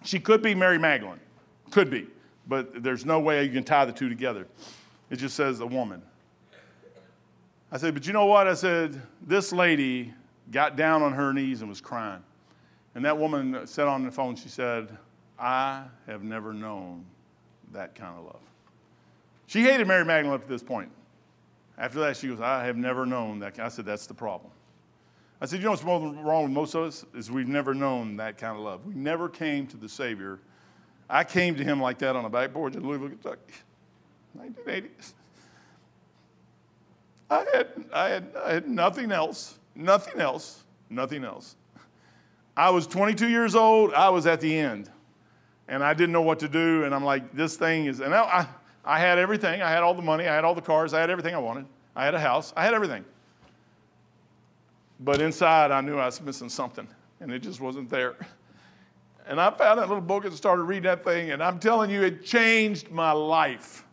She 0.06 0.20
could 0.20 0.40
be 0.40 0.54
Mary 0.54 0.78
Magdalene, 0.78 1.18
could 1.72 1.90
be, 1.90 2.06
but 2.46 2.82
there's 2.82 3.04
no 3.04 3.18
way 3.18 3.42
you 3.44 3.50
can 3.50 3.64
tie 3.64 3.84
the 3.84 3.92
two 3.92 4.08
together. 4.08 4.46
It 5.10 5.16
just 5.16 5.34
says 5.34 5.58
a 5.58 5.66
woman. 5.66 6.00
I 7.72 7.78
said, 7.78 7.92
but 7.92 8.06
you 8.06 8.12
know 8.12 8.26
what? 8.26 8.46
I 8.46 8.54
said, 8.54 9.02
this 9.26 9.52
lady 9.52 10.14
got 10.52 10.76
down 10.76 11.02
on 11.02 11.12
her 11.12 11.32
knees 11.32 11.60
and 11.60 11.68
was 11.68 11.80
crying. 11.80 12.22
And 12.94 13.04
that 13.04 13.18
woman 13.18 13.66
said 13.66 13.88
on 13.88 14.04
the 14.04 14.12
phone, 14.12 14.36
she 14.36 14.48
said, 14.48 14.96
I 15.40 15.82
have 16.06 16.22
never 16.22 16.52
known 16.52 17.04
that 17.72 17.96
kind 17.96 18.16
of 18.16 18.26
love. 18.26 18.40
She 19.48 19.62
hated 19.62 19.88
Mary 19.88 20.04
Magdalene 20.04 20.36
up 20.36 20.42
to 20.42 20.48
this 20.48 20.62
point. 20.62 20.90
After 21.78 21.98
that, 22.00 22.16
she 22.16 22.28
goes, 22.28 22.40
I 22.40 22.64
have 22.64 22.76
never 22.76 23.06
known 23.06 23.40
that. 23.40 23.58
I 23.58 23.68
said, 23.68 23.84
that's 23.84 24.06
the 24.06 24.14
problem. 24.14 24.52
I 25.40 25.46
said, 25.46 25.58
you 25.58 25.64
know 25.64 25.72
what's 25.72 25.82
wrong 25.82 26.42
with 26.44 26.52
most 26.52 26.74
of 26.74 26.84
us 26.84 27.04
is 27.14 27.30
we've 27.30 27.48
never 27.48 27.74
known 27.74 28.16
that 28.16 28.38
kind 28.38 28.56
of 28.56 28.62
love. 28.62 28.86
We 28.86 28.94
never 28.94 29.28
came 29.28 29.66
to 29.68 29.76
the 29.76 29.88
Savior. 29.88 30.38
I 31.10 31.24
came 31.24 31.54
to 31.56 31.64
him 31.64 31.80
like 31.80 31.98
that 31.98 32.16
on 32.16 32.24
a 32.24 32.30
back 32.30 32.52
porch 32.52 32.74
in 32.74 32.86
Louisville, 32.86 33.10
Kentucky, 33.10 33.52
1980s. 34.38 35.12
I 37.28 37.46
had, 37.52 37.68
I 37.92 38.08
had, 38.08 38.32
I 38.44 38.52
had 38.54 38.68
nothing 38.68 39.12
else, 39.12 39.58
nothing 39.74 40.20
else, 40.20 40.64
nothing 40.88 41.24
else. 41.24 41.56
I 42.56 42.70
was 42.70 42.86
22 42.86 43.28
years 43.28 43.54
old. 43.54 43.92
I 43.92 44.08
was 44.08 44.26
at 44.26 44.40
the 44.40 44.56
end. 44.56 44.90
And 45.68 45.84
I 45.84 45.92
didn't 45.92 46.12
know 46.12 46.22
what 46.22 46.38
to 46.40 46.48
do. 46.48 46.84
And 46.84 46.94
I'm 46.94 47.04
like, 47.04 47.34
this 47.34 47.56
thing 47.56 47.86
is, 47.86 48.00
and 48.00 48.14
I, 48.14 48.22
I, 48.22 48.46
I 48.96 48.98
had 49.00 49.18
everything. 49.18 49.60
I 49.60 49.68
had 49.68 49.82
all 49.82 49.94
the 49.94 50.02
money. 50.02 50.26
I 50.26 50.34
had 50.34 50.44
all 50.44 50.54
the 50.54 50.62
cars. 50.62 50.94
I 50.94 51.00
had 51.00 51.10
everything 51.10 51.34
I 51.34 51.38
wanted. 51.38 51.66
I 51.94 52.04
had 52.04 52.14
a 52.14 52.20
house. 52.20 52.54
I 52.56 52.64
had 52.64 52.72
everything. 52.72 53.04
But 55.00 55.20
inside, 55.20 55.70
I 55.70 55.80
knew 55.80 55.98
I 55.98 56.06
was 56.06 56.20
missing 56.20 56.48
something, 56.48 56.88
and 57.20 57.30
it 57.32 57.40
just 57.40 57.60
wasn't 57.60 57.90
there. 57.90 58.16
And 59.26 59.40
I 59.40 59.50
found 59.50 59.78
that 59.78 59.88
little 59.88 60.00
book 60.00 60.24
and 60.24 60.34
started 60.34 60.62
reading 60.62 60.84
that 60.84 61.04
thing, 61.04 61.32
and 61.32 61.42
I'm 61.42 61.58
telling 61.58 61.90
you, 61.90 62.02
it 62.02 62.24
changed 62.24 62.90
my 62.90 63.12
life. 63.12 63.84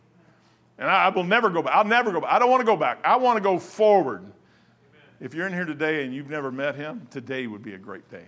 And 0.78 0.88
I, 0.88 1.08
will 1.08 1.24
never 1.24 1.50
go 1.50 1.62
back. 1.62 1.74
I'll 1.74 1.84
never 1.84 2.10
go 2.12 2.20
back. 2.20 2.30
I 2.30 2.38
don't 2.38 2.50
want 2.50 2.60
to 2.60 2.66
go 2.66 2.76
back. 2.76 2.98
I 3.04 3.16
want 3.16 3.36
to 3.36 3.42
go 3.42 3.58
forward. 3.58 4.24
If 5.20 5.34
you're 5.34 5.46
in 5.46 5.52
here 5.52 5.64
today 5.64 6.04
and 6.04 6.14
you've 6.14 6.30
never 6.30 6.50
met 6.50 6.74
him, 6.74 7.06
today 7.10 7.46
would 7.46 7.62
be 7.62 7.74
a 7.74 7.78
great 7.78 8.10
day. 8.10 8.24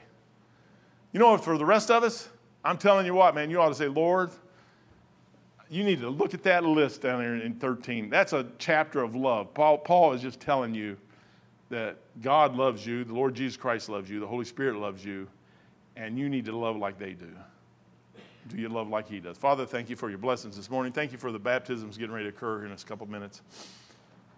You 1.13 1.21
know 1.21 1.37
for 1.39 1.59
the 1.59 1.65
rest 1.65 1.91
of 1.91 2.05
us, 2.05 2.29
I'm 2.65 2.79
telling 2.79 3.07
you 3.07 3.15
what, 3.15 3.35
man, 3.35 3.51
you 3.51 3.61
ought 3.61 3.69
to 3.69 3.75
say, 3.75 3.89
Lord, 3.89 4.31
you 5.69 5.83
need 5.83 6.01
to 6.01 6.09
look 6.09 6.35
at 6.35 6.43
that 6.45 6.65
list 6.65 7.03
down 7.03 7.21
there 7.21 7.37
in 7.37 7.55
13. 7.55 8.11
That's 8.11 8.33
a 8.33 8.47
chapter 8.59 9.03
of 9.03 9.17
love. 9.17 9.53
Paul, 9.55 9.79
Paul 9.79 10.13
is 10.13 10.23
just 10.23 10.41
telling 10.41 10.75
you 10.75 10.97
that 11.69 11.97
God 12.23 12.55
loves 12.55 12.87
you, 12.87 13.05
the 13.05 13.15
Lord 13.15 13.35
Jesus 13.35 13.57
Christ 13.57 13.89
loves 13.89 14.09
you, 14.09 14.21
the 14.21 14.27
Holy 14.27 14.45
Spirit 14.45 14.77
loves 14.77 15.05
you, 15.05 15.27
and 15.97 16.19
you 16.19 16.29
need 16.29 16.45
to 16.45 16.57
love 16.57 16.77
like 16.77 16.99
they 16.99 17.13
do. 17.13 17.29
Do 18.49 18.57
you 18.59 18.69
love 18.69 18.89
like 18.89 19.09
He 19.09 19.19
does? 19.19 19.37
Father, 19.37 19.67
thank 19.67 19.91
you 19.91 19.97
for 19.97 20.09
your 20.09 20.19
blessings 20.19 20.57
this 20.57 20.71
morning. 20.71 20.93
Thank 20.93 21.11
you 21.11 21.19
for 21.19 21.33
the 21.33 21.39
baptisms 21.39 21.99
getting 21.99 22.15
ready 22.15 22.27
to 22.27 22.37
occur 22.37 22.65
in 22.65 22.73
a 22.73 22.77
couple 22.77 23.07
minutes. 23.07 23.43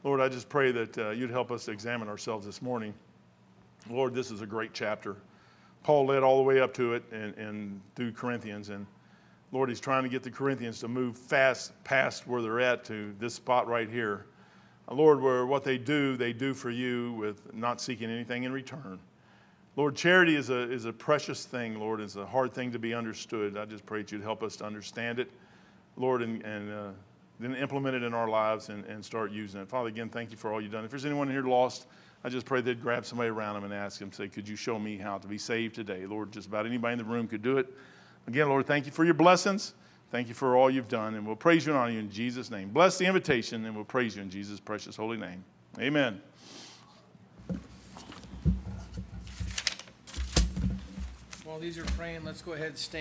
Lord, 0.04 0.20
I 0.20 0.28
just 0.28 0.48
pray 0.48 0.72
that 0.72 0.98
uh, 0.98 1.10
you'd 1.10 1.30
help 1.30 1.50
us 1.50 1.64
to 1.66 1.72
examine 1.72 2.08
ourselves 2.08 2.46
this 2.46 2.62
morning. 2.62 2.94
Lord, 3.90 4.14
this 4.14 4.30
is 4.30 4.40
a 4.40 4.46
great 4.46 4.72
chapter. 4.72 5.16
Paul 5.82 6.06
led 6.06 6.22
all 6.22 6.36
the 6.38 6.42
way 6.42 6.60
up 6.60 6.72
to 6.74 6.94
it 6.94 7.02
and, 7.12 7.34
and 7.34 7.80
through 7.94 8.12
Corinthians. 8.12 8.68
And 8.68 8.86
Lord, 9.52 9.68
he's 9.68 9.80
trying 9.80 10.04
to 10.04 10.08
get 10.08 10.22
the 10.22 10.30
Corinthians 10.30 10.80
to 10.80 10.88
move 10.88 11.16
fast 11.16 11.72
past 11.84 12.26
where 12.26 12.42
they're 12.42 12.60
at 12.60 12.84
to 12.84 13.14
this 13.18 13.34
spot 13.34 13.66
right 13.66 13.88
here. 13.88 14.26
Lord, 14.90 15.20
where 15.20 15.44
what 15.46 15.64
they 15.64 15.78
do, 15.78 16.16
they 16.16 16.32
do 16.32 16.54
for 16.54 16.70
you 16.70 17.12
with 17.12 17.54
not 17.54 17.80
seeking 17.80 18.10
anything 18.10 18.44
in 18.44 18.52
return. 18.52 18.98
Lord, 19.76 19.94
charity 19.94 20.34
is 20.34 20.50
a, 20.50 20.70
is 20.70 20.86
a 20.86 20.92
precious 20.92 21.44
thing, 21.44 21.78
Lord. 21.78 22.00
It's 22.00 22.16
a 22.16 22.26
hard 22.26 22.52
thing 22.52 22.72
to 22.72 22.78
be 22.78 22.94
understood. 22.94 23.56
I 23.56 23.64
just 23.64 23.86
pray 23.86 24.02
that 24.02 24.10
you'd 24.10 24.22
help 24.22 24.42
us 24.42 24.56
to 24.56 24.64
understand 24.64 25.18
it, 25.20 25.30
Lord, 25.96 26.22
and, 26.22 26.42
and 26.42 26.72
uh, 26.72 26.88
then 27.38 27.54
implement 27.54 27.94
it 27.94 28.02
in 28.02 28.12
our 28.12 28.28
lives 28.28 28.70
and, 28.70 28.84
and 28.86 29.04
start 29.04 29.30
using 29.30 29.60
it. 29.60 29.68
Father, 29.68 29.88
again, 29.88 30.08
thank 30.08 30.32
you 30.32 30.36
for 30.36 30.52
all 30.52 30.60
you've 30.60 30.72
done. 30.72 30.84
If 30.84 30.90
there's 30.90 31.04
anyone 31.04 31.30
here 31.30 31.44
lost, 31.44 31.86
I 32.24 32.28
just 32.28 32.46
pray 32.46 32.60
they'd 32.60 32.82
grab 32.82 33.06
somebody 33.06 33.30
around 33.30 33.54
them 33.54 33.64
and 33.64 33.72
ask 33.72 34.00
them, 34.00 34.10
say, 34.10 34.26
could 34.26 34.48
you 34.48 34.56
show 34.56 34.78
me 34.78 34.96
how 34.96 35.18
to 35.18 35.28
be 35.28 35.38
saved 35.38 35.76
today? 35.76 36.06
Lord, 36.06 36.32
just 36.32 36.48
about 36.48 36.66
anybody 36.66 36.94
in 36.94 36.98
the 36.98 37.04
room 37.04 37.28
could 37.28 37.42
do 37.42 37.58
it. 37.58 37.72
Again, 38.26 38.48
Lord, 38.48 38.66
thank 38.66 38.86
you 38.86 38.90
for 38.90 39.04
your 39.04 39.14
blessings. 39.14 39.74
Thank 40.10 40.28
you 40.28 40.34
for 40.34 40.56
all 40.56 40.70
you've 40.70 40.88
done, 40.88 41.14
and 41.14 41.26
we'll 41.26 41.36
praise 41.36 41.66
you 41.66 41.72
and 41.72 41.80
honor 41.80 41.92
you 41.92 41.98
in 41.98 42.10
Jesus' 42.10 42.50
name. 42.50 42.70
Bless 42.70 42.96
the 42.96 43.04
invitation, 43.04 43.66
and 43.66 43.74
we'll 43.74 43.84
praise 43.84 44.16
you 44.16 44.22
in 44.22 44.30
Jesus' 44.30 44.58
precious 44.58 44.96
holy 44.96 45.18
name. 45.18 45.44
Amen. 45.78 46.22
While 51.44 51.58
these 51.58 51.76
are 51.76 51.84
praying, 51.84 52.24
let's 52.24 52.40
go 52.40 52.52
ahead 52.52 52.68
and 52.68 52.78
stand. 52.78 52.96